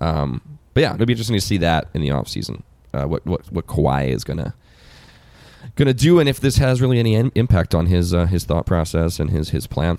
Um, 0.00 0.40
but 0.74 0.82
yeah, 0.82 0.94
it'll 0.94 1.06
be 1.06 1.12
interesting 1.12 1.36
to 1.36 1.40
see 1.40 1.58
that 1.58 1.88
in 1.94 2.00
the 2.00 2.08
offseason, 2.08 2.62
uh, 2.94 3.04
what 3.04 3.24
what 3.26 3.50
what 3.52 3.66
Kawhi 3.66 4.08
is 4.08 4.24
gonna 4.24 4.54
gonna 5.76 5.94
do, 5.94 6.18
and 6.18 6.28
if 6.28 6.40
this 6.40 6.56
has 6.56 6.80
really 6.80 6.98
any 6.98 7.14
in- 7.14 7.32
impact 7.34 7.74
on 7.74 7.86
his 7.86 8.12
uh, 8.14 8.26
his 8.26 8.44
thought 8.44 8.66
process 8.66 9.20
and 9.20 9.30
his 9.30 9.50
his 9.50 9.66
plan. 9.66 9.98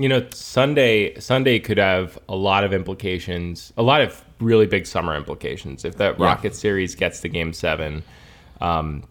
You 0.00 0.08
know, 0.08 0.26
Sunday 0.30 1.18
Sunday 1.18 1.58
could 1.58 1.78
have 1.78 2.18
a 2.28 2.36
lot 2.36 2.62
of 2.64 2.72
implications, 2.72 3.72
a 3.76 3.82
lot 3.82 4.00
of 4.00 4.24
really 4.40 4.66
big 4.66 4.86
summer 4.86 5.16
implications. 5.16 5.84
If 5.84 5.96
that 5.96 6.18
Yeah. 6.18 6.24
Rocket 6.26 6.54
series 6.54 6.94
gets 6.94 7.20
to 7.22 7.28
Game 7.28 7.52
Seven, 7.52 8.04
um, 8.60 9.02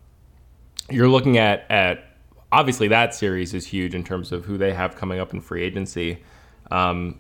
you're 0.90 1.10
looking 1.10 1.38
at 1.38 1.66
at 1.70 2.06
obviously 2.52 2.88
that 2.88 3.14
series 3.14 3.54
is 3.54 3.66
huge 3.66 3.94
in 3.94 4.04
terms 4.04 4.32
of 4.32 4.46
who 4.46 4.58
they 4.58 4.74
have 4.74 4.96
coming 4.96 5.20
up 5.20 5.34
in 5.34 5.42
free 5.42 5.64
agency. 5.64 6.24
Um, 6.72 7.20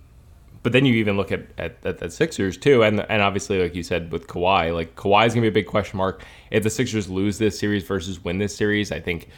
but 0.63 0.73
then 0.73 0.85
you 0.85 0.95
even 0.95 1.15
look 1.15 1.31
at, 1.31 1.47
at, 1.57 1.77
at 1.85 1.99
the 1.99 2.09
Sixers 2.09 2.57
too, 2.57 2.83
and 2.83 2.99
and 3.09 3.21
obviously, 3.21 3.61
like 3.61 3.75
you 3.75 3.83
said 3.83 4.11
with 4.11 4.27
Kawhi, 4.27 4.73
like 4.73 4.95
Kawhi 4.95 5.25
is 5.25 5.33
gonna 5.33 5.43
be 5.43 5.47
a 5.47 5.51
big 5.51 5.67
question 5.67 5.97
mark. 5.97 6.25
If 6.51 6.63
the 6.63 6.69
Sixers 6.69 7.09
lose 7.09 7.37
this 7.37 7.57
series 7.57 7.83
versus 7.83 8.23
win 8.23 8.37
this 8.39 8.55
series, 8.55 8.91
I 8.91 8.99
think 8.99 9.29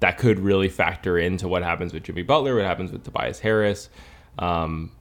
that 0.00 0.18
could 0.18 0.38
really 0.38 0.68
factor 0.68 1.18
into 1.18 1.48
what 1.48 1.62
happens 1.62 1.92
with 1.92 2.02
Jimmy 2.02 2.22
Butler, 2.22 2.56
what 2.56 2.64
happens 2.64 2.92
with 2.92 3.04
Tobias 3.04 3.40
Harris. 3.40 3.88
Um, 4.38 4.92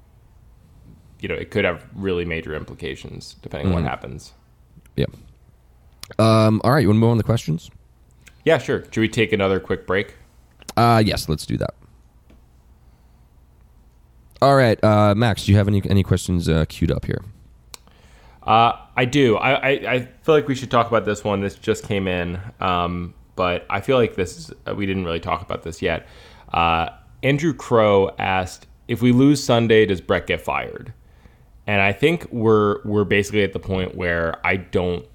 you 1.20 1.28
know, 1.28 1.36
it 1.36 1.52
could 1.52 1.66
have 1.66 1.86
really 1.96 2.26
major 2.26 2.56
implications 2.56 3.36
depending 3.42 3.70
on 3.70 3.74
what 3.74 3.84
happens. 3.84 4.34
Yeah. 4.96 5.06
Um, 6.20 6.62
all 6.64 6.72
right, 6.72 6.80
you 6.80 6.88
want 6.88 6.98
to 6.98 7.00
move 7.02 7.10
on 7.10 7.18
to 7.18 7.24
the 7.24 7.26
questions? 7.26 7.70
Yeah, 8.48 8.60
sure. 8.60 8.86
Should 8.86 9.02
we 9.02 9.10
take 9.10 9.34
another 9.34 9.60
quick 9.60 9.86
break? 9.86 10.16
Uh, 10.78 11.04
yes, 11.06 11.28
let's 11.28 11.46
do 11.46 11.58
that. 11.58 11.74
All 14.42 14.56
right, 14.56 14.82
uh, 14.82 15.14
Max, 15.16 15.44
do 15.46 15.52
you 15.52 15.58
have 15.58 15.68
any 15.68 15.82
any 15.90 16.02
questions 16.02 16.48
uh, 16.48 16.64
queued 16.70 16.90
up 16.90 17.04
here? 17.04 17.26
Uh, 18.44 18.72
I 18.96 19.04
do. 19.04 19.36
I, 19.36 19.52
I, 19.52 19.70
I 19.96 20.00
feel 20.22 20.34
like 20.34 20.48
we 20.48 20.56
should 20.56 20.72
talk 20.72 20.88
about 20.88 21.04
this 21.04 21.26
one. 21.26 21.42
This 21.42 21.56
just 21.56 21.86
came 21.90 22.08
in, 22.08 22.40
um, 22.62 23.14
but 23.36 23.66
I 23.70 23.82
feel 23.82 23.98
like 23.98 24.16
this 24.16 24.38
is, 24.38 24.54
uh, 24.66 24.74
we 24.74 24.86
didn't 24.86 25.04
really 25.04 25.20
talk 25.20 25.42
about 25.42 25.64
this 25.64 25.82
yet. 25.82 26.08
Uh, 26.54 26.88
Andrew 27.24 27.54
Crow 27.54 28.12
asked 28.18 28.66
if 28.88 29.02
we 29.02 29.12
lose 29.12 29.44
Sunday, 29.44 29.86
does 29.86 30.00
Brett 30.00 30.26
get 30.26 30.40
fired? 30.40 30.94
And 31.66 31.82
I 31.82 31.92
think 31.92 32.32
we're 32.32 32.82
we're 32.86 33.04
basically 33.04 33.44
at 33.44 33.52
the 33.52 33.60
point 33.60 33.96
where 33.96 34.40
I 34.48 34.56
don't 34.56 35.06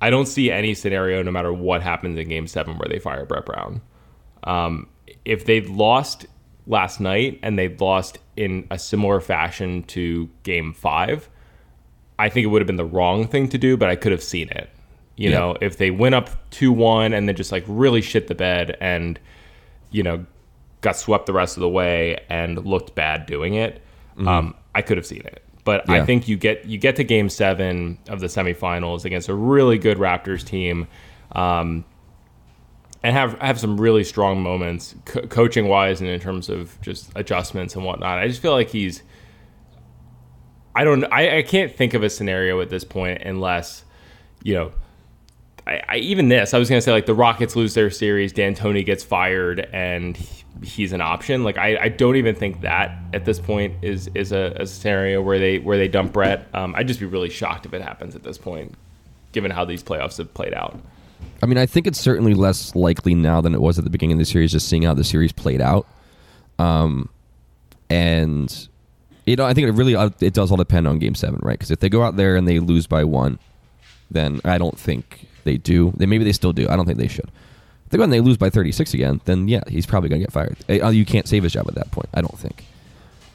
I 0.00 0.10
don't 0.10 0.26
see 0.26 0.50
any 0.50 0.74
scenario, 0.74 1.22
no 1.22 1.30
matter 1.30 1.52
what 1.52 1.82
happens 1.82 2.18
in 2.18 2.28
Game 2.28 2.46
Seven, 2.46 2.78
where 2.78 2.88
they 2.88 2.98
fire 2.98 3.24
Brett 3.26 3.44
Brown. 3.46 3.80
Um, 4.44 4.88
if 5.24 5.44
they'd 5.44 5.68
lost 5.68 6.26
last 6.66 7.00
night 7.00 7.38
and 7.42 7.58
they'd 7.58 7.80
lost 7.80 8.18
in 8.36 8.66
a 8.70 8.78
similar 8.78 9.20
fashion 9.20 9.82
to 9.84 10.28
Game 10.42 10.72
Five, 10.72 11.28
I 12.18 12.28
think 12.28 12.44
it 12.44 12.48
would 12.48 12.62
have 12.62 12.66
been 12.66 12.76
the 12.76 12.84
wrong 12.84 13.26
thing 13.26 13.48
to 13.48 13.58
do, 13.58 13.76
but 13.76 13.88
I 13.88 13.96
could 13.96 14.12
have 14.12 14.22
seen 14.22 14.48
it. 14.50 14.70
You 15.16 15.30
Yeah. 15.30 15.38
know, 15.38 15.56
if 15.60 15.76
they 15.76 15.90
went 15.90 16.14
up 16.14 16.30
2 16.50 16.72
1 16.72 17.12
and 17.12 17.28
then 17.28 17.36
just 17.36 17.52
like 17.52 17.64
really 17.66 18.00
shit 18.00 18.28
the 18.28 18.34
bed 18.34 18.76
and, 18.80 19.18
you 19.90 20.02
know, 20.02 20.24
got 20.80 20.96
swept 20.96 21.26
the 21.26 21.32
rest 21.34 21.56
of 21.58 21.60
the 21.60 21.68
way 21.68 22.18
and 22.30 22.64
looked 22.64 22.94
bad 22.94 23.26
doing 23.26 23.54
it, 23.54 23.82
um, 24.26 24.54
I 24.74 24.80
could 24.82 24.96
have 24.96 25.04
seen 25.06 25.22
it. 25.24 25.42
But 25.64 25.88
I 25.90 26.04
think 26.04 26.26
you 26.26 26.36
get 26.36 26.64
you 26.64 26.78
get 26.78 26.96
to 26.96 27.04
game 27.04 27.28
seven 27.28 27.98
of 28.08 28.20
the 28.20 28.26
semifinals 28.26 29.04
against 29.04 29.28
a 29.28 29.34
really 29.34 29.78
good 29.78 29.98
Raptors 29.98 30.44
team. 30.44 30.86
Um, 31.32 31.84
and 33.02 33.16
have 33.16 33.38
have 33.40 33.58
some 33.58 33.80
really 33.80 34.04
strong 34.04 34.42
moments 34.42 34.94
co- 35.04 35.26
coaching 35.26 35.68
wise 35.68 36.00
and 36.00 36.10
in 36.10 36.20
terms 36.20 36.48
of 36.48 36.80
just 36.82 37.10
adjustments 37.14 37.74
and 37.74 37.84
whatnot. 37.84 38.18
I 38.18 38.28
just 38.28 38.42
feel 38.42 38.52
like 38.52 38.70
he's 38.70 39.02
I 40.74 40.84
don't 40.84 41.04
I, 41.04 41.38
I 41.38 41.42
can't 41.42 41.74
think 41.74 41.94
of 41.94 42.02
a 42.02 42.10
scenario 42.10 42.60
at 42.60 42.68
this 42.68 42.84
point 42.84 43.22
unless 43.22 43.84
you 44.42 44.54
know 44.54 44.72
I, 45.66 45.82
I 45.88 45.96
even 45.96 46.28
this 46.28 46.52
I 46.54 46.58
was 46.58 46.68
gonna 46.68 46.80
say 46.80 46.92
like 46.92 47.06
the 47.06 47.14
Rockets 47.14 47.56
lose 47.56 47.74
their 47.74 47.90
series, 47.90 48.32
D'Antoni 48.32 48.84
gets 48.84 49.02
fired, 49.02 49.60
and 49.72 50.18
he's 50.62 50.92
an 50.92 51.00
option. 51.00 51.44
Like 51.44 51.58
I, 51.58 51.76
I 51.76 51.88
don't 51.88 52.16
even 52.16 52.34
think 52.34 52.62
that 52.62 52.96
at 53.12 53.24
this 53.24 53.38
point 53.38 53.74
is 53.82 54.10
is 54.14 54.32
a, 54.32 54.56
a 54.56 54.66
scenario 54.66 55.22
where 55.22 55.38
they 55.38 55.58
where 55.58 55.78
they 55.78 55.88
dump 55.88 56.12
Brett. 56.12 56.48
Um, 56.54 56.74
I'd 56.74 56.88
just 56.88 57.00
be 57.00 57.06
really 57.06 57.30
shocked 57.30 57.66
if 57.66 57.74
it 57.74 57.82
happens 57.82 58.14
at 58.14 58.22
this 58.22 58.38
point, 58.38 58.74
given 59.32 59.50
how 59.50 59.64
these 59.64 59.82
playoffs 59.82 60.18
have 60.18 60.32
played 60.34 60.54
out. 60.54 60.78
I 61.42 61.46
mean, 61.46 61.58
I 61.58 61.66
think 61.66 61.86
it's 61.86 62.00
certainly 62.00 62.34
less 62.34 62.74
likely 62.74 63.14
now 63.14 63.40
than 63.40 63.54
it 63.54 63.60
was 63.60 63.78
at 63.78 63.84
the 63.84 63.90
beginning 63.90 64.14
of 64.14 64.18
the 64.18 64.24
series, 64.24 64.52
just 64.52 64.68
seeing 64.68 64.82
how 64.82 64.94
the 64.94 65.04
series 65.04 65.32
played 65.32 65.60
out. 65.60 65.86
Um, 66.58 67.08
and 67.88 68.68
you 69.26 69.36
know, 69.36 69.44
I 69.44 69.54
think 69.54 69.68
it 69.68 69.72
really 69.72 69.94
uh, 69.94 70.10
it 70.20 70.34
does 70.34 70.50
all 70.50 70.56
depend 70.56 70.86
on 70.86 70.98
Game 70.98 71.14
Seven, 71.14 71.40
right? 71.42 71.58
Because 71.58 71.70
if 71.70 71.80
they 71.80 71.88
go 71.88 72.02
out 72.02 72.16
there 72.16 72.36
and 72.36 72.46
they 72.46 72.58
lose 72.58 72.86
by 72.86 73.04
one, 73.04 73.38
then 74.10 74.40
I 74.44 74.58
don't 74.58 74.78
think 74.78 75.26
they 75.44 75.56
do. 75.56 75.92
They 75.96 76.06
maybe 76.06 76.24
they 76.24 76.32
still 76.32 76.52
do. 76.52 76.68
I 76.68 76.76
don't 76.76 76.86
think 76.86 76.98
they 76.98 77.08
should. 77.08 77.30
They 77.90 77.98
go 77.98 78.04
and 78.04 78.12
they 78.12 78.20
lose 78.20 78.36
by 78.36 78.50
thirty 78.50 78.72
six 78.72 78.94
again, 78.94 79.20
then 79.24 79.48
yeah, 79.48 79.62
he's 79.68 79.84
probably 79.86 80.08
going 80.08 80.20
to 80.20 80.26
get 80.26 80.32
fired. 80.32 80.56
Uh, 80.68 80.88
You 80.90 81.04
can't 81.04 81.28
save 81.28 81.42
his 81.42 81.52
job 81.52 81.66
at 81.68 81.74
that 81.74 81.90
point. 81.90 82.08
I 82.14 82.20
don't 82.20 82.38
think. 82.38 82.64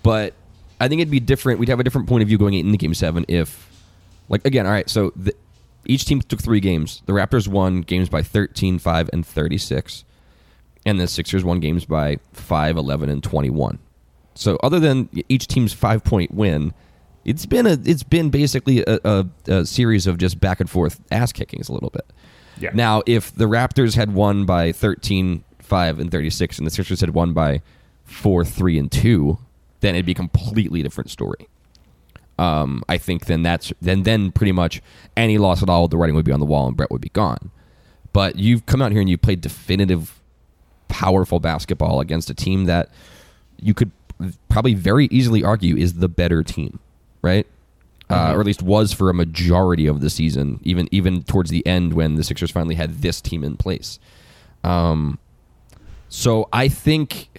But 0.02 0.34
I 0.80 0.88
think 0.88 1.02
it'd 1.02 1.12
be 1.12 1.20
different. 1.20 1.60
We'd 1.60 1.70
have 1.70 1.80
a 1.80 1.84
different 1.84 2.08
point 2.08 2.22
of 2.22 2.28
view 2.28 2.38
going 2.38 2.54
into 2.54 2.78
Game 2.78 2.94
Seven 2.94 3.26
if, 3.28 3.70
like, 4.30 4.46
again, 4.46 4.66
all 4.66 4.72
right. 4.72 4.90
So 4.90 5.12
the, 5.16 5.34
each 5.86 6.06
team 6.06 6.22
took 6.22 6.42
three 6.42 6.60
games. 6.60 7.02
The 7.06 7.14
Raptors 7.14 7.48
won 7.48 7.82
games 7.82 8.10
by 8.10 8.22
13, 8.22 8.80
5, 8.80 9.10
and 9.14 9.26
36. 9.26 10.04
And 10.86 11.00
the 11.00 11.08
Sixers 11.08 11.44
won 11.44 11.60
games 11.60 11.86
by 11.86 12.20
5, 12.34 12.78
11, 12.78 13.10
and 13.10 13.24
21. 13.24 13.80
So 14.36 14.58
other 14.62 14.80
than 14.80 15.10
each 15.30 15.48
team's 15.48 15.74
five 15.74 16.04
point 16.04 16.32
win, 16.32 16.74
it's 17.24 17.46
been 17.46 17.66
a 17.66 17.80
it's 17.86 18.04
been 18.04 18.30
basically 18.30 18.84
a, 18.86 19.00
a, 19.04 19.26
a 19.48 19.66
series 19.66 20.06
of 20.08 20.18
just 20.18 20.40
back 20.40 20.60
and 20.60 20.70
forth 20.70 21.00
ass 21.10 21.32
kickings 21.32 21.70
a 21.70 21.74
little 21.74 21.90
bit. 21.90 22.06
Yeah. 22.60 22.72
Now, 22.74 23.02
if 23.06 23.34
the 23.34 23.46
Raptors 23.46 23.96
had 23.96 24.14
won 24.14 24.46
by 24.46 24.72
13, 24.72 25.44
5, 25.60 26.00
and 26.00 26.12
36, 26.12 26.58
and 26.58 26.66
the 26.68 26.72
Sixers 26.72 27.02
had 27.02 27.12
won 27.12 27.34
by 27.34 27.62
4, 28.06 28.46
3, 28.46 28.78
and 28.80 28.92
2, 28.92 29.38
then 29.82 29.96
it'd 29.96 30.06
be 30.06 30.14
a 30.14 30.16
completely 30.16 30.82
different 30.84 31.10
story. 31.10 31.48
Um, 32.38 32.84
I 32.90 32.98
think 32.98 33.26
then 33.28 33.44
that's 33.44 33.72
then 33.82 34.04
then 34.04 34.32
pretty 34.32 34.52
much 34.52 34.82
any 35.16 35.38
loss 35.38 35.64
at 35.64 35.70
all, 35.70 35.88
the 35.88 35.96
writing 35.98 36.16
would 36.16 36.26
be 36.26 36.34
on 36.34 36.42
the 36.42 36.46
wall 36.46 36.68
and 36.68 36.76
Brett 36.76 36.92
would 36.92 37.02
be 37.02 37.10
gone. 37.10 37.50
but 38.12 38.38
you've 38.38 38.66
come 38.66 38.82
out 38.82 38.92
here 38.92 39.02
and 39.02 39.10
you 39.10 39.18
played 39.18 39.42
definitive, 39.42 40.22
powerful 40.88 41.40
basketball 41.40 42.00
against 42.00 42.30
a 42.30 42.34
team 42.34 42.66
that 42.66 42.90
you 43.62 43.74
could 43.74 43.92
probably 44.50 44.74
very 44.74 45.08
easily 45.12 45.44
argue 45.44 45.76
is 45.78 45.96
the 45.96 46.08
better 46.10 46.42
team, 46.44 46.80
right? 47.22 47.46
Uh, 48.08 48.34
or 48.36 48.40
at 48.40 48.46
least 48.46 48.62
was 48.62 48.94
for 48.94 49.10
a 49.10 49.14
majority 49.14 49.88
of 49.88 50.00
the 50.00 50.12
season, 50.12 50.60
even 50.64 50.88
even 50.92 51.24
towards 51.24 51.50
the 51.50 51.66
end 51.66 51.94
when 51.94 52.16
the 52.16 52.24
Sixers 52.24 52.52
finally 52.52 52.76
had 52.76 53.02
this 53.02 53.20
team 53.20 53.44
in 53.44 53.58
place. 53.58 53.98
Um, 54.64 55.18
so 56.08 56.48
I 56.54 56.68
think 56.68 57.30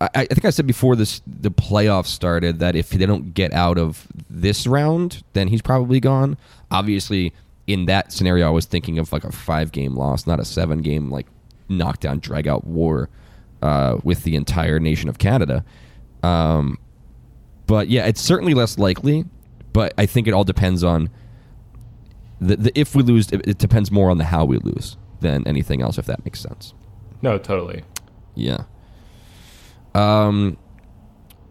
I, 0.00 0.08
I 0.14 0.26
think 0.26 0.44
I 0.44 0.50
said 0.50 0.66
before 0.66 0.96
this 0.96 1.22
the 1.26 1.50
playoffs 1.50 2.06
started 2.06 2.58
that 2.58 2.76
if 2.76 2.90
they 2.90 3.06
don't 3.06 3.32
get 3.32 3.52
out 3.52 3.78
of 3.78 4.06
this 4.28 4.66
round, 4.66 5.22
then 5.32 5.48
he's 5.48 5.62
probably 5.62 6.00
gone. 6.00 6.36
Obviously, 6.70 7.32
in 7.66 7.86
that 7.86 8.12
scenario, 8.12 8.46
I 8.46 8.50
was 8.50 8.66
thinking 8.66 8.98
of 8.98 9.12
like 9.12 9.24
a 9.24 9.32
five 9.32 9.72
game 9.72 9.96
loss, 9.96 10.26
not 10.26 10.40
a 10.40 10.44
seven 10.44 10.82
game 10.82 11.10
like 11.10 11.26
knockdown 11.68 12.18
drag 12.18 12.46
out 12.46 12.66
war 12.66 13.08
uh, 13.62 13.98
with 14.04 14.24
the 14.24 14.36
entire 14.36 14.78
nation 14.78 15.08
of 15.08 15.18
Canada. 15.18 15.64
Um, 16.22 16.78
but 17.66 17.88
yeah, 17.88 18.06
it's 18.06 18.20
certainly 18.20 18.54
less 18.54 18.78
likely. 18.78 19.24
But 19.72 19.92
I 19.98 20.06
think 20.06 20.26
it 20.26 20.32
all 20.32 20.44
depends 20.44 20.82
on 20.82 21.10
the, 22.40 22.56
the 22.56 22.78
if 22.78 22.94
we 22.94 23.02
lose. 23.02 23.30
It, 23.30 23.46
it 23.46 23.58
depends 23.58 23.90
more 23.90 24.10
on 24.10 24.18
the 24.18 24.24
how 24.24 24.44
we 24.44 24.58
lose 24.58 24.96
than 25.20 25.46
anything 25.46 25.82
else, 25.82 25.98
if 25.98 26.06
that 26.06 26.24
makes 26.24 26.40
sense. 26.40 26.74
No, 27.22 27.38
totally. 27.38 27.82
Yeah. 28.34 28.64
Um, 29.94 30.56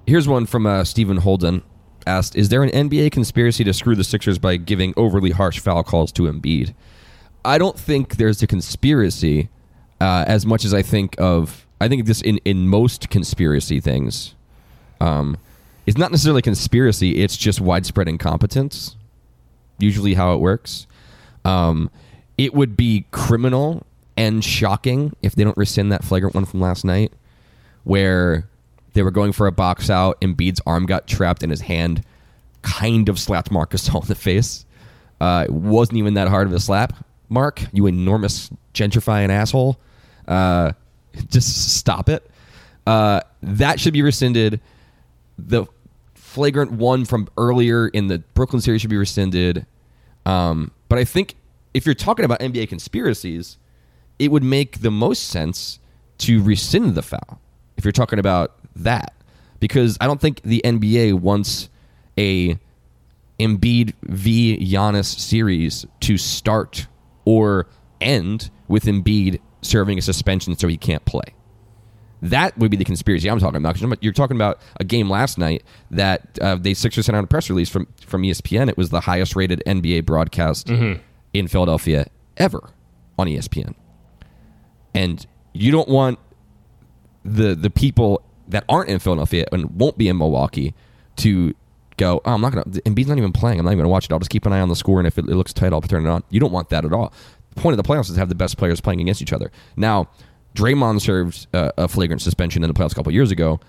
here's 0.06 0.28
one 0.28 0.46
from 0.46 0.66
uh, 0.66 0.84
Stephen 0.84 1.18
Holden. 1.18 1.64
Asked, 2.08 2.36
"Is 2.36 2.50
there 2.50 2.64
an 2.64 2.70
NBA 2.70 3.12
conspiracy 3.12 3.64
to 3.64 3.74
screw 3.74 3.96
the 3.96 4.04
Sixers 4.04 4.38
by 4.38 4.58
giving 4.58 4.94
overly 4.96 5.32
harsh 5.32 5.60
foul 5.60 5.84
calls 5.84 6.12
to 6.14 6.24
Embiid?" 6.24 6.74
I 7.44 7.58
don't 7.58 7.78
think 7.78 8.18
there's 8.18 8.42
a 8.42 8.48
conspiracy 8.48 9.50
uh, 10.02 10.26
as 10.28 10.46
much 10.46 10.66
as 10.66 10.74
I 10.74 10.82
think 10.82 11.16
of. 11.20 11.66
I 11.82 11.88
think 11.88 12.06
this 12.06 12.22
in 12.22 12.38
in 12.46 12.68
most 12.68 13.10
conspiracy 13.10 13.80
things, 13.80 14.36
um, 15.02 15.38
it's 15.86 15.98
not 15.98 16.12
necessarily 16.12 16.42
conspiracy. 16.42 17.22
It's 17.24 17.38
just 17.38 17.62
widespread 17.62 18.08
incompetence. 18.08 18.96
Usually, 19.78 20.14
how 20.14 20.34
it 20.34 20.38
works. 20.38 20.88
Um, 21.44 21.92
it 22.38 22.54
would 22.54 22.76
be 22.76 23.06
criminal 23.12 23.86
and 24.18 24.44
shocking 24.44 25.16
if 25.22 25.36
they 25.36 25.44
don't 25.44 25.58
rescind 25.58 25.92
that 25.92 26.04
flagrant 26.04 26.36
one 26.36 26.46
from 26.46 26.62
last 26.62 26.86
night 26.86 27.14
where 27.84 28.48
they 28.94 29.04
were 29.04 29.12
going 29.12 29.32
for 29.32 29.48
a 29.48 29.52
box 29.52 29.90
out. 29.90 30.20
Embiid's 30.22 30.62
arm 30.66 30.86
got 30.86 31.08
trapped 31.08 31.44
and 31.44 31.52
his 31.52 31.62
hand 31.62 32.04
kind 32.62 33.10
of 33.10 33.20
slapped 33.20 33.52
Marcus 33.52 33.90
on 33.94 34.02
the 34.08 34.16
face. 34.16 34.66
Uh, 35.22 35.46
it 35.48 35.52
wasn't 35.52 35.98
even 35.98 36.16
that 36.16 36.28
hard 36.28 36.48
of 36.48 36.54
a 36.54 36.60
slap. 36.60 36.94
Marc, 37.30 37.62
you 37.74 37.88
enormous 37.88 38.50
gentrifying 38.74 39.30
asshole. 39.30 39.78
Uh, 40.28 40.72
just 41.30 41.76
stop 41.76 42.10
it. 42.10 42.30
Uh, 42.86 43.22
that 43.42 43.80
should 43.80 43.94
be 43.94 44.02
rescinded. 44.02 44.60
The 45.38 45.66
flagrant 46.14 46.72
one 46.72 47.06
from 47.06 47.28
earlier 47.38 47.88
in 47.88 48.08
the 48.08 48.20
Brooklyn 48.34 48.62
series 48.62 48.82
should 48.82 48.90
be 48.90 48.98
rescinded. 48.98 49.66
Um, 50.26 50.72
but 50.90 51.00
I 51.00 51.06
think 51.06 51.36
if 51.74 51.86
you're 51.86 51.96
talking 51.96 52.26
about 52.26 52.40
NBA 52.40 52.70
conspiracies, 52.70 53.58
it 54.20 54.32
would 54.32 54.44
make 54.44 54.82
the 54.82 54.92
most 54.92 55.28
sense 55.28 55.80
to 56.20 56.42
rescind 56.42 56.96
the 56.96 57.02
foul 57.02 57.42
if 57.78 57.84
you're 57.84 57.92
talking 57.92 58.20
about 58.20 58.58
that, 58.78 59.14
because 59.60 59.98
I 60.00 60.08
don't 60.08 60.22
think 60.22 60.42
the 60.42 60.62
NBA 60.64 61.20
wants 61.20 61.70
a 62.18 62.58
Embiid 63.40 63.94
v 64.04 64.58
Giannis 64.58 65.20
series 65.20 65.86
to 66.02 66.18
start 66.18 66.88
or 67.26 67.68
end 68.00 68.50
with 68.68 68.86
Embiid 68.86 69.40
serving 69.62 69.98
a 69.98 70.02
suspension 70.02 70.56
so 70.56 70.68
he 70.68 70.78
can't 70.78 71.04
play. 71.06 71.35
That 72.30 72.58
would 72.58 72.72
be 72.72 72.78
the 72.78 72.86
conspiracy 72.86 73.30
I'm 73.30 73.40
talking 73.40 73.58
about. 73.58 74.04
You're 74.04 74.14
talking 74.14 74.36
about 74.36 74.60
a 74.80 74.84
game 74.84 75.10
last 75.10 75.38
night 75.38 75.64
that 75.92 76.40
uh, 76.42 76.56
they 76.56 76.74
Sixers 76.74 77.06
sent 77.06 77.16
out 77.16 77.24
a 77.24 77.28
press 77.28 77.50
release 77.50 77.70
from 77.70 77.88
from 78.06 78.24
ESPN. 78.24 78.70
It 78.70 78.78
was 78.78 78.90
the 78.90 79.02
highest 79.02 79.36
rated 79.36 79.62
NBA 79.66 80.06
broadcast 80.06 80.68
mm-hmm. 80.68 81.02
in 81.34 81.48
Philadelphia 81.48 82.08
ever 82.38 82.70
on 83.18 83.28
ESPN. 83.28 83.76
And 84.94 85.26
you 85.54 85.72
don't 85.72 85.90
want 85.90 86.20
the 87.24 87.56
the 87.56 87.70
people 87.70 88.22
that 88.48 88.64
aren't 88.70 88.90
in 88.90 89.00
Philadelphia 89.00 89.46
and 89.52 89.80
won't 89.80 89.98
be 89.98 90.08
in 90.08 90.18
Milwaukee 90.18 90.74
to 91.18 91.54
go, 91.98 92.22
oh, 92.26 92.34
I'm 92.34 92.42
not 92.42 92.54
going 92.54 92.72
to, 92.72 92.82
Embiid's 92.82 93.08
not 93.08 93.18
even 93.18 93.32
playing. 93.32 93.60
I'm 93.60 93.66
not 93.66 93.72
even 93.72 93.80
going 93.80 93.86
to 93.86 93.92
watch 93.92 94.06
it. 94.06 94.12
I'll 94.12 94.20
just 94.20 94.30
keep 94.30 94.46
an 94.46 94.54
eye 94.54 94.60
on 94.60 94.70
the 94.70 94.76
score, 94.76 95.00
and 95.00 95.08
if 95.08 95.18
it, 95.18 95.26
it, 95.26 95.36
looks 95.36 95.54
tight, 95.54 95.74
I'll 95.74 95.82
turn 95.82 96.06
it 96.06 96.10
on. 96.10 96.24
You 96.30 96.40
don't 96.40 96.52
want 96.52 96.70
that 96.70 96.86
at 96.86 96.94
all. 96.94 97.14
The 97.54 97.62
point 97.62 97.78
of 97.78 97.84
the 97.84 97.90
playoffs 97.90 98.10
is 98.10 98.14
to 98.14 98.20
have 98.20 98.30
the 98.30 98.36
best 98.36 98.58
players 98.58 98.82
playing 98.82 99.02
against 99.02 99.22
each 99.22 99.34
other. 99.34 99.52
Now, 99.78 100.10
Draymond 100.56 101.02
served 101.02 101.48
uh, 101.54 101.72
a 101.78 101.88
flagrant 101.88 102.22
suspension 102.22 102.64
in 102.64 102.70
the 102.70 102.74
playoffs 102.74 102.94
a 102.94 102.96
couple 102.96 103.12
years 103.12 103.30
ago, 103.30 103.60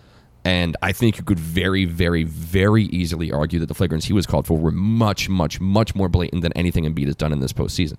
and 0.44 0.76
I 0.80 0.92
think 0.92 1.18
you 1.18 1.24
could 1.24 1.40
very, 1.40 1.84
very, 1.84 2.22
very 2.22 2.84
easily 2.84 3.32
argue 3.32 3.58
that 3.58 3.66
the 3.66 3.74
flagrants 3.74 4.04
he 4.04 4.12
was 4.12 4.26
called 4.26 4.46
for 4.46 4.56
were 4.56 4.70
much, 4.70 5.28
much, 5.28 5.60
much 5.60 5.94
more 5.96 6.08
blatant 6.08 6.42
than 6.42 6.52
anything 6.52 6.84
Embiid 6.84 7.06
has 7.06 7.16
done 7.16 7.32
in 7.32 7.40
this 7.40 7.52
postseason. 7.52 7.98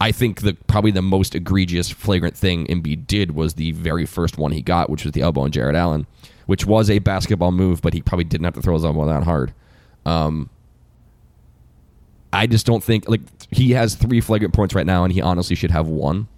I 0.00 0.12
think 0.12 0.42
the 0.42 0.54
probably 0.68 0.92
the 0.92 1.02
most 1.02 1.34
egregious, 1.34 1.90
flagrant 1.90 2.36
thing 2.36 2.66
Embiid 2.66 3.08
did 3.08 3.34
was 3.34 3.54
the 3.54 3.72
very 3.72 4.06
first 4.06 4.38
one 4.38 4.52
he 4.52 4.62
got, 4.62 4.88
which 4.88 5.02
was 5.02 5.12
the 5.12 5.22
elbow 5.22 5.40
on 5.40 5.50
Jarrett 5.50 5.74
Allen, 5.74 6.06
which 6.46 6.64
was 6.64 6.88
a 6.88 7.00
basketball 7.00 7.50
move, 7.50 7.82
but 7.82 7.92
he 7.92 8.00
probably 8.00 8.24
didn't 8.24 8.44
have 8.44 8.54
to 8.54 8.62
throw 8.62 8.74
his 8.74 8.84
elbow 8.84 9.06
that 9.06 9.24
hard. 9.24 9.52
Um, 10.06 10.50
I 12.32 12.46
just 12.46 12.64
don't 12.64 12.84
think 12.84 13.08
like 13.08 13.22
he 13.50 13.72
has 13.72 13.96
three 13.96 14.20
flagrant 14.20 14.54
points 14.54 14.76
right 14.76 14.86
now, 14.86 15.02
and 15.02 15.12
he 15.12 15.20
honestly 15.20 15.56
should 15.56 15.72
have 15.72 15.88
one. 15.88 16.28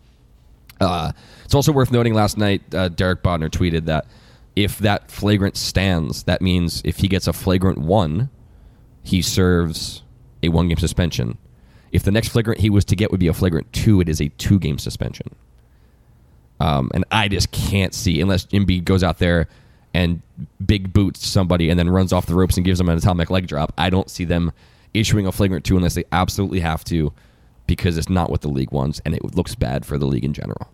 Uh, 0.80 1.12
it's 1.44 1.54
also 1.54 1.72
worth 1.72 1.92
noting. 1.92 2.14
Last 2.14 2.38
night, 2.38 2.62
uh, 2.74 2.88
Derek 2.88 3.22
Bodner 3.22 3.50
tweeted 3.50 3.84
that 3.84 4.06
if 4.56 4.78
that 4.78 5.10
flagrant 5.10 5.56
stands, 5.56 6.24
that 6.24 6.42
means 6.42 6.82
if 6.84 6.98
he 6.98 7.08
gets 7.08 7.26
a 7.26 7.32
flagrant 7.32 7.78
one, 7.78 8.30
he 9.02 9.22
serves 9.22 10.02
a 10.42 10.48
one 10.48 10.68
game 10.68 10.78
suspension. 10.78 11.38
If 11.92 12.02
the 12.02 12.10
next 12.10 12.28
flagrant 12.28 12.60
he 12.60 12.70
was 12.70 12.84
to 12.86 12.96
get 12.96 13.10
would 13.10 13.20
be 13.20 13.28
a 13.28 13.34
flagrant 13.34 13.72
two, 13.72 14.00
it 14.00 14.08
is 14.08 14.20
a 14.20 14.28
two 14.30 14.58
game 14.58 14.78
suspension. 14.78 15.34
Um, 16.60 16.90
and 16.94 17.04
I 17.10 17.28
just 17.28 17.50
can't 17.52 17.94
see 17.94 18.20
unless 18.20 18.46
Embiid 18.46 18.84
goes 18.84 19.02
out 19.02 19.18
there 19.18 19.48
and 19.94 20.20
big 20.64 20.92
boots 20.92 21.26
somebody 21.26 21.70
and 21.70 21.78
then 21.78 21.88
runs 21.88 22.12
off 22.12 22.26
the 22.26 22.34
ropes 22.34 22.56
and 22.56 22.64
gives 22.64 22.78
them 22.78 22.88
an 22.88 22.98
atomic 22.98 23.30
leg 23.30 23.46
drop. 23.46 23.72
I 23.78 23.90
don't 23.90 24.10
see 24.10 24.24
them 24.24 24.52
issuing 24.94 25.26
a 25.26 25.32
flagrant 25.32 25.64
two 25.64 25.76
unless 25.76 25.94
they 25.94 26.04
absolutely 26.12 26.60
have 26.60 26.84
to, 26.84 27.12
because 27.70 27.96
it's 27.96 28.08
not 28.08 28.30
what 28.30 28.40
the 28.40 28.48
league 28.48 28.72
wants, 28.72 29.00
and 29.04 29.14
it 29.14 29.22
looks 29.36 29.54
bad 29.54 29.86
for 29.86 29.96
the 29.96 30.04
league 30.04 30.24
in 30.24 30.32
general. 30.32 30.68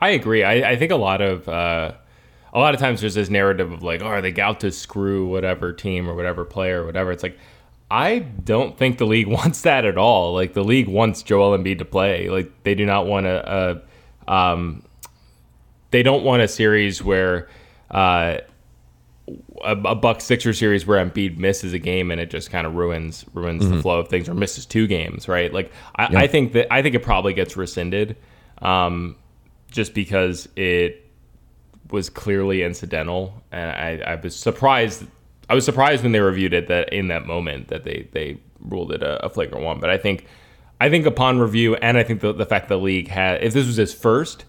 I 0.00 0.10
agree. 0.10 0.44
I, 0.44 0.72
I 0.72 0.76
think 0.76 0.92
a 0.92 0.96
lot 0.96 1.22
of 1.22 1.48
uh, 1.48 1.92
a 2.52 2.58
lot 2.58 2.74
of 2.74 2.80
times 2.80 3.00
there's 3.00 3.14
this 3.14 3.30
narrative 3.30 3.72
of 3.72 3.82
like, 3.82 4.02
oh, 4.02 4.06
are 4.06 4.20
they 4.20 4.38
out 4.40 4.60
to 4.60 4.70
screw 4.70 5.26
whatever 5.26 5.72
team 5.72 6.06
or 6.08 6.14
whatever 6.14 6.44
player 6.44 6.82
or 6.82 6.86
whatever? 6.86 7.10
It's 7.12 7.22
like 7.22 7.38
I 7.90 8.18
don't 8.18 8.76
think 8.76 8.98
the 8.98 9.06
league 9.06 9.26
wants 9.38 9.62
that 9.62 9.86
at 9.86 9.96
all. 9.96 10.34
Like 10.34 10.52
the 10.52 10.62
league 10.62 10.86
wants 10.86 11.22
Joel 11.22 11.56
Embiid 11.56 11.78
to 11.78 11.86
play. 11.86 12.28
Like 12.28 12.52
they 12.62 12.74
do 12.74 12.84
not 12.84 13.06
want 13.06 13.24
a, 13.24 13.82
a 14.28 14.32
um, 14.32 14.82
they 15.92 16.02
don't 16.02 16.24
want 16.24 16.42
a 16.42 16.48
series 16.48 17.02
where 17.02 17.48
uh, 17.90 18.38
a, 19.64 19.72
a 19.72 19.94
Buck 19.94 20.20
Sixer 20.20 20.52
series 20.52 20.86
where 20.86 21.04
Embiid 21.04 21.38
misses 21.38 21.72
a 21.72 21.78
game 21.78 22.10
and 22.10 22.20
it 22.20 22.30
just 22.30 22.50
kind 22.50 22.66
of 22.66 22.74
ruins 22.74 23.24
ruins 23.32 23.62
mm-hmm. 23.62 23.76
the 23.76 23.82
flow 23.82 24.00
of 24.00 24.08
things 24.08 24.28
or 24.28 24.34
misses 24.34 24.66
two 24.66 24.86
games, 24.86 25.28
right? 25.28 25.52
Like 25.52 25.72
I, 25.96 26.08
yeah. 26.10 26.18
I, 26.20 26.26
think 26.26 26.52
that 26.52 26.72
I 26.72 26.82
think 26.82 26.94
it 26.94 27.02
probably 27.02 27.32
gets 27.32 27.56
rescinded, 27.56 28.16
um, 28.60 29.16
just 29.70 29.94
because 29.94 30.48
it 30.56 31.10
was 31.90 32.10
clearly 32.10 32.62
incidental, 32.62 33.42
and 33.52 33.70
I, 33.70 34.12
I 34.12 34.14
was 34.16 34.36
surprised 34.36 35.04
I 35.48 35.54
was 35.54 35.64
surprised 35.64 36.02
when 36.02 36.12
they 36.12 36.20
reviewed 36.20 36.52
it 36.52 36.68
that 36.68 36.92
in 36.92 37.08
that 37.08 37.26
moment 37.26 37.68
that 37.68 37.84
they 37.84 38.08
they 38.12 38.38
ruled 38.60 38.92
it 38.92 39.02
a, 39.02 39.24
a 39.26 39.28
flagrant 39.28 39.64
one. 39.64 39.80
But 39.80 39.90
I 39.90 39.98
think 39.98 40.26
I 40.80 40.90
think 40.90 41.06
upon 41.06 41.38
review 41.38 41.76
and 41.76 41.96
I 41.96 42.02
think 42.02 42.20
the, 42.20 42.32
the 42.32 42.46
fact 42.46 42.68
the 42.68 42.78
league 42.78 43.08
had 43.08 43.42
if 43.42 43.52
this 43.52 43.66
was 43.66 43.76
his 43.76 43.94
first 43.94 44.44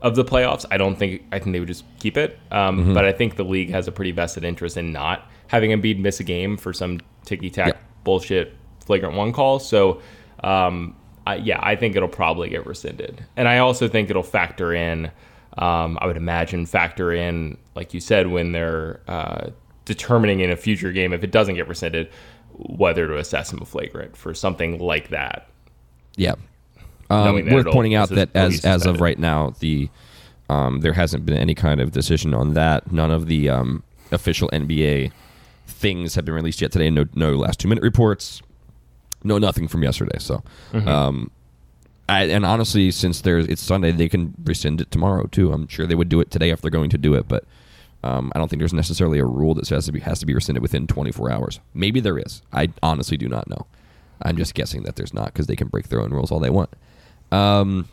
of 0.00 0.14
the 0.14 0.24
playoffs, 0.24 0.64
I 0.70 0.76
don't 0.76 0.96
think 0.96 1.22
I 1.32 1.38
think 1.38 1.52
they 1.52 1.60
would 1.60 1.68
just 1.68 1.84
keep 1.98 2.16
it. 2.16 2.38
Um, 2.50 2.78
mm-hmm. 2.78 2.94
But 2.94 3.04
I 3.04 3.12
think 3.12 3.36
the 3.36 3.44
league 3.44 3.70
has 3.70 3.88
a 3.88 3.92
pretty 3.92 4.12
vested 4.12 4.44
interest 4.44 4.76
in 4.76 4.92
not 4.92 5.28
having 5.48 5.70
Embiid 5.70 5.98
miss 5.98 6.20
a 6.20 6.24
game 6.24 6.56
for 6.56 6.72
some 6.72 7.00
ticky 7.24 7.50
tack 7.50 7.68
yeah. 7.68 7.80
bullshit 8.04 8.54
flagrant 8.84 9.16
one 9.16 9.32
call. 9.32 9.58
So 9.58 10.00
um, 10.44 10.96
I, 11.26 11.36
yeah, 11.36 11.58
I 11.62 11.76
think 11.76 11.96
it'll 11.96 12.08
probably 12.08 12.48
get 12.48 12.66
rescinded, 12.66 13.24
and 13.36 13.48
I 13.48 13.58
also 13.58 13.88
think 13.88 14.10
it'll 14.10 14.22
factor 14.22 14.72
in. 14.72 15.10
Um, 15.56 15.98
I 16.00 16.06
would 16.06 16.16
imagine 16.16 16.66
factor 16.66 17.12
in, 17.12 17.56
like 17.74 17.92
you 17.92 17.98
said, 17.98 18.28
when 18.28 18.52
they're 18.52 19.00
uh, 19.08 19.50
determining 19.84 20.38
in 20.38 20.50
a 20.50 20.56
future 20.56 20.92
game 20.92 21.12
if 21.12 21.24
it 21.24 21.32
doesn't 21.32 21.56
get 21.56 21.66
rescinded 21.66 22.10
whether 22.52 23.06
to 23.06 23.16
assess 23.16 23.52
him 23.52 23.60
a 23.62 23.64
flagrant 23.64 24.16
for 24.16 24.34
something 24.34 24.78
like 24.78 25.08
that. 25.08 25.48
Yeah. 26.16 26.34
Um, 27.10 27.48
worth 27.50 27.66
pointing 27.66 27.94
out 27.94 28.10
that 28.10 28.30
as 28.34 28.64
as 28.64 28.84
of 28.86 29.00
right 29.00 29.18
now, 29.18 29.54
the 29.60 29.88
um, 30.50 30.80
there 30.80 30.92
hasn't 30.92 31.26
been 31.26 31.36
any 31.36 31.54
kind 31.54 31.80
of 31.80 31.92
decision 31.92 32.34
on 32.34 32.54
that. 32.54 32.92
None 32.92 33.10
of 33.10 33.26
the 33.26 33.48
um, 33.48 33.82
official 34.12 34.48
NBA 34.52 35.12
things 35.66 36.14
have 36.14 36.24
been 36.24 36.34
released 36.34 36.60
yet 36.60 36.72
today. 36.72 36.90
No, 36.90 37.06
no 37.14 37.34
last 37.36 37.60
two 37.60 37.68
minute 37.68 37.82
reports. 37.82 38.42
No, 39.24 39.38
nothing 39.38 39.68
from 39.68 39.82
yesterday. 39.82 40.18
So, 40.18 40.42
mm-hmm. 40.72 40.88
Um, 40.88 41.30
I, 42.08 42.24
and 42.24 42.46
honestly, 42.46 42.90
since 42.90 43.20
there's 43.20 43.46
it's 43.46 43.62
Sunday, 43.62 43.92
they 43.92 44.08
can 44.08 44.34
rescind 44.44 44.80
it 44.80 44.90
tomorrow 44.90 45.26
too. 45.26 45.52
I'm 45.52 45.68
sure 45.68 45.86
they 45.86 45.94
would 45.94 46.08
do 46.08 46.20
it 46.20 46.30
today 46.30 46.50
if 46.50 46.60
they're 46.62 46.70
going 46.70 46.90
to 46.90 46.98
do 46.98 47.14
it, 47.14 47.28
but 47.28 47.44
um, 48.02 48.32
I 48.34 48.38
don't 48.38 48.48
think 48.48 48.60
there's 48.60 48.72
necessarily 48.72 49.18
a 49.18 49.24
rule 49.24 49.54
that 49.54 49.66
says 49.66 49.88
it 49.88 50.02
has 50.02 50.20
to 50.20 50.26
be 50.26 50.34
rescinded 50.34 50.62
within 50.62 50.86
24 50.86 51.30
hours. 51.30 51.60
Maybe 51.74 52.00
there 52.00 52.18
is. 52.18 52.42
I 52.52 52.68
honestly 52.82 53.16
do 53.16 53.28
not 53.28 53.48
know. 53.48 53.66
I'm 54.22 54.36
just 54.36 54.54
guessing 54.54 54.82
that 54.84 54.96
there's 54.96 55.12
not 55.12 55.26
because 55.26 55.46
they 55.46 55.56
can 55.56 55.68
break 55.68 55.88
their 55.88 56.00
own 56.00 56.10
rules 56.10 56.30
all 56.30 56.40
they 56.40 56.50
want. 56.50 56.70
Um, 57.30 57.88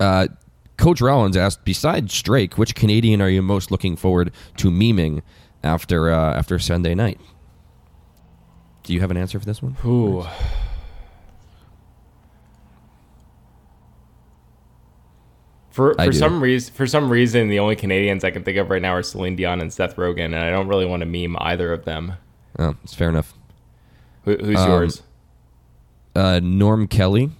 uh, 0.00 0.28
Coach 0.76 1.00
Rollins 1.00 1.36
asked, 1.36 1.64
besides 1.64 2.20
Drake, 2.22 2.58
which 2.58 2.74
Canadian 2.74 3.22
are 3.22 3.28
you 3.28 3.42
most 3.42 3.70
looking 3.70 3.96
forward 3.96 4.32
to 4.58 4.70
memeing 4.70 5.22
after 5.62 6.10
uh, 6.12 6.34
after 6.34 6.58
Sunday 6.58 6.94
night? 6.94 7.20
Do 8.82 8.92
you 8.92 9.00
have 9.00 9.10
an 9.10 9.16
answer 9.16 9.38
for 9.38 9.46
this 9.46 9.62
one? 9.62 9.76
Ooh. 9.84 10.26
For, 15.70 15.94
for 15.94 16.12
some 16.12 16.40
reason, 16.40 16.72
for 16.74 16.86
some 16.86 17.10
reason, 17.10 17.48
the 17.48 17.58
only 17.58 17.74
Canadians 17.74 18.22
I 18.22 18.30
can 18.30 18.44
think 18.44 18.58
of 18.58 18.70
right 18.70 18.80
now 18.80 18.92
are 18.94 19.02
Celine 19.02 19.34
Dion 19.34 19.60
and 19.60 19.72
Seth 19.72 19.96
Rogen, 19.96 20.26
and 20.26 20.36
I 20.36 20.50
don't 20.50 20.68
really 20.68 20.86
want 20.86 21.00
to 21.00 21.06
meme 21.06 21.36
either 21.40 21.72
of 21.72 21.84
them. 21.84 22.12
Oh, 22.58 22.76
it's 22.84 22.94
fair 22.94 23.08
enough. 23.08 23.34
Who, 24.24 24.36
who's 24.36 24.60
Um, 24.60 24.70
yours? 24.70 25.02
Uh, 26.14 26.40
Norm 26.42 26.86
Kelly. 26.88 27.30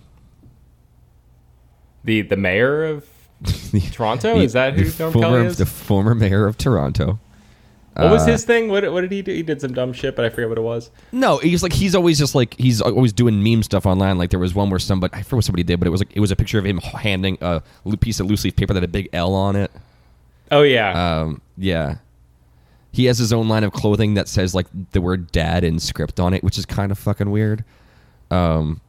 The 2.04 2.22
the 2.22 2.36
mayor 2.36 2.84
of 2.84 3.06
Toronto? 3.92 4.36
Is 4.36 4.52
that 4.54 4.74
who 4.74 4.82
Norm 4.84 5.12
former, 5.12 5.20
Kelly 5.38 5.46
is? 5.46 5.58
The 5.58 5.66
former 5.66 6.14
mayor 6.14 6.46
of 6.46 6.58
Toronto. 6.58 7.18
what 7.94 8.10
was 8.10 8.22
uh, 8.22 8.32
his 8.32 8.44
thing? 8.44 8.68
What, 8.68 8.90
what 8.92 9.00
did 9.02 9.12
he 9.12 9.22
do? 9.22 9.32
He 9.32 9.42
did 9.42 9.60
some 9.60 9.72
dumb 9.72 9.92
shit, 9.92 10.16
but 10.16 10.24
I 10.24 10.28
forget 10.28 10.48
what 10.48 10.58
it 10.58 10.62
was. 10.62 10.90
No, 11.12 11.38
he's 11.38 11.62
like 11.62 11.72
he's 11.72 11.94
always 11.94 12.18
just 12.18 12.34
like 12.34 12.54
he's 12.58 12.80
always 12.80 13.12
doing 13.12 13.42
meme 13.42 13.62
stuff 13.62 13.86
online. 13.86 14.18
Like 14.18 14.30
there 14.30 14.40
was 14.40 14.54
one 14.54 14.70
where 14.70 14.78
somebody 14.78 15.14
I 15.14 15.18
forget 15.22 15.32
what 15.34 15.44
somebody 15.44 15.62
did, 15.62 15.78
but 15.78 15.86
it 15.86 15.90
was 15.90 16.00
like 16.00 16.14
it 16.14 16.20
was 16.20 16.30
a 16.30 16.36
picture 16.36 16.58
of 16.58 16.66
him 16.66 16.78
handing 16.78 17.38
a 17.40 17.62
piece 18.00 18.20
of 18.20 18.26
loose 18.26 18.44
leaf 18.44 18.56
paper 18.56 18.74
that 18.74 18.80
had 18.82 18.88
a 18.88 18.92
big 18.92 19.08
L 19.12 19.34
on 19.34 19.56
it. 19.56 19.70
Oh 20.50 20.62
yeah, 20.62 21.20
Um, 21.22 21.40
yeah, 21.56 21.96
he 22.92 23.06
has 23.06 23.16
his 23.18 23.32
own 23.32 23.48
line 23.48 23.64
of 23.64 23.72
clothing 23.72 24.14
that 24.14 24.28
says 24.28 24.54
like 24.54 24.66
the 24.92 25.00
word 25.00 25.32
"dad" 25.32 25.64
in 25.64 25.78
script 25.78 26.20
on 26.20 26.34
it, 26.34 26.44
which 26.44 26.58
is 26.58 26.66
kind 26.66 26.92
of 26.92 26.98
fucking 26.98 27.30
weird. 27.30 27.64
Um, 28.30 28.80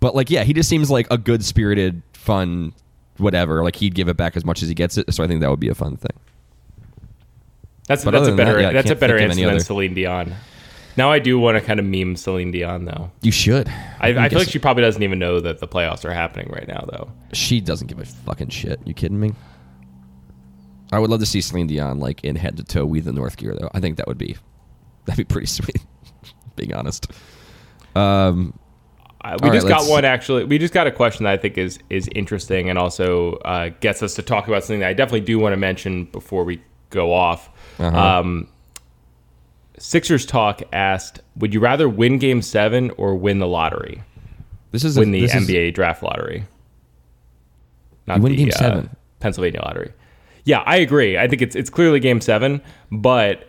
but 0.00 0.14
like 0.14 0.30
yeah, 0.30 0.44
he 0.44 0.52
just 0.52 0.68
seems 0.68 0.90
like 0.90 1.06
a 1.10 1.18
good 1.18 1.44
spirited, 1.44 2.02
fun, 2.12 2.72
whatever. 3.18 3.62
Like 3.62 3.76
he'd 3.76 3.94
give 3.94 4.08
it 4.08 4.16
back 4.16 4.36
as 4.36 4.44
much 4.44 4.62
as 4.62 4.68
he 4.68 4.74
gets 4.74 4.98
it. 4.98 5.12
So 5.14 5.24
I 5.24 5.26
think 5.26 5.40
that 5.40 5.50
would 5.50 5.60
be 5.60 5.68
a 5.68 5.74
fun 5.74 5.96
thing. 5.96 6.16
that's 7.86 8.04
but 8.04 8.12
that's 8.12 8.22
a 8.22 8.26
than 8.26 8.36
that, 8.36 8.44
better 8.44 8.60
yeah, 8.60 8.72
that's 8.72 8.90
a 8.90 8.94
better 8.94 9.18
answer 9.18 9.40
than 9.40 9.50
other. 9.50 9.60
Celine 9.60 9.94
Dion. 9.94 10.34
Now 10.96 11.10
I 11.10 11.18
do 11.18 11.38
want 11.38 11.58
to 11.58 11.64
kind 11.64 11.80
of 11.80 11.86
meme 11.86 12.16
Celine 12.16 12.52
Dion 12.52 12.84
though. 12.84 13.10
You 13.22 13.32
should. 13.32 13.68
I, 13.98 14.08
I 14.24 14.28
feel 14.28 14.38
like 14.38 14.48
she 14.48 14.58
probably 14.58 14.82
doesn't 14.82 15.02
even 15.02 15.18
know 15.18 15.40
that 15.40 15.58
the 15.58 15.66
playoffs 15.66 16.04
are 16.04 16.12
happening 16.12 16.48
right 16.52 16.68
now 16.68 16.84
though. 16.90 17.10
She 17.32 17.60
doesn't 17.60 17.88
give 17.88 17.98
a 17.98 18.04
fucking 18.04 18.50
shit. 18.50 18.80
You 18.84 18.94
kidding 18.94 19.18
me? 19.18 19.32
I 20.92 21.00
would 21.00 21.10
love 21.10 21.20
to 21.20 21.26
see 21.26 21.40
Celine 21.40 21.66
Dion 21.66 21.98
like 21.98 22.22
in 22.22 22.36
head 22.36 22.56
to 22.58 22.62
toe 22.62 22.86
with 22.86 23.06
the 23.06 23.12
North 23.12 23.36
gear 23.36 23.56
though. 23.58 23.70
I 23.74 23.80
think 23.80 23.96
that 23.96 24.06
would 24.06 24.18
be 24.18 24.36
that'd 25.06 25.16
be 25.16 25.32
pretty 25.32 25.46
sweet. 25.48 25.78
being 26.56 26.74
honest. 26.74 27.10
Um, 27.94 28.58
Uh, 29.24 29.38
we 29.40 29.46
All 29.48 29.50
right, 29.50 29.56
just 29.56 29.68
got 29.68 29.88
one 29.88 30.04
actually. 30.04 30.44
We 30.44 30.58
just 30.58 30.74
got 30.74 30.86
a 30.86 30.90
question 30.90 31.24
that 31.24 31.32
I 31.32 31.36
think 31.38 31.56
is 31.56 31.78
is 31.88 32.08
interesting 32.14 32.68
and 32.68 32.78
also 32.78 33.36
uh, 33.38 33.70
gets 33.80 34.02
us 34.02 34.14
to 34.16 34.22
talk 34.22 34.48
about 34.48 34.64
something 34.64 34.80
that 34.80 34.88
I 34.88 34.92
definitely 34.92 35.22
do 35.22 35.38
want 35.38 35.54
to 35.54 35.56
mention 35.56 36.04
before 36.06 36.44
we 36.44 36.60
go 36.90 37.12
off. 37.12 37.48
Uh-huh. 37.78 37.96
Um, 38.20 38.48
Sixers 39.78 40.24
talk 40.26 40.62
asked, 40.72 41.20
"Would 41.36 41.52
you 41.54 41.60
rather 41.60 41.88
win 41.88 42.18
Game 42.18 42.42
Seven 42.42 42.90
or 42.98 43.14
win 43.14 43.38
the 43.38 43.48
lottery? 43.48 44.02
this 44.72 44.84
is 44.84 44.96
a- 44.96 45.00
Win 45.00 45.10
the 45.12 45.20
this 45.22 45.34
is- 45.34 45.48
NBA 45.48 45.72
draft 45.74 46.02
lottery? 46.02 46.44
Not 48.06 48.18
You 48.18 48.22
win 48.24 48.32
the, 48.32 48.38
Game 48.38 48.48
uh, 48.54 48.58
Seven. 48.58 48.96
Pennsylvania 49.20 49.62
lottery. 49.64 49.92
Yeah, 50.44 50.58
I 50.66 50.76
agree. 50.76 51.16
I 51.18 51.26
think 51.28 51.40
it's 51.42 51.56
it's 51.56 51.70
clearly 51.70 51.98
Game 51.98 52.20
Seven, 52.20 52.60
but 52.92 53.48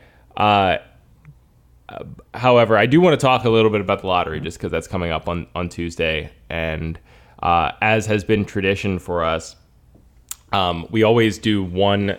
uh, 1.90 2.04
however, 2.34 2.78
I 2.78 2.86
do 2.86 3.00
want 3.02 3.20
to 3.20 3.24
talk 3.24 3.44
a 3.46 3.50
little 3.50 3.72
bit 3.72 3.82
about 3.82 4.02
the 4.02 4.08
lottery 4.08 4.40
just 4.40 4.58
because 4.58 4.72
that's 4.72 4.88
coming 4.88 5.12
up 5.12 5.28
on 5.30 5.48
on 5.56 5.70
Tuesday, 5.70 6.32
and 6.50 7.00
uh, 7.44 7.72
as 7.82 8.06
has 8.08 8.24
been 8.24 8.46
tradition 8.46 8.98
for 9.00 9.24
us, 9.24 9.56
um, 10.52 10.88
we 10.92 11.04
always 11.04 11.38
do 11.38 11.64
one 11.64 12.18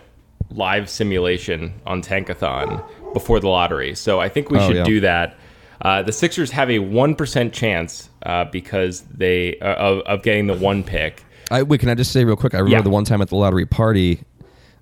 live 0.51 0.89
simulation 0.89 1.73
on 1.85 2.01
Tankathon 2.01 2.81
before 3.13 3.39
the 3.39 3.49
lottery. 3.49 3.93
So 3.95 4.19
I 4.21 4.29
think 4.29 4.49
we 4.49 4.57
Oh, 4.59 4.67
should 4.67 4.75
yeah. 4.77 4.83
do 4.83 4.99
that. 5.01 5.35
Uh, 5.81 6.01
the 6.01 6.11
Sixers 6.11 6.49
have 6.51 6.69
a 6.71 6.79
one 6.79 7.13
percent 7.15 7.53
chance 7.53 8.09
uh, 8.25 8.45
because 8.45 9.01
they 9.01 9.59
uh, 9.59 9.73
of, 9.75 9.99
of 10.01 10.23
getting 10.23 10.47
the 10.47 10.53
one 10.55 10.83
pick. 10.83 11.23
I 11.51 11.63
wait. 11.63 11.79
Can 11.81 11.89
I 11.89 11.95
just 11.95 12.11
say 12.11 12.23
real 12.25 12.35
quick? 12.35 12.53
I 12.53 12.59
remember 12.59 12.77
Yeah. 12.77 12.81
the 12.83 12.89
one 12.89 13.03
time 13.03 13.21
at 13.21 13.29
the 13.29 13.35
lottery 13.35 13.65
party, 13.65 14.21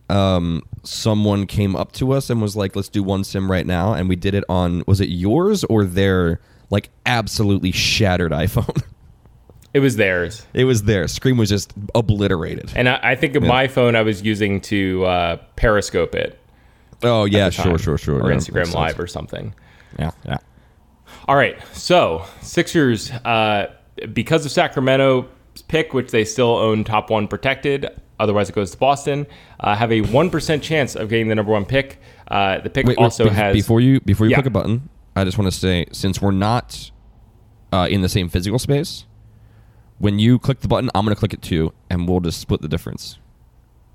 um, 0.10 0.62
someone 0.84 1.47
came 1.47 1.76
up 1.76 1.91
to 1.93 2.12
us 2.12 2.30
and 2.30 2.41
was 2.41 2.56
like, 2.56 2.76
"Let's 2.76 2.89
do 2.89 3.03
one 3.03 3.24
sim 3.24 3.51
right 3.51 3.66
now," 3.66 3.93
and 3.93 4.08
we 4.10 4.16
did 4.16 4.34
it 4.34 4.43
on 4.49 4.84
was 4.88 5.01
it 5.01 5.10
yours 5.10 5.64
or 5.66 5.84
their 5.84 6.39
like 6.70 6.89
absolutely 7.06 7.72
shattered 7.72 8.32
iPhone? 8.32 8.82
It 9.74 9.82
was 9.82 9.97
theirs. 9.97 10.47
it 10.53 10.64
was 10.64 10.84
their 10.84 11.06
screen 11.10 11.36
was 11.36 11.49
just 11.49 11.74
obliterated. 11.93 12.72
And 12.78 12.88
I, 12.88 12.97
I 13.03 13.16
think 13.16 13.36
of 13.36 13.43
my 13.43 13.68
phone 13.68 13.97
I 13.97 14.03
was 14.03 14.22
using 14.22 14.62
to 14.62 15.03
uh, 15.03 15.36
Periscope 15.58 16.16
it. 16.16 16.39
Oh 17.03 17.26
yeah, 17.26 17.49
sure, 17.49 17.78
sure, 17.78 17.97
sure. 17.97 18.22
Or 18.24 18.32
yeah, 18.32 18.38
Instagram. 18.38 18.74
Live 18.74 18.97
or 18.97 19.06
something. 19.06 19.53
Yeah, 19.99 20.12
yeah. 20.26 20.38
All 21.28 21.36
right. 21.36 21.58
So 21.74 22.24
Sixers, 22.41 23.12
uh, 23.12 23.74
because 24.14 24.45
of 24.45 24.53
Sacramento's 24.53 25.28
pick, 25.68 25.93
which 25.93 26.10
they 26.10 26.24
still 26.24 26.56
own 26.56 26.86
top 26.86 27.10
one 27.10 27.28
protected, 27.28 27.89
otherwise 28.20 28.49
it 28.49 28.55
goes 28.55 28.72
to 28.72 28.78
Boston, 28.78 29.28
uh, 29.59 29.76
have 29.76 29.91
a 29.91 30.01
one 30.01 30.30
percent 30.30 30.63
chance 30.63 30.95
of 30.95 31.09
getting 31.09 31.28
the 31.28 31.36
number 31.36 31.51
one 31.51 31.66
pick. 31.66 31.99
Uh, 32.28 32.59
the 32.59 32.70
pick 32.70 32.86
Wait, 32.86 32.97
wait, 32.97 33.03
also 33.03 33.26
be- 33.26 33.30
has 33.32 33.53
before 33.53 33.80
you 33.82 33.99
before 34.01 34.26
you 34.26 34.32
Yeah. 34.32 34.38
click 34.38 34.47
a 34.47 34.51
button, 34.51 34.89
I 35.16 35.24
just 35.24 35.38
want 35.38 35.51
to 35.51 35.57
say 35.57 35.86
since 35.91 36.22
we're 36.22 36.32
not 36.32 36.91
uh, 37.72 37.88
in 37.89 38.01
the 38.01 38.09
same 38.09 38.30
physical 38.30 38.57
space, 38.59 39.05
when 39.99 40.20
you 40.20 40.39
click 40.39 40.61
the 40.61 40.68
button, 40.68 40.89
I'm 40.95 41.03
going 41.05 41.16
to 41.16 41.20
click 41.20 41.34
it 41.34 41.41
too, 41.41 41.74
and 41.89 42.07
we'll 42.07 42.20
just 42.22 42.39
split 42.39 42.61
the 42.61 42.68
difference. 42.68 43.20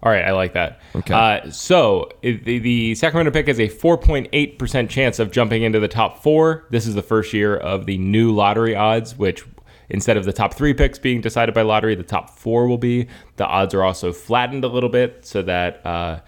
All 0.03 0.11
right, 0.11 0.25
I 0.25 0.33
like 0.33 0.55
that. 0.55 0.81
Okay. 0.97 1.13
Uh, 1.13 1.51
so 1.51 2.09
the, 2.23 2.59
the 2.59 2.95
Sacramento 2.95 3.31
pick 3.33 3.49
has 3.49 3.61
a 3.61 3.69
4.8% 3.69 4.89
chance 4.89 5.19
of 5.19 5.31
jumping 5.31 5.63
into 5.63 5.79
the 5.79 5.89
top 5.89 6.23
four. 6.23 6.65
This 6.71 6.87
is 6.87 6.95
the 6.95 7.03
first 7.03 7.35
year 7.35 7.55
of 7.55 7.85
the 7.85 7.99
new 7.99 8.33
lottery 8.33 8.75
odds, 8.75 9.19
which 9.19 9.45
instead 9.91 10.17
of 10.17 10.25
the 10.25 10.33
top 10.33 10.55
three 10.55 10.73
picks 10.73 10.99
being 10.99 11.21
decided 11.21 11.55
by 11.55 11.63
lottery, 11.63 11.95
the 11.95 12.03
top 12.03 12.31
four 12.31 12.67
will 12.67 12.79
be. 12.79 13.09
The 13.37 13.47
odds 13.47 13.75
are 13.75 13.83
also 13.83 14.13
flattened 14.13 14.65
a 14.65 14.69
little 14.69 14.89
bit 14.89 15.27
so 15.27 15.43
that 15.43 15.85
uh, 15.85 16.21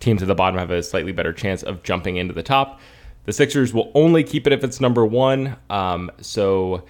teams 0.00 0.22
at 0.22 0.28
the 0.28 0.34
bottom 0.34 0.58
have 0.58 0.70
a 0.70 0.82
slightly 0.82 1.12
better 1.12 1.32
chance 1.32 1.62
of 1.62 1.82
jumping 1.82 2.16
into 2.16 2.32
the 2.32 2.42
top. 2.42 2.80
The 3.24 3.32
Sixers 3.32 3.74
will 3.74 3.90
only 3.94 4.24
keep 4.24 4.46
it 4.46 4.52
if 4.52 4.64
it's 4.64 4.80
number 4.80 5.04
one. 5.04 5.56
Um, 5.68 6.10
so 6.20 6.84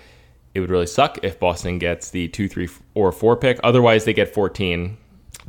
it 0.55 0.61
would 0.61 0.71
really 0.71 0.87
suck 0.87 1.19
if 1.23 1.41
Boston 1.41 1.79
gets 1.79 2.11
the 2.11 2.29
two, 2.29 2.49
three, 2.49 2.69
or 2.95 3.11
four 3.11 3.37
pick. 3.37 3.59
Otherwise, 3.65 4.05
they 4.05 4.13
get 4.13 4.33
14, 4.33 4.97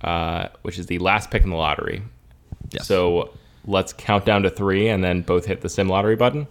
uh, 0.04 0.48
which 0.64 0.80
is 0.80 0.88
the 0.88 0.98
last 1.00 1.30
pick 1.30 1.44
in 1.44 1.50
the 1.50 1.56
lottery. 1.56 2.02
Yes. 2.72 2.88
So 2.88 3.34
let's 3.66 3.94
count 3.94 4.26
down 4.26 4.44
to 4.44 4.50
three 4.50 4.88
and 4.88 5.04
then 5.04 5.22
both 5.22 5.46
hit 5.46 5.62
the 5.62 5.70
sim 5.70 5.88
lottery 5.88 6.16
button. 6.16 6.48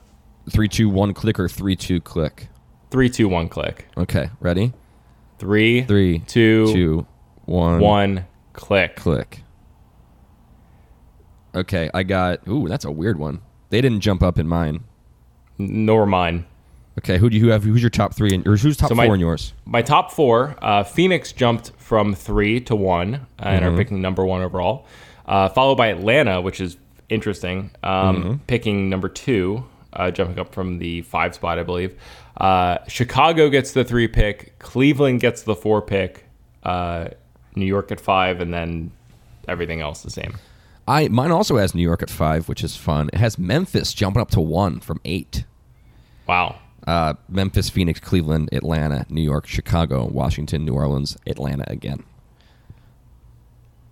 Three, 0.50 0.68
two, 0.68 0.88
one, 0.88 1.14
click 1.14 1.38
or 1.40 1.48
three, 1.48 1.76
two, 1.76 2.00
click. 2.00 2.48
Three, 2.90 3.10
two, 3.10 3.28
one, 3.28 3.48
click. 3.48 3.86
Okay, 3.96 4.30
ready? 4.40 4.72
Three, 5.38 5.82
Three, 5.82 6.20
two, 6.20 6.72
two, 6.72 7.06
one, 7.44 7.80
one, 7.80 8.26
click. 8.54 8.96
click. 8.96 9.42
Okay, 11.54 11.90
I 11.94 12.02
got. 12.02 12.46
Ooh, 12.48 12.68
that's 12.68 12.84
a 12.84 12.90
weird 12.90 13.18
one. 13.18 13.40
They 13.70 13.80
didn't 13.80 14.00
jump 14.00 14.22
up 14.22 14.38
in 14.38 14.46
mine. 14.48 14.84
Nor 15.58 16.06
mine. 16.06 16.46
Okay, 16.98 17.18
who 17.18 17.30
do 17.30 17.36
you 17.36 17.50
have? 17.50 17.62
Who's 17.64 17.80
your 17.82 17.90
top 17.90 18.14
three? 18.14 18.34
And, 18.34 18.46
or 18.46 18.56
who's 18.56 18.76
top 18.76 18.88
So 18.88 18.94
four 18.94 19.14
in 19.14 19.20
yours? 19.20 19.52
My 19.64 19.82
top 19.82 20.10
four, 20.10 20.56
uh, 20.60 20.82
Phoenix 20.82 21.32
jumped 21.32 21.72
from 21.78 22.14
three 22.14 22.60
to 22.62 22.74
one 22.76 23.14
uh, 23.14 23.18
and 23.44 23.64
Mm-hmm. 23.64 23.74
are 23.74 23.76
picking 23.78 24.00
number 24.00 24.24
one 24.26 24.42
overall, 24.42 24.86
uh, 25.26 25.48
followed 25.48 25.76
by 25.76 25.88
Atlanta, 25.88 26.40
which 26.40 26.60
is 26.60 26.76
interesting, 27.08 27.70
um, 27.82 28.16
Mm-hmm. 28.16 28.32
picking 28.48 28.88
number 28.90 29.08
two, 29.08 29.64
uh, 29.92 30.10
jumping 30.10 30.38
up 30.38 30.52
from 30.52 30.78
the 30.78 31.02
five 31.02 31.34
spot, 31.34 31.58
I 31.58 31.62
believe. 31.62 31.94
Uh, 32.38 32.78
Chicago 32.86 33.48
gets 33.50 33.72
the 33.72 33.84
three 33.84 34.06
pick, 34.08 34.58
Cleveland 34.60 35.20
gets 35.20 35.42
the 35.42 35.56
four 35.56 35.82
pick, 35.82 36.24
uh, 36.62 37.08
New 37.56 37.66
York 37.66 37.90
at 37.90 38.00
five, 38.00 38.40
and 38.40 38.54
then 38.54 38.92
everything 39.48 39.80
else 39.80 40.02
the 40.02 40.10
same. 40.10 40.34
I 40.86 41.08
mine 41.08 41.32
also 41.32 41.56
has 41.58 41.74
New 41.74 41.82
York 41.82 42.02
at 42.02 42.08
five, 42.10 42.48
which 42.48 42.62
is 42.62 42.76
fun. 42.76 43.10
It 43.12 43.18
has 43.18 43.38
Memphis 43.38 43.92
jumping 43.92 44.22
up 44.22 44.30
to 44.30 44.40
one 44.40 44.78
from 44.80 45.00
eight. 45.04 45.44
Wow. 46.26 46.60
Uh, 46.86 47.14
Memphis, 47.28 47.68
Phoenix, 47.68 48.00
Cleveland, 48.00 48.48
Atlanta, 48.52 49.04
New 49.10 49.20
York, 49.20 49.46
Chicago, 49.46 50.06
Washington, 50.06 50.64
New 50.64 50.72
Orleans, 50.74 51.18
Atlanta 51.26 51.64
again. 51.66 52.02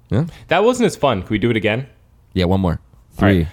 Yeah, 0.09 0.27
That 0.49 0.63
wasn't 0.65 0.87
as 0.87 0.95
fun. 0.97 1.23
Can 1.23 1.31
we 1.31 1.39
do 1.39 1.51
it 1.51 1.57
again? 1.57 1.89
yeah. 2.33 2.45
One 2.45 2.61
more. 2.61 2.81
Three, 3.13 3.39
right. 3.41 3.49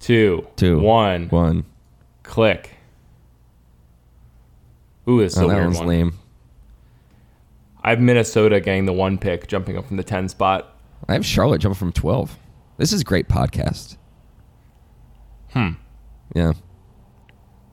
Two, 0.00 0.46
two, 0.56 0.78
one, 0.80 1.28
one. 1.28 1.64
click. 2.22 2.76
Ooh, 5.08 5.20
it's 5.20 5.36
Oh, 5.36 5.42
so 5.42 5.48
that 5.48 5.54
weird 5.54 5.66
one's 5.66 5.78
one. 5.78 5.88
lame. 5.88 6.12
I 7.82 7.90
have 7.90 8.00
Minnesota 8.00 8.60
getting 8.60 8.84
the 8.86 8.92
one 8.92 9.18
pick, 9.18 9.46
jumping 9.48 9.78
up 9.78 9.86
from 9.86 9.96
the 9.96 10.02
ten 10.04 10.28
spot. 10.28 10.74
I 11.08 11.14
have 11.14 11.24
Charlotte 11.24 11.60
jumping 11.60 11.78
from 11.78 11.92
12. 11.92 12.36
This 12.76 12.92
is 12.92 13.00
a 13.00 13.04
great 13.04 13.28
podcast. 13.28 13.96
Hmm. 15.52 15.70
Yeah. 16.34 16.52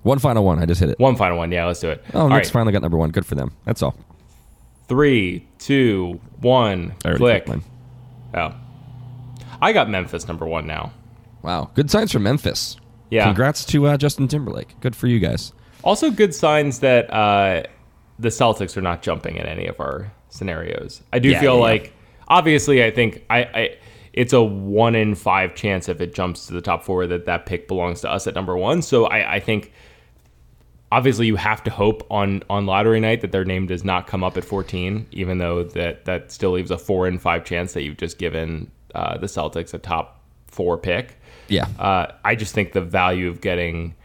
One 0.04 0.20
final 0.20 0.46
one. 0.46 0.60
I 0.60 0.66
just 0.66 0.80
hit 0.80 0.90
it. 0.92 1.00
One 1.00 1.16
final 1.16 1.38
one. 1.38 1.52
Yeah, 1.52 1.66
let's 1.66 1.80
do 1.80 1.90
it. 1.90 2.04
Oh, 2.14 2.22
All 2.22 2.30
Knicks 2.30 2.48
right. 2.48 2.54
finally 2.54 2.72
got 2.72 2.82
number 2.84 2.98
one. 2.98 3.10
Good 3.10 3.26
for 3.26 3.36
them. 3.36 3.52
That's 3.66 3.82
all. 3.82 3.96
Three, 4.88 5.48
two, 5.58 6.20
one. 6.42 6.94
Click. 7.04 7.50
Oh. 8.36 8.54
I 9.62 9.74
got 9.74 9.90
Memphis 9.90 10.28
number 10.28 10.46
one 10.46 10.68
now. 10.68 10.94
Wow. 11.42 11.72
Good 11.74 11.90
signs 11.90 12.12
for 12.12 12.20
Memphis. 12.20 12.78
Yeah. 13.10 13.26
Congrats 13.26 13.66
to 13.66 13.88
uh, 13.88 13.98
Justin 13.98 14.28
Timberlake. 14.28 14.80
Good 14.82 14.96
for 14.96 15.08
you 15.08 15.20
guys. 15.20 15.52
Also, 15.86 16.12
good 16.12 16.36
signs 16.36 16.80
that 16.80 17.12
uh, 17.14 17.64
the 18.20 18.30
Celtics 18.30 18.76
are 18.76 18.82
not 18.82 19.02
jumping 19.04 19.38
in 19.38 19.46
any 19.46 19.68
of 19.68 19.80
our 19.80 20.12
scenarios. 20.30 21.02
I 21.14 21.20
do 21.20 21.30
Yeah, 21.30 21.40
feel 21.40 21.56
yeah, 21.56 21.62
like, 21.62 21.94
obviously, 22.28 22.84
I 22.84 22.92
think 22.92 23.24
I, 23.30 23.40
I 23.44 23.78
it's 24.14 24.34
a 24.34 24.42
one 24.44 24.96
in 24.96 25.16
five 25.16 25.56
chance 25.56 25.88
if 25.90 26.02
it 26.02 26.14
jumps 26.14 26.48
to 26.48 26.54
the 26.54 26.62
top 26.62 26.84
four 26.84 27.08
that 27.08 27.26
that 27.26 27.46
pick 27.46 27.68
belongs 27.68 28.02
to 28.02 28.10
us 28.12 28.28
at 28.28 28.36
number 28.36 28.58
one. 28.58 28.82
So 28.82 29.06
I, 29.06 29.36
I 29.36 29.40
think 29.40 29.72
obviously 30.92 31.28
you 31.28 31.36
have 31.36 31.64
to 31.64 31.72
hope 31.72 32.06
on 32.10 32.44
on 32.50 32.66
lottery 32.66 33.00
night 33.00 33.22
that 33.22 33.32
their 33.32 33.46
name 33.46 33.68
does 33.68 33.84
not 33.84 34.08
come 34.08 34.24
up 34.24 34.38
at 34.38 34.46
14, 34.46 35.08
even 35.12 35.38
though 35.38 35.64
that 35.64 36.06
that 36.06 36.32
still 36.32 36.52
leaves 36.52 36.72
a 36.72 36.78
four 36.78 37.08
in 37.08 37.20
five 37.20 37.44
chance 37.46 37.74
that 37.74 37.84
you've 37.84 37.98
just 37.98 38.18
given 38.18 38.72
uh, 38.96 39.18
the 39.18 39.28
Celtics 39.28 39.74
a 39.74 39.78
top 39.78 40.22
four 40.48 40.78
pick. 40.78 41.20
Yeah. 41.48 41.68
Uh, 41.78 42.08
I 42.24 42.36
just 42.36 42.56
think 42.56 42.74
the 42.74 42.82
value 42.82 43.28
of 43.30 43.42
getting 43.42 43.96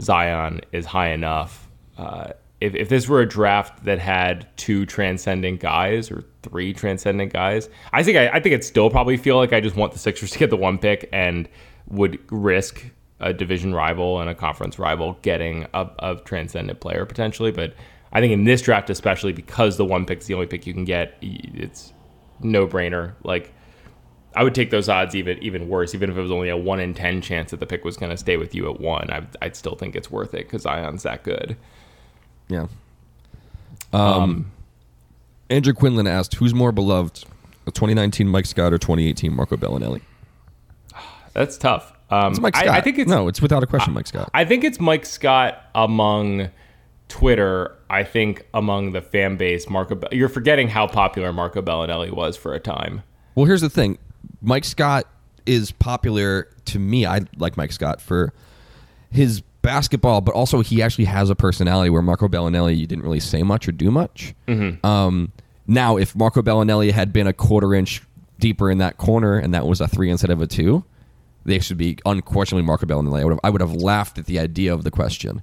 Zion 0.00 0.60
is 0.72 0.86
high 0.86 1.10
enough. 1.10 1.68
Uh, 1.96 2.32
if, 2.60 2.74
if 2.74 2.88
this 2.88 3.08
were 3.08 3.20
a 3.20 3.28
draft 3.28 3.84
that 3.84 3.98
had 3.98 4.48
two 4.56 4.84
transcendent 4.86 5.60
guys 5.60 6.10
or 6.10 6.24
three 6.42 6.72
transcendent 6.72 7.32
guys, 7.32 7.68
I 7.92 8.02
think 8.02 8.16
I, 8.16 8.28
I 8.28 8.40
think 8.40 8.54
I'd 8.54 8.64
still 8.64 8.90
probably 8.90 9.16
feel 9.16 9.36
like 9.36 9.52
I 9.52 9.60
just 9.60 9.76
want 9.76 9.92
the 9.92 9.98
Sixers 9.98 10.30
to 10.32 10.38
get 10.38 10.50
the 10.50 10.56
one 10.56 10.78
pick 10.78 11.08
and 11.12 11.48
would 11.88 12.18
risk 12.30 12.84
a 13.20 13.32
division 13.32 13.74
rival 13.74 14.20
and 14.20 14.30
a 14.30 14.34
conference 14.34 14.78
rival 14.78 15.18
getting 15.22 15.66
a, 15.74 15.90
a 16.00 16.16
transcendent 16.24 16.80
player 16.80 17.04
potentially. 17.04 17.50
But 17.50 17.74
I 18.12 18.20
think 18.20 18.32
in 18.32 18.44
this 18.44 18.62
draft, 18.62 18.90
especially 18.90 19.32
because 19.32 19.76
the 19.76 19.84
one 19.84 20.04
pick 20.06 20.18
is 20.18 20.26
the 20.26 20.34
only 20.34 20.46
pick 20.46 20.66
you 20.66 20.74
can 20.74 20.84
get, 20.84 21.16
it's 21.20 21.92
no 22.40 22.66
brainer. 22.66 23.14
Like 23.22 23.52
I 24.38 24.44
would 24.44 24.54
take 24.54 24.70
those 24.70 24.88
odds 24.88 25.16
even 25.16 25.36
even 25.42 25.68
worse, 25.68 25.96
even 25.96 26.08
if 26.10 26.16
it 26.16 26.20
was 26.20 26.30
only 26.30 26.48
a 26.48 26.56
one 26.56 26.78
in 26.78 26.94
ten 26.94 27.20
chance 27.20 27.50
that 27.50 27.58
the 27.58 27.66
pick 27.66 27.84
was 27.84 27.96
going 27.96 28.10
to 28.10 28.16
stay 28.16 28.36
with 28.36 28.54
you 28.54 28.70
at 28.72 28.80
one. 28.80 29.10
I'd, 29.10 29.26
I'd 29.42 29.56
still 29.56 29.74
think 29.74 29.96
it's 29.96 30.12
worth 30.12 30.32
it 30.32 30.46
because 30.46 30.64
Ion's 30.64 31.02
that 31.02 31.24
good. 31.24 31.56
Yeah. 32.46 32.68
Um, 33.92 34.52
Andrew 35.50 35.72
Quinlan 35.72 36.06
asked, 36.06 36.34
"Who's 36.36 36.54
more 36.54 36.70
beloved, 36.70 37.24
a 37.66 37.72
2019 37.72 38.28
Mike 38.28 38.46
Scott 38.46 38.72
or 38.72 38.78
2018 38.78 39.34
Marco 39.34 39.56
Belinelli?" 39.56 40.02
That's 41.32 41.58
tough. 41.58 41.92
Um, 42.08 42.30
It's 42.30 42.40
Mike 42.40 42.54
I- 42.56 42.60
Scott. 42.62 42.74
I, 42.76 42.80
think 42.80 42.98
it's 42.98 43.10
no, 43.10 43.26
it's 43.26 43.42
without 43.42 43.64
a 43.64 43.66
question, 43.66 43.92
Mike 43.92 44.06
Scott. 44.06 44.30
I 44.34 44.44
think 44.44 44.62
it's 44.62 44.78
Mike 44.78 45.04
Scott 45.04 45.64
among 45.74 46.48
Twitter. 47.08 47.74
I 47.90 48.04
think 48.04 48.46
among 48.54 48.92
the 48.92 49.02
fan 49.02 49.36
base, 49.36 49.68
Marco. 49.68 49.98
You're 50.12 50.28
forgetting 50.28 50.68
how 50.68 50.86
popular 50.86 51.32
Marco 51.32 51.60
Belinelli 51.60 52.12
was 52.12 52.36
for 52.36 52.54
a 52.54 52.60
time. 52.60 53.02
Well, 53.34 53.46
here's 53.46 53.62
the 53.62 53.68
thing. 53.70 53.98
Mike 54.40 54.64
Scott 54.64 55.06
is 55.46 55.72
popular 55.72 56.48
to 56.66 56.78
me. 56.78 57.06
I 57.06 57.20
like 57.36 57.56
Mike 57.56 57.72
Scott 57.72 58.00
for 58.00 58.32
his 59.10 59.40
basketball, 59.62 60.20
but 60.20 60.34
also 60.34 60.60
he 60.60 60.82
actually 60.82 61.06
has 61.06 61.30
a 61.30 61.34
personality 61.34 61.90
where 61.90 62.02
Marco 62.02 62.28
Belinelli, 62.28 62.76
you 62.76 62.86
didn't 62.86 63.04
really 63.04 63.20
say 63.20 63.42
much 63.42 63.68
or 63.68 63.72
do 63.72 63.90
much. 63.90 64.34
Um, 64.84 65.32
now, 65.66 65.96
if 65.96 66.14
Marco 66.14 66.42
Belinelli 66.42 66.92
had 66.92 67.12
been 67.12 67.26
a 67.26 67.32
quarter 67.32 67.74
inch 67.74 68.02
deeper 68.38 68.70
in 68.70 68.78
that 68.78 68.96
corner 68.98 69.38
and 69.38 69.52
that 69.54 69.66
was 69.66 69.80
a 69.80 69.88
three 69.88 70.10
instead 70.10 70.30
of 70.30 70.40
a 70.40 70.46
two, 70.46 70.84
they 71.44 71.58
should 71.58 71.78
be 71.78 71.98
unquestionably 72.04 72.62
Marco 72.64 72.86
Belinelli. 72.86 73.20
I 73.20 73.24
would 73.24 73.32
have, 73.32 73.40
I 73.44 73.50
would 73.50 73.60
have 73.60 73.72
laughed 73.74 74.18
at 74.18 74.26
the 74.26 74.38
idea 74.38 74.72
of 74.72 74.84
the 74.84 74.90
question, 74.90 75.42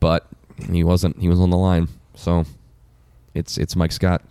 but 0.00 0.26
he 0.70 0.82
wasn't. 0.82 1.20
He 1.20 1.28
was 1.28 1.38
on 1.38 1.50
the 1.50 1.56
line, 1.56 1.88
so 2.14 2.44
it's 3.34 3.58
it's 3.58 3.76
Mike 3.76 3.92
Scott. 3.92 4.22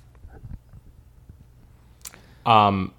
Um, 2.45 2.93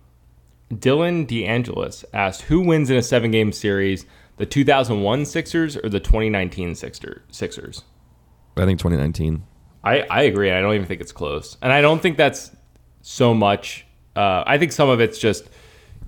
Dylan 0.72 1.26
DeAngelis 1.26 2.04
asked, 2.12 2.42
"Who 2.42 2.60
wins 2.60 2.90
in 2.90 2.96
a 2.96 3.02
seven-game 3.02 3.52
series? 3.52 4.04
The 4.36 4.46
2001 4.46 5.24
Sixers 5.24 5.76
or 5.76 5.88
the 5.88 6.00
2019 6.00 6.74
Sixer- 6.74 7.22
Sixers?" 7.30 7.82
I 8.56 8.64
think 8.64 8.78
2019. 8.78 9.44
I, 9.84 10.00
I 10.10 10.22
agree. 10.22 10.50
I 10.50 10.60
don't 10.60 10.74
even 10.74 10.86
think 10.86 11.00
it's 11.00 11.12
close. 11.12 11.56
And 11.62 11.72
I 11.72 11.80
don't 11.80 12.02
think 12.02 12.16
that's 12.16 12.50
so 13.02 13.32
much. 13.32 13.86
Uh, 14.16 14.42
I 14.46 14.58
think 14.58 14.72
some 14.72 14.88
of 14.88 15.00
it's 15.00 15.18
just 15.18 15.48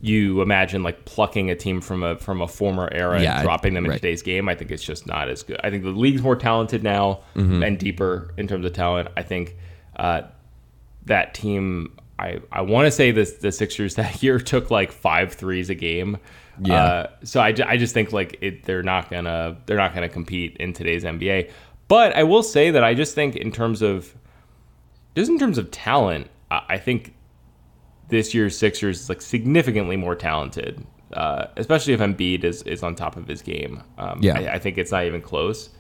you 0.03 0.41
imagine 0.43 0.83
like 0.83 1.05
plucking 1.05 1.51
a 1.51 1.55
team 1.55 1.81
from 1.81 2.03
a 2.03 2.17
from 2.17 2.41
a 2.43 2.49
former 2.49 2.89
era 2.93 3.23
Yeah, 3.23 3.37
and 3.37 3.43
dropping 3.45 3.75
them 3.75 3.85
in 3.85 3.91
right. 3.93 3.97
today's 4.01 4.23
game. 4.23 4.49
I 4.49 4.55
think 4.55 4.71
it's 4.71 4.83
just 4.83 5.07
not 5.07 5.29
as 5.29 5.43
good. 5.43 5.61
I 5.63 5.71
think 5.71 5.85
the 5.85 5.91
league's 5.91 6.23
more 6.23 6.37
talented 6.37 6.83
now 6.83 7.21
Mm-hmm. 7.37 7.63
and 7.63 7.79
deeper 7.79 8.35
in 8.37 8.49
terms 8.49 8.67
of 8.67 8.73
talent. 8.73 9.09
I 9.17 9.23
think 9.23 9.57
uh, 9.97 10.23
that 11.07 11.33
team. 11.35 11.97
I, 12.21 12.41
I 12.53 12.61
want 12.61 12.87
to 12.87 12.91
say 12.91 13.11
this 13.11 13.33
the 13.35 13.51
Sixers 13.51 13.95
that 13.95 14.23
year 14.23 14.39
took 14.39 14.71
like 14.71 14.93
five 14.93 15.33
threes 15.33 15.71
a 15.71 15.75
game. 15.75 16.19
Yeah. 16.63 16.85
Uh, 16.85 17.11
so 17.25 17.41
I, 17.41 17.55
I 17.67 17.77
just 17.79 17.95
think 17.95 18.13
like 18.13 18.37
it, 18.43 18.65
they're 18.65 18.83
not 18.83 19.11
gonna 19.11 19.57
they're 19.67 19.79
not 19.79 19.95
gonna 19.95 20.09
compete 20.09 20.57
in 20.59 20.73
today's 20.73 21.05
NBA. 21.05 21.51
But 21.89 22.15
I 22.15 22.23
will 22.23 22.43
say 22.43 22.71
that 22.71 22.85
I 22.85 22.95
just 22.95 23.15
think 23.15 23.37
in 23.37 23.51
terms 23.51 23.83
of 23.83 24.15
just 25.17 25.31
in 25.31 25.39
terms 25.39 25.59
of 25.59 25.71
talent, 25.71 26.29
I, 26.51 26.63
I 26.69 26.79
think 26.79 27.15
this 28.09 28.35
year's 28.35 28.57
Sixers 28.57 29.01
is 29.01 29.09
like 29.09 29.23
significantly 29.23 29.97
more 29.97 30.15
talented, 30.15 30.85
uh, 31.15 31.47
especially 31.57 31.95
if 31.95 32.01
Embiid 32.01 32.45
is, 32.45 32.63
is 32.65 32.83
on 32.83 32.95
top 32.95 33.17
of 33.17 33.27
his 33.27 33.41
game. 33.41 33.83
Um, 33.99 34.21
Yeah. 34.23 34.39
I, 34.39 34.55
I 34.55 34.59
think 34.59 34.77
it's 34.77 34.93
not 34.93 35.05
even 35.05 35.23
close. 35.23 35.71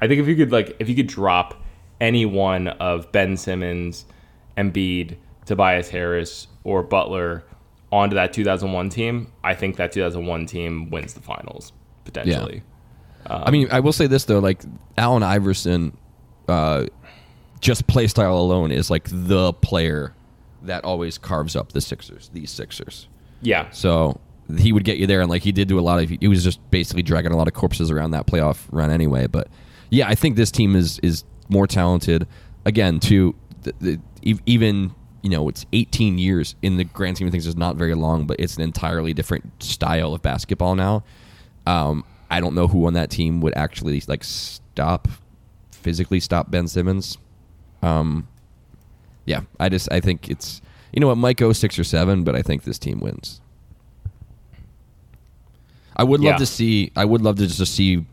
I 0.00 0.06
think 0.06 0.20
if 0.20 0.28
you 0.28 0.36
could 0.36 0.52
like 0.52 0.76
if 0.78 0.88
you 0.88 0.94
could 0.94 1.06
drop 1.06 1.54
any 2.00 2.26
one 2.26 2.68
of 2.68 3.10
Ben 3.12 3.36
Simmons, 3.36 4.04
Embiid, 4.56 5.16
Tobias 5.48 5.88
Harris, 5.88 6.46
or 6.62 6.82
Butler 6.82 7.42
onto 7.90 8.14
that 8.14 8.32
2001 8.34 8.90
team, 8.90 9.32
I 9.42 9.54
think 9.54 9.76
that 9.76 9.92
2001 9.92 10.46
team 10.46 10.90
wins 10.90 11.14
the 11.14 11.20
finals 11.20 11.72
potentially. 12.04 12.62
I 13.26 13.50
mean, 13.50 13.68
I 13.70 13.80
will 13.80 13.92
say 13.92 14.06
this 14.06 14.24
though, 14.24 14.38
like 14.38 14.62
Allen 14.96 15.22
Iverson, 15.22 15.96
uh, 16.48 16.86
just 17.60 17.86
play 17.86 18.06
style 18.06 18.36
alone 18.38 18.70
is 18.70 18.90
like 18.90 19.08
the 19.10 19.52
player 19.54 20.14
that 20.62 20.84
always 20.84 21.18
carves 21.18 21.56
up 21.56 21.72
the 21.72 21.80
Sixers, 21.80 22.30
these 22.32 22.50
Sixers. 22.50 23.08
Yeah, 23.40 23.70
So 23.70 24.20
he 24.56 24.72
would 24.72 24.84
get 24.84 24.98
you 24.98 25.06
there, 25.06 25.20
and 25.20 25.30
like 25.30 25.42
he 25.42 25.52
did 25.52 25.68
do 25.68 25.78
a 25.78 25.80
lot 25.80 26.02
of. 26.02 26.08
He 26.08 26.28
was 26.28 26.42
just 26.42 26.58
basically 26.70 27.02
dragging 27.02 27.32
a 27.32 27.36
lot 27.36 27.48
of 27.48 27.54
corpses 27.54 27.90
around 27.90 28.12
that 28.12 28.26
playoff 28.26 28.66
run 28.70 28.90
anyway. 28.90 29.26
But 29.26 29.48
yeah, 29.90 30.08
I 30.08 30.14
think 30.14 30.36
this 30.36 30.50
team 30.50 30.74
is 30.76 30.98
is 31.00 31.24
more 31.48 31.66
talented. 31.66 32.26
Again, 32.64 33.00
to 33.00 33.34
the, 33.62 33.74
the, 33.80 34.38
even 34.46 34.94
you 35.22 35.30
know 35.30 35.48
it's 35.48 35.66
18 35.72 36.18
years 36.18 36.54
in 36.62 36.76
the 36.76 36.84
grand 36.84 37.16
scheme 37.16 37.26
of 37.28 37.32
things 37.32 37.46
is 37.46 37.56
not 37.56 37.76
very 37.76 37.94
long, 37.94 38.26
but 38.26 38.38
it's 38.38 38.56
an 38.56 38.62
entirely 38.62 39.12
different 39.12 39.62
style 39.62 40.14
of 40.14 40.22
basketball 40.22 40.74
now. 40.74 41.02
Um, 41.66 42.04
I 42.30 42.40
don't 42.40 42.54
know 42.54 42.68
who 42.68 42.86
on 42.86 42.94
that 42.94 43.10
team 43.10 43.40
would 43.40 43.54
actually 43.56 44.02
like 44.06 44.22
stop 44.24 45.08
physically 45.70 46.20
stop 46.20 46.50
Ben 46.50 46.68
Simmons. 46.68 47.18
Um, 47.82 48.28
yeah, 49.24 49.42
I 49.60 49.68
just 49.68 49.90
I 49.92 50.00
think 50.00 50.28
it's 50.28 50.60
you 50.92 51.00
know 51.00 51.08
what 51.08 51.16
might 51.18 51.36
go 51.36 51.52
six 51.52 51.78
or 51.78 51.84
seven, 51.84 52.24
but 52.24 52.34
I 52.34 52.42
think 52.42 52.64
this 52.64 52.78
team 52.78 53.00
wins. 53.00 53.40
I 55.96 56.04
would 56.04 56.20
love 56.20 56.34
Yeah. 56.34 56.36
to 56.38 56.46
see. 56.46 56.92
I 56.96 57.04
would 57.04 57.22
love 57.22 57.36
to 57.36 57.46
just 57.46 57.74
see 57.74 58.04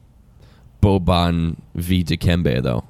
Boban 0.81 1.57
v 1.75 2.03
Dikembe 2.03 2.61
though. 2.63 2.83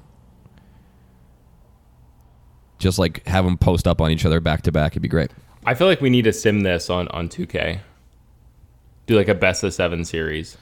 Just 2.78 2.98
like 2.98 3.26
have 3.26 3.44
them 3.44 3.56
post 3.56 3.86
up 3.88 4.00
on 4.00 4.10
each 4.10 4.24
other 4.26 4.40
back 4.40 4.62
to 4.62 4.72
back. 4.72 4.92
It'd 4.92 5.02
be 5.02 5.08
great. 5.08 5.30
I 5.64 5.74
feel 5.74 5.86
like 5.86 6.00
we 6.00 6.10
need 6.10 6.22
to 6.24 6.32
sim 6.32 6.60
this 6.60 6.90
on 6.90 7.08
on 7.08 7.28
2K. 7.28 7.80
Do 9.06 9.16
like 9.16 9.28
a 9.28 9.34
best 9.34 9.62
of 9.64 9.72
seven 9.72 10.04
series. 10.04 10.56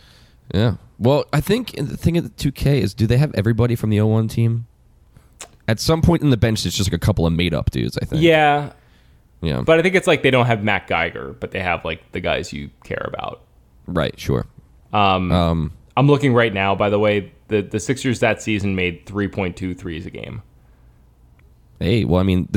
Yeah. 0.55 0.77
Well, 0.99 1.25
I 1.33 1.41
think 1.41 1.73
the 1.77 1.97
thing 1.97 2.17
at 2.17 2.25
the 2.25 2.51
2K 2.53 2.81
is, 2.81 2.95
do 2.95 3.07
they 3.07 3.17
have 3.17 3.35
everybody 3.35 3.75
from 3.75 3.91
the 3.91 4.01
01 4.01 4.29
team? 4.29 4.67
At 5.67 5.81
some 5.81 6.03
point 6.03 6.23
in 6.23 6.29
the 6.31 6.37
bench, 6.37 6.65
it's 6.67 6.77
just 6.77 6.91
like 6.91 6.95
a 7.03 7.05
couple 7.05 7.27
of 7.27 7.33
made 7.33 7.55
up 7.55 7.71
dudes. 7.71 7.99
I 8.01 8.05
think. 8.05 8.23
Yeah, 8.23 8.73
Yeah. 9.41 9.63
but 9.63 9.79
I 9.79 9.83
think 9.83 9.95
it's 9.95 10.07
like 10.07 10.23
they 10.23 10.31
don't 10.31 10.47
have 10.47 10.63
Matt 10.63 10.87
Geiger, 10.87 11.35
but 11.41 11.51
they 11.53 11.61
have 11.61 11.85
like 11.85 12.13
the 12.13 12.21
guys 12.21 12.53
you 12.53 12.71
care 12.85 13.05
about. 13.07 13.41
right. 13.87 14.19
Sure. 14.21 14.47
Um, 14.93 15.33
Um. 15.33 15.73
I'm 15.97 16.07
looking 16.07 16.35
right 16.35 16.53
now. 16.53 16.75
By 16.75 16.91
the 16.91 16.99
way, 16.99 17.33
the 17.49 17.63
the 17.63 17.81
Sixers 17.81 18.21
that 18.21 18.43
season 18.43 18.75
made 18.77 19.07
3.2 19.07 19.77
threes 19.79 20.07
a 20.07 20.11
game. 20.11 20.43
Hey. 21.85 22.07
Well, 22.07 22.19
I 22.19 22.25
mean, 22.25 22.49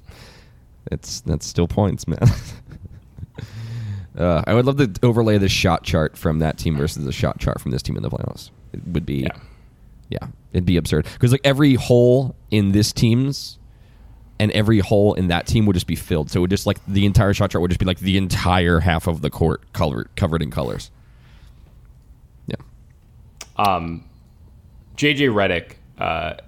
it's 0.90 1.20
that's 1.20 1.46
still 1.46 1.68
points, 1.68 2.08
man. 2.08 2.18
uh, 4.18 4.42
I 4.44 4.54
would 4.54 4.66
love 4.66 4.76
to 4.78 4.90
overlay 5.06 5.38
the 5.38 5.48
shot 5.48 5.84
chart 5.84 6.18
from 6.18 6.40
that 6.40 6.58
team 6.58 6.76
versus 6.76 7.04
the 7.04 7.12
shot 7.12 7.38
chart 7.38 7.60
from 7.60 7.70
this 7.70 7.80
team 7.80 7.96
in 7.96 8.02
the 8.02 8.10
playoffs. 8.10 8.50
It 8.72 8.80
would 8.88 9.06
be 9.06 9.20
Yeah. 9.20 9.38
Yeah, 10.08 10.26
it'd 10.52 10.66
be 10.66 10.76
absurd 10.76 11.06
because 11.12 11.30
like 11.30 11.42
every 11.44 11.74
hole 11.74 12.34
in 12.50 12.72
this 12.72 12.92
team's 12.92 13.60
and 14.40 14.50
every 14.50 14.80
hole 14.80 15.14
in 15.14 15.28
that 15.28 15.46
team 15.46 15.64
would 15.66 15.74
just 15.74 15.86
be 15.86 15.94
filled. 15.94 16.32
So 16.32 16.38
it 16.38 16.40
would 16.40 16.50
just 16.50 16.66
like 16.66 16.78
the 16.88 17.06
entire 17.06 17.32
shot 17.32 17.52
chart 17.52 17.62
would 17.62 17.70
just 17.70 17.78
be 17.78 17.86
like 17.86 18.00
the 18.00 18.16
entire 18.16 18.80
half 18.80 19.06
of 19.06 19.22
the 19.22 19.30
court 19.30 19.72
colored 19.72 20.08
covered 20.16 20.42
in 20.42 20.50
colors. 20.50 20.90
Yeah. 22.48 22.56
Um, 23.54 24.08
JJ 24.96 25.32
Redick 25.32 25.74
uh, 25.98 26.38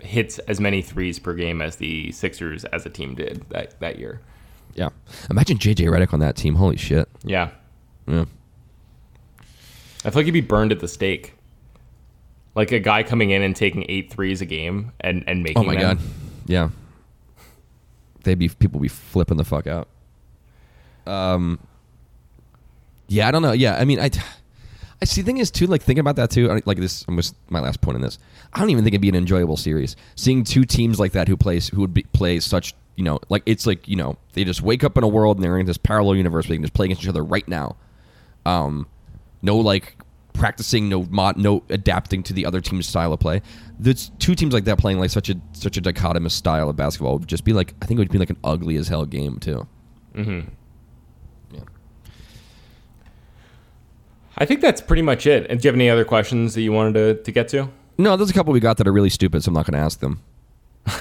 hits 0.00 0.38
as 0.40 0.60
many 0.60 0.80
threes 0.82 1.18
per 1.18 1.34
game 1.34 1.60
as 1.60 1.76
the 1.76 2.12
Sixers 2.12 2.64
as 2.66 2.86
a 2.86 2.90
team 2.90 3.14
did 3.14 3.44
that, 3.50 3.78
that 3.80 3.98
year. 3.98 4.20
Yeah. 4.74 4.90
Imagine 5.30 5.58
JJ 5.58 5.86
Redick 5.88 6.12
on 6.14 6.20
that 6.20 6.36
team. 6.36 6.54
Holy 6.54 6.76
shit. 6.76 7.08
Yeah. 7.24 7.50
Yeah. 8.06 8.24
I 10.04 10.10
feel 10.10 10.20
like 10.20 10.26
he'd 10.26 10.30
be 10.30 10.40
burned 10.40 10.70
at 10.72 10.80
the 10.80 10.88
stake. 10.88 11.34
Like 12.54 12.70
a 12.72 12.78
guy 12.78 13.02
coming 13.02 13.30
in 13.30 13.42
and 13.42 13.54
taking 13.56 13.84
eight 13.88 14.10
threes 14.12 14.40
a 14.40 14.46
game 14.46 14.92
and, 15.00 15.24
and 15.26 15.42
making 15.42 15.58
Oh 15.62 15.64
my 15.66 15.74
them. 15.74 15.96
god. 15.96 15.98
Yeah. 16.46 16.68
They'd 18.24 18.38
be 18.38 18.48
people 18.48 18.80
be 18.80 18.88
flipping 18.88 19.36
the 19.36 19.44
fuck 19.44 19.66
out. 19.66 19.88
Um. 21.06 21.58
Yeah, 23.08 23.26
I 23.26 23.30
don't 23.30 23.42
know. 23.42 23.52
Yeah, 23.52 23.76
I 23.76 23.84
mean, 23.84 23.98
I. 24.00 24.10
I 25.00 25.04
see. 25.04 25.22
The 25.22 25.26
thing 25.26 25.38
is, 25.38 25.50
too, 25.50 25.66
like 25.66 25.82
thinking 25.82 26.00
about 26.00 26.16
that 26.16 26.30
too. 26.30 26.60
Like 26.64 26.78
this, 26.78 27.04
almost 27.08 27.36
my 27.50 27.60
last 27.60 27.80
point 27.80 27.96
in 27.96 28.02
this. 28.02 28.18
I 28.52 28.60
don't 28.60 28.70
even 28.70 28.84
think 28.84 28.94
it'd 28.94 29.02
be 29.02 29.08
an 29.08 29.14
enjoyable 29.14 29.56
series. 29.56 29.96
Seeing 30.16 30.44
two 30.44 30.64
teams 30.64 30.98
like 30.98 31.12
that 31.12 31.28
who 31.28 31.36
plays 31.36 31.68
who 31.68 31.80
would 31.82 31.94
be, 31.94 32.02
play 32.02 32.40
such, 32.40 32.74
you 32.96 33.04
know, 33.04 33.20
like 33.28 33.42
it's 33.46 33.66
like 33.66 33.86
you 33.86 33.96
know 33.96 34.16
they 34.32 34.44
just 34.44 34.62
wake 34.62 34.82
up 34.82 34.98
in 34.98 35.04
a 35.04 35.08
world 35.08 35.36
and 35.36 35.44
they're 35.44 35.58
in 35.58 35.66
this 35.66 35.78
parallel 35.78 36.16
universe 36.16 36.46
where 36.46 36.50
they 36.50 36.56
can 36.56 36.64
just 36.64 36.74
play 36.74 36.86
against 36.86 37.02
each 37.02 37.08
other 37.08 37.24
right 37.24 37.46
now. 37.46 37.76
Um, 38.44 38.86
no 39.40 39.56
like 39.56 39.96
practicing, 40.32 40.88
no 40.88 41.04
mod, 41.04 41.36
no 41.36 41.62
adapting 41.68 42.22
to 42.22 42.32
the 42.32 42.46
other 42.46 42.60
team's 42.60 42.86
style 42.86 43.12
of 43.12 43.20
play. 43.20 43.42
The 43.78 43.94
two 44.18 44.34
teams 44.34 44.54
like 44.54 44.64
that 44.64 44.78
playing 44.78 44.98
like 44.98 45.10
such 45.10 45.28
a 45.28 45.36
such 45.52 45.76
a 45.76 45.82
dichotomous 45.82 46.32
style 46.32 46.68
of 46.68 46.76
basketball 46.76 47.18
would 47.18 47.28
just 47.28 47.44
be 47.44 47.52
like 47.52 47.74
I 47.82 47.86
think 47.86 47.98
it 47.98 48.00
would 48.00 48.10
be 48.10 48.18
like 48.18 48.30
an 48.30 48.38
ugly 48.42 48.76
as 48.76 48.88
hell 48.88 49.04
game 49.04 49.38
too. 49.38 49.66
Mm-hmm. 50.14 50.48
I 54.38 54.46
think 54.46 54.60
that's 54.60 54.80
pretty 54.80 55.02
much 55.02 55.26
it. 55.26 55.46
And 55.50 55.60
do 55.60 55.66
you 55.66 55.68
have 55.68 55.74
any 55.76 55.90
other 55.90 56.04
questions 56.04 56.54
that 56.54 56.62
you 56.62 56.72
wanted 56.72 56.94
to, 56.94 57.22
to 57.22 57.32
get 57.32 57.48
to? 57.48 57.68
No, 57.98 58.16
there's 58.16 58.30
a 58.30 58.32
couple 58.32 58.52
we 58.52 58.60
got 58.60 58.76
that 58.76 58.86
are 58.86 58.92
really 58.92 59.10
stupid, 59.10 59.42
so 59.42 59.48
I'm 59.50 59.54
not 59.54 59.66
going 59.66 59.78
to 59.78 59.84
ask 59.84 59.98
them. 60.00 60.22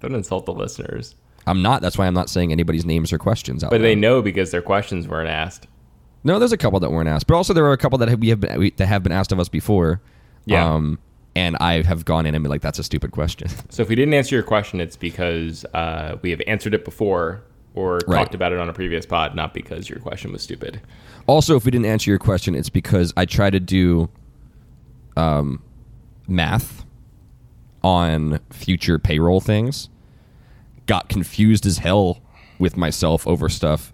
Don't 0.00 0.14
insult 0.14 0.46
the 0.46 0.52
listeners. 0.54 1.14
I'm 1.46 1.62
not. 1.62 1.82
That's 1.82 1.98
why 1.98 2.06
I'm 2.06 2.14
not 2.14 2.30
saying 2.30 2.52
anybody's 2.52 2.84
names 2.84 3.12
or 3.12 3.18
questions 3.18 3.62
out 3.62 3.70
But 3.70 3.82
they 3.82 3.94
know 3.94 4.22
because 4.22 4.50
their 4.50 4.62
questions 4.62 5.06
weren't 5.06 5.28
asked. 5.28 5.66
No, 6.24 6.38
there's 6.38 6.52
a 6.52 6.56
couple 6.56 6.80
that 6.80 6.90
weren't 6.90 7.08
asked, 7.08 7.26
but 7.26 7.34
also 7.34 7.52
there 7.52 7.64
are 7.66 7.72
a 7.72 7.78
couple 7.78 7.98
that 7.98 8.08
have, 8.08 8.20
we 8.20 8.28
have 8.28 8.40
been 8.40 8.58
we, 8.58 8.70
that 8.70 8.86
have 8.86 9.02
been 9.02 9.12
asked 9.12 9.32
of 9.32 9.40
us 9.40 9.48
before. 9.48 10.00
Yeah. 10.44 10.72
Um, 10.72 10.98
and 11.34 11.56
I 11.56 11.82
have 11.82 12.04
gone 12.04 12.26
in 12.26 12.34
and 12.34 12.44
been 12.44 12.50
like, 12.50 12.60
"That's 12.62 12.78
a 12.78 12.84
stupid 12.84 13.10
question." 13.10 13.48
So 13.70 13.82
if 13.82 13.88
we 13.88 13.96
didn't 13.96 14.14
answer 14.14 14.36
your 14.36 14.44
question, 14.44 14.80
it's 14.80 14.96
because 14.96 15.64
uh, 15.74 16.16
we 16.22 16.30
have 16.30 16.40
answered 16.46 16.74
it 16.74 16.84
before 16.84 17.42
or 17.74 17.98
Right. 18.06 18.18
talked 18.18 18.34
about 18.34 18.52
it 18.52 18.58
on 18.58 18.68
a 18.68 18.72
previous 18.72 19.04
pod, 19.06 19.34
not 19.34 19.52
because 19.54 19.88
your 19.88 19.98
question 19.98 20.30
was 20.30 20.42
stupid. 20.42 20.80
Also, 21.32 21.56
if 21.56 21.64
we 21.64 21.70
didn't 21.70 21.86
answer 21.86 22.10
your 22.10 22.18
question, 22.18 22.54
it's 22.54 22.68
because 22.68 23.12
I 23.16 23.24
try 23.24 23.48
to 23.48 23.58
do 23.58 24.10
um, 25.16 25.62
math 26.28 26.84
on 27.82 28.38
future 28.50 28.98
payroll 28.98 29.40
things. 29.40 29.88
Got 30.86 31.08
confused 31.08 31.64
as 31.64 31.78
hell 31.78 32.20
with 32.58 32.76
myself 32.76 33.26
over 33.26 33.48
stuff. 33.48 33.92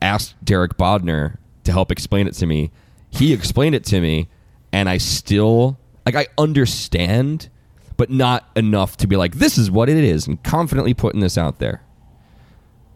Asked 0.00 0.36
Derek 0.44 0.76
Bodner 0.76 1.38
to 1.64 1.72
help 1.72 1.90
explain 1.90 2.28
it 2.28 2.34
to 2.34 2.46
me. 2.46 2.70
He 3.10 3.32
explained 3.32 3.74
it 3.74 3.84
to 3.86 4.00
me, 4.00 4.28
and 4.72 4.88
I 4.88 4.98
still 4.98 5.78
like 6.04 6.14
I 6.14 6.28
understand, 6.38 7.48
but 7.96 8.10
not 8.10 8.48
enough 8.54 8.96
to 8.98 9.08
be 9.08 9.16
like, 9.16 9.34
this 9.36 9.58
is 9.58 9.70
what 9.70 9.88
it 9.88 9.96
is, 9.96 10.28
and 10.28 10.40
confidently 10.44 10.94
putting 10.94 11.20
this 11.20 11.36
out 11.36 11.58
there. 11.58 11.82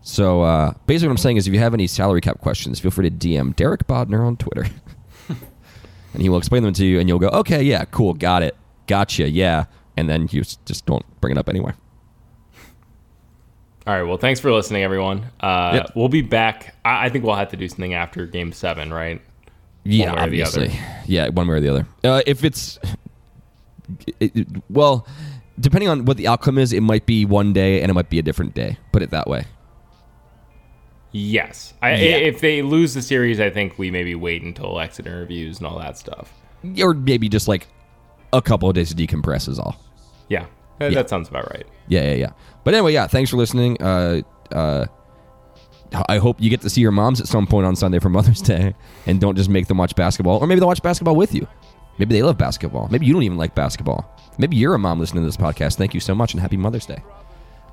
So 0.02 0.42
uh, 0.42 0.72
basically, 0.86 1.08
what 1.08 1.12
I'm 1.12 1.18
saying 1.18 1.36
is, 1.36 1.46
if 1.46 1.52
you 1.54 1.60
have 1.60 1.74
any 1.74 1.86
salary 1.86 2.20
cap 2.20 2.40
questions, 2.40 2.80
feel 2.80 2.90
free 2.90 3.08
to 3.10 3.14
DM 3.14 3.54
Derek 3.54 3.86
Bodner 3.86 4.26
on 4.26 4.36
Twitter, 4.36 4.66
and 5.28 6.22
he 6.22 6.28
will 6.28 6.38
explain 6.38 6.62
them 6.62 6.72
to 6.74 6.84
you, 6.86 6.98
and 6.98 7.08
you'll 7.08 7.18
go, 7.18 7.28
"Okay, 7.28 7.62
yeah, 7.62 7.84
cool, 7.86 8.14
got 8.14 8.42
it, 8.42 8.56
gotcha, 8.86 9.28
yeah," 9.28 9.64
and 9.96 10.08
then 10.08 10.26
you 10.30 10.42
just 10.64 10.86
don't 10.86 11.04
bring 11.20 11.32
it 11.32 11.38
up 11.38 11.48
anyway. 11.48 11.72
All 13.86 13.94
right. 13.94 14.02
Well, 14.06 14.18
thanks 14.18 14.40
for 14.40 14.52
listening, 14.52 14.82
everyone. 14.82 15.24
Uh, 15.40 15.72
Yep. 15.74 15.92
We'll 15.96 16.08
be 16.10 16.22
back. 16.22 16.76
I, 16.84 17.06
I 17.06 17.08
think 17.08 17.24
we'll 17.24 17.34
have 17.34 17.48
to 17.50 17.56
do 17.56 17.66
something 17.66 17.94
after 17.94 18.26
Game 18.26 18.52
Seven, 18.52 18.92
right? 18.92 19.20
Yeah, 19.84 20.06
way 20.06 20.10
or 20.12 20.14
the 20.16 20.22
obviously, 20.22 20.72
yeah, 21.06 21.28
one 21.30 21.48
way 21.48 21.56
or 21.56 21.60
the 21.60 21.68
other. 21.70 21.86
Uh, 22.04 22.22
if 22.26 22.44
it's 22.44 22.78
it, 24.20 24.36
it- 24.36 24.48
well, 24.68 25.06
depending 25.58 25.88
on 25.88 26.04
what 26.04 26.16
the 26.18 26.28
outcome 26.28 26.58
is, 26.58 26.72
it 26.72 26.82
might 26.82 27.06
be 27.06 27.24
one 27.24 27.52
day 27.52 27.80
and 27.82 27.90
it 27.90 27.94
might 27.94 28.10
be 28.10 28.18
a 28.18 28.22
different 28.22 28.54
day. 28.54 28.78
Put 28.92 29.02
it 29.02 29.10
that 29.10 29.26
way. 29.26 29.44
Yes. 31.12 31.74
I, 31.82 31.90
Yeah. 31.94 32.16
If 32.16 32.40
they 32.40 32.62
lose 32.62 32.94
the 32.94 33.02
series, 33.02 33.40
I 33.40 33.50
think 33.50 33.78
we 33.78 33.90
maybe 33.90 34.14
wait 34.14 34.42
until 34.42 34.78
exit 34.80 35.06
interviews 35.06 35.58
and 35.58 35.66
all 35.66 35.78
that 35.78 35.98
stuff. 35.98 36.32
Or 36.82 36.94
maybe 36.94 37.28
just 37.28 37.48
like 37.48 37.66
a 38.32 38.40
couple 38.42 38.68
of 38.68 38.74
days 38.74 38.94
to 38.94 38.94
decompress 38.94 39.48
is 39.48 39.58
all. 39.58 39.76
Yeah. 40.28 40.46
That, 40.78 40.94
that 40.94 41.10
sounds 41.10 41.28
about 41.28 41.50
right. 41.50 41.66
Yeah, 41.88 42.04
yeah, 42.04 42.14
yeah. 42.14 42.30
But 42.64 42.74
anyway, 42.74 42.94
yeah, 42.94 43.06
thanks 43.06 43.30
for 43.30 43.36
listening. 43.36 43.80
Uh, 43.82 44.22
uh, 44.52 44.86
I 46.08 46.18
hope 46.18 46.40
you 46.40 46.48
get 46.48 46.60
to 46.62 46.70
see 46.70 46.80
your 46.80 46.92
moms 46.92 47.20
at 47.20 47.26
some 47.26 47.46
point 47.46 47.66
on 47.66 47.74
Sunday 47.76 47.98
for 47.98 48.08
Mother's 48.08 48.40
Day 48.40 48.74
and 49.06 49.20
don't 49.20 49.36
just 49.36 49.50
make 49.50 49.66
them 49.66 49.78
watch 49.78 49.94
basketball. 49.96 50.38
Or 50.38 50.46
maybe 50.46 50.60
they'll 50.60 50.68
watch 50.68 50.82
basketball 50.82 51.16
with 51.16 51.34
you. 51.34 51.46
Maybe 51.98 52.14
they 52.14 52.22
love 52.22 52.38
basketball. 52.38 52.88
Maybe 52.90 53.04
you 53.04 53.12
don't 53.12 53.24
even 53.24 53.36
like 53.36 53.54
basketball. 53.54 54.16
Maybe 54.38 54.56
you're 54.56 54.74
a 54.74 54.78
mom 54.78 55.00
listening 55.00 55.22
to 55.22 55.26
this 55.26 55.36
podcast. 55.36 55.76
Thank 55.76 55.92
you 55.92 56.00
so 56.00 56.14
much 56.14 56.32
and 56.32 56.40
happy 56.40 56.56
Mother's 56.56 56.86
Day. 56.86 57.02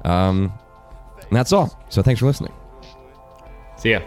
Um, 0.03 0.51
and 1.15 1.31
that's 1.31 1.53
all. 1.53 1.79
So 1.89 2.01
thanks 2.01 2.19
for 2.19 2.25
listening. 2.25 2.51
See 3.77 3.91
ya. 3.91 4.01